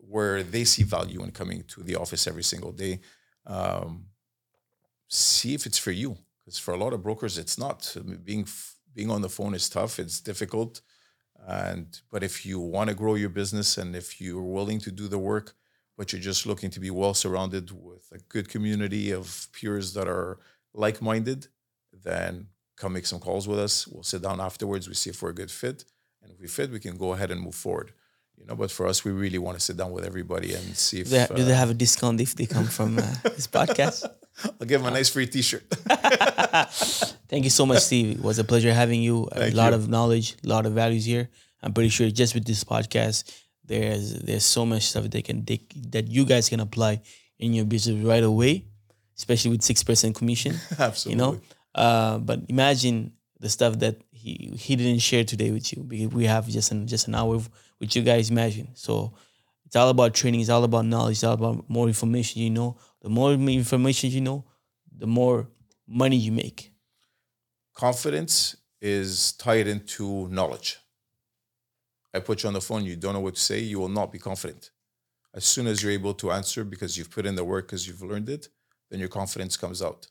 where 0.09 0.43
they 0.43 0.65
see 0.65 0.83
value 0.83 1.23
in 1.23 1.31
coming 1.31 1.65
to 1.69 1.83
the 1.83 1.97
office 1.97 2.27
every 2.27 2.43
single 2.43 2.73
day. 2.73 3.01
Um, 3.47 4.07
see 5.09 5.55
if 5.55 5.67
it's 5.67 5.79
for 5.79 5.91
you, 5.91 6.17
because 6.45 6.59
for 6.59 6.75
a 6.75 6.79
lot 6.79 6.93
of 6.93 7.03
brokers, 7.03 7.39
it's 7.39 7.59
not. 7.59 7.97
Being 8.25 8.47
being 8.95 9.11
on 9.11 9.23
the 9.23 9.29
phone 9.29 9.55
is 9.55 9.69
tough. 9.69 9.99
It's 9.99 10.21
difficult, 10.21 10.81
and 11.47 12.01
but 12.11 12.23
if 12.23 12.45
you 12.47 12.59
want 12.59 12.89
to 12.91 12.97
grow 12.97 13.15
your 13.15 13.29
business 13.29 13.79
and 13.79 13.95
if 13.95 14.21
you're 14.21 14.43
willing 14.43 14.81
to 14.81 14.91
do 14.91 15.09
the 15.09 15.19
work, 15.19 15.55
but 15.97 16.13
you're 16.13 16.21
just 16.23 16.47
looking 16.47 16.71
to 16.71 16.81
be 16.81 16.91
well 16.91 17.15
surrounded 17.15 17.71
with 17.71 18.11
a 18.13 18.19
good 18.29 18.49
community 18.49 19.11
of 19.13 19.49
peers 19.53 19.93
that 19.95 20.09
are 20.09 20.39
like 20.75 21.03
minded, 21.03 21.49
then 21.93 22.49
come 22.77 22.93
make 22.93 23.07
some 23.07 23.21
calls 23.21 23.47
with 23.49 23.59
us. 23.59 23.87
We'll 23.87 24.03
sit 24.03 24.23
down 24.23 24.41
afterwards. 24.41 24.89
We 24.89 24.95
see 24.95 25.11
if 25.11 25.21
we're 25.23 25.31
a 25.31 25.35
good 25.35 25.51
fit. 25.51 25.85
And 26.23 26.33
if 26.33 26.41
we 26.41 26.47
fit, 26.49 26.71
we 26.71 26.81
can 26.81 26.97
go 26.97 27.13
ahead 27.13 27.31
and 27.31 27.41
move 27.41 27.55
forward. 27.55 27.93
You 28.39 28.47
know, 28.47 28.55
but 28.55 28.71
for 28.71 28.87
us, 28.87 29.05
we 29.05 29.11
really 29.11 29.39
want 29.39 29.59
to 29.59 29.65
sit 29.65 29.77
down 29.77 29.91
with 29.93 30.05
everybody 30.05 30.55
and 30.55 30.77
see 30.77 31.01
if. 31.01 31.11
Do 31.11 31.11
they, 31.11 31.27
do 31.35 31.45
they 31.45 31.53
uh, 31.53 31.57
have 31.57 31.71
a 31.71 31.75
discount 31.75 32.21
if 32.21 32.35
they 32.35 32.47
come 32.47 32.67
from 32.67 32.99
uh, 32.99 33.03
this 33.25 33.47
podcast? 33.47 34.09
I'll 34.45 34.67
give 34.67 34.81
them 34.81 34.93
a 34.93 34.95
nice 34.95 35.09
free 35.09 35.27
T-shirt. 35.27 35.65
Thank 37.29 37.45
you 37.45 37.51
so 37.51 37.67
much, 37.67 37.81
Steve. 37.81 38.19
It 38.19 38.23
was 38.23 38.39
a 38.39 38.45
pleasure 38.45 38.73
having 38.73 39.03
you. 39.03 39.25
A 39.33 39.41
Thank 39.41 39.55
lot 39.55 39.71
you. 39.73 39.79
of 39.79 39.89
knowledge, 39.89 40.37
a 40.45 40.49
lot 40.49 40.65
of 40.65 40.73
values 40.73 41.05
here. 41.05 41.29
I'm 41.63 41.73
pretty 41.73 41.89
sure 41.89 42.09
just 42.11 42.35
with 42.35 42.45
this 42.45 42.63
podcast, 42.63 43.33
there's 43.65 44.15
there's 44.21 44.45
so 44.45 44.65
much 44.65 44.83
stuff 44.87 45.11
they 45.11 45.23
can 45.23 45.45
they, 45.45 45.61
that 45.91 46.09
you 46.09 46.25
guys 46.25 46.49
can 46.49 46.61
apply 46.61 47.03
in 47.39 47.53
your 47.53 47.65
business 47.65 48.03
right 48.05 48.23
away, 48.23 48.65
especially 49.17 49.51
with 49.51 49.63
six 49.63 49.83
percent 49.83 50.15
commission. 50.15 50.55
Absolutely. 50.79 51.13
You 51.13 51.33
know, 51.33 51.41
uh, 51.75 52.19
but 52.19 52.41
imagine 52.49 53.13
the 53.41 53.49
stuff 53.49 53.79
that 53.81 54.01
he 54.13 54.53
he 54.57 54.77
didn't 54.77 55.01
share 55.01 55.25
today 55.25 55.51
with 55.51 55.73
you 55.73 55.83
because 55.83 56.09
we 56.09 56.27
have 56.27 56.49
just 56.49 56.71
an 56.71 56.87
just 56.87 57.09
an 57.09 57.15
hour 57.15 57.41
with 57.81 57.95
you 57.97 58.03
guys. 58.03 58.31
Imagine 58.31 58.69
so. 58.75 59.15
It's 59.67 59.77
all 59.77 59.91
about 59.91 60.15
training. 60.15 60.41
It's 60.41 60.51
all 60.51 60.65
about 60.65 60.87
knowledge. 60.87 61.17
It's 61.17 61.25
all 61.25 61.35
about 61.35 61.69
more 61.69 61.89
information 61.89 62.43
you 62.43 62.51
know. 62.51 62.79
The 63.03 63.09
more 63.09 63.33
information 63.33 64.11
you 64.11 64.21
know, 64.23 64.45
the 64.97 65.07
more 65.07 65.49
money 65.87 66.17
you 66.17 66.33
make. 66.33 66.73
confidence 67.79 68.57
is 68.81 69.33
tied 69.33 69.69
into 69.69 70.29
knowledge. 70.29 70.79
I 72.13 72.19
put 72.19 72.43
you 72.43 72.49
on 72.49 72.55
the 72.55 72.61
phone, 72.61 72.85
you 72.85 72.97
don't 72.97 73.15
know 73.15 73.21
what 73.21 73.37
to 73.37 73.41
say, 73.41 73.61
you 73.61 73.79
will 73.79 73.89
not 73.89 74.11
be 74.11 74.19
confident. 74.19 74.71
As 75.33 75.45
soon 75.45 75.67
as 75.69 75.81
you're 75.83 75.93
able 75.93 76.15
to 76.15 76.33
answer 76.33 76.65
because 76.65 76.99
you've 76.99 77.11
put 77.11 77.25
in 77.25 77.37
the 77.37 77.45
work, 77.45 77.67
because 77.67 77.87
you've 77.87 78.03
learned 78.03 78.29
it, 78.29 78.49
then 78.91 78.99
your 78.99 79.09
confidence 79.09 79.57
comes 79.57 79.81
out. 79.81 80.09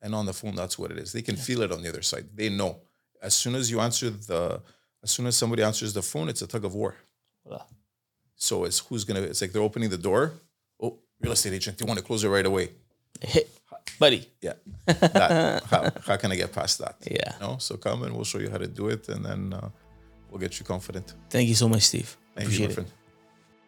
And 0.00 0.14
on 0.14 0.24
the 0.24 0.32
phone, 0.32 0.54
that's 0.54 0.78
what 0.78 0.90
it 0.90 0.98
is. 0.98 1.12
They 1.12 1.20
can 1.20 1.36
feel 1.36 1.60
it 1.60 1.72
on 1.72 1.82
the 1.82 1.90
other 1.90 2.00
side. 2.00 2.26
They 2.34 2.48
know. 2.48 2.80
As 3.20 3.34
soon 3.34 3.54
as 3.54 3.70
you 3.70 3.80
answer 3.80 4.08
the, 4.08 4.62
as 5.02 5.10
soon 5.10 5.26
as 5.26 5.36
somebody 5.36 5.62
answers 5.62 5.92
the 5.92 6.02
phone, 6.02 6.30
it's 6.30 6.40
a 6.40 6.46
tug 6.46 6.64
of 6.64 6.74
war. 6.74 6.94
Voilà. 7.46 7.64
So 8.36 8.64
it's 8.64 8.78
who's 8.78 9.04
gonna, 9.04 9.22
it's 9.22 9.40
like 9.42 9.52
they're 9.52 9.62
opening 9.62 9.90
the 9.90 9.98
door. 9.98 10.32
Oh, 10.82 10.98
real 11.20 11.32
estate 11.32 11.52
agent, 11.52 11.78
they 11.78 11.84
want 11.84 11.98
to 11.98 12.04
close 12.04 12.24
it 12.24 12.28
right 12.28 12.46
away. 12.46 12.70
Hey, 13.20 13.44
buddy. 13.98 14.26
Yeah. 14.40 14.54
That, 14.86 15.62
how, 15.64 15.90
how 16.06 16.16
can 16.16 16.32
I 16.32 16.36
get 16.36 16.52
past 16.52 16.78
that? 16.78 16.96
Yeah. 17.04 17.34
You 17.34 17.46
know, 17.46 17.56
so 17.58 17.76
come 17.76 18.02
and 18.04 18.14
we'll 18.14 18.24
show 18.24 18.38
you 18.38 18.50
how 18.50 18.58
to 18.58 18.66
do 18.66 18.88
it, 18.88 19.08
and 19.08 19.24
then 19.24 19.52
uh, 19.52 19.68
we'll 20.30 20.40
get 20.40 20.58
you 20.58 20.64
confident. 20.64 21.14
Thank 21.28 21.48
you 21.48 21.54
so 21.54 21.68
much, 21.68 21.82
Steve. 21.82 22.16
Thank 22.34 22.46
Appreciate 22.46 22.70
you, 22.70 22.76
my 22.76 22.82
it. 22.82 22.92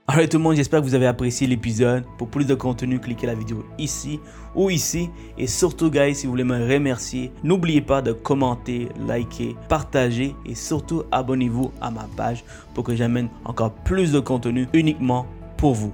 Alright 0.08 0.32
tout 0.32 0.38
le 0.38 0.42
monde, 0.42 0.56
j'espère 0.56 0.80
que 0.80 0.84
vous 0.84 0.96
avez 0.96 1.06
apprécié 1.06 1.46
l'épisode. 1.46 2.02
Pour 2.18 2.28
plus 2.28 2.44
de 2.44 2.56
contenu, 2.56 2.98
cliquez 2.98 3.28
la 3.28 3.36
vidéo 3.36 3.64
ici 3.78 4.18
ou 4.56 4.68
ici. 4.68 5.10
Et 5.38 5.46
surtout, 5.46 5.92
guys, 5.92 6.16
si 6.16 6.26
vous 6.26 6.32
voulez 6.32 6.42
me 6.42 6.58
remercier, 6.58 7.30
n'oubliez 7.44 7.80
pas 7.80 8.02
de 8.02 8.12
commenter, 8.12 8.88
liker, 9.06 9.54
partager 9.68 10.34
et 10.44 10.56
surtout 10.56 11.04
abonnez-vous 11.12 11.70
à 11.80 11.92
ma 11.92 12.08
page 12.16 12.42
pour 12.74 12.82
que 12.82 12.96
j'amène 12.96 13.28
encore 13.44 13.70
plus 13.70 14.10
de 14.10 14.18
contenu 14.18 14.66
uniquement 14.72 15.24
pour 15.56 15.74
vous. 15.74 15.92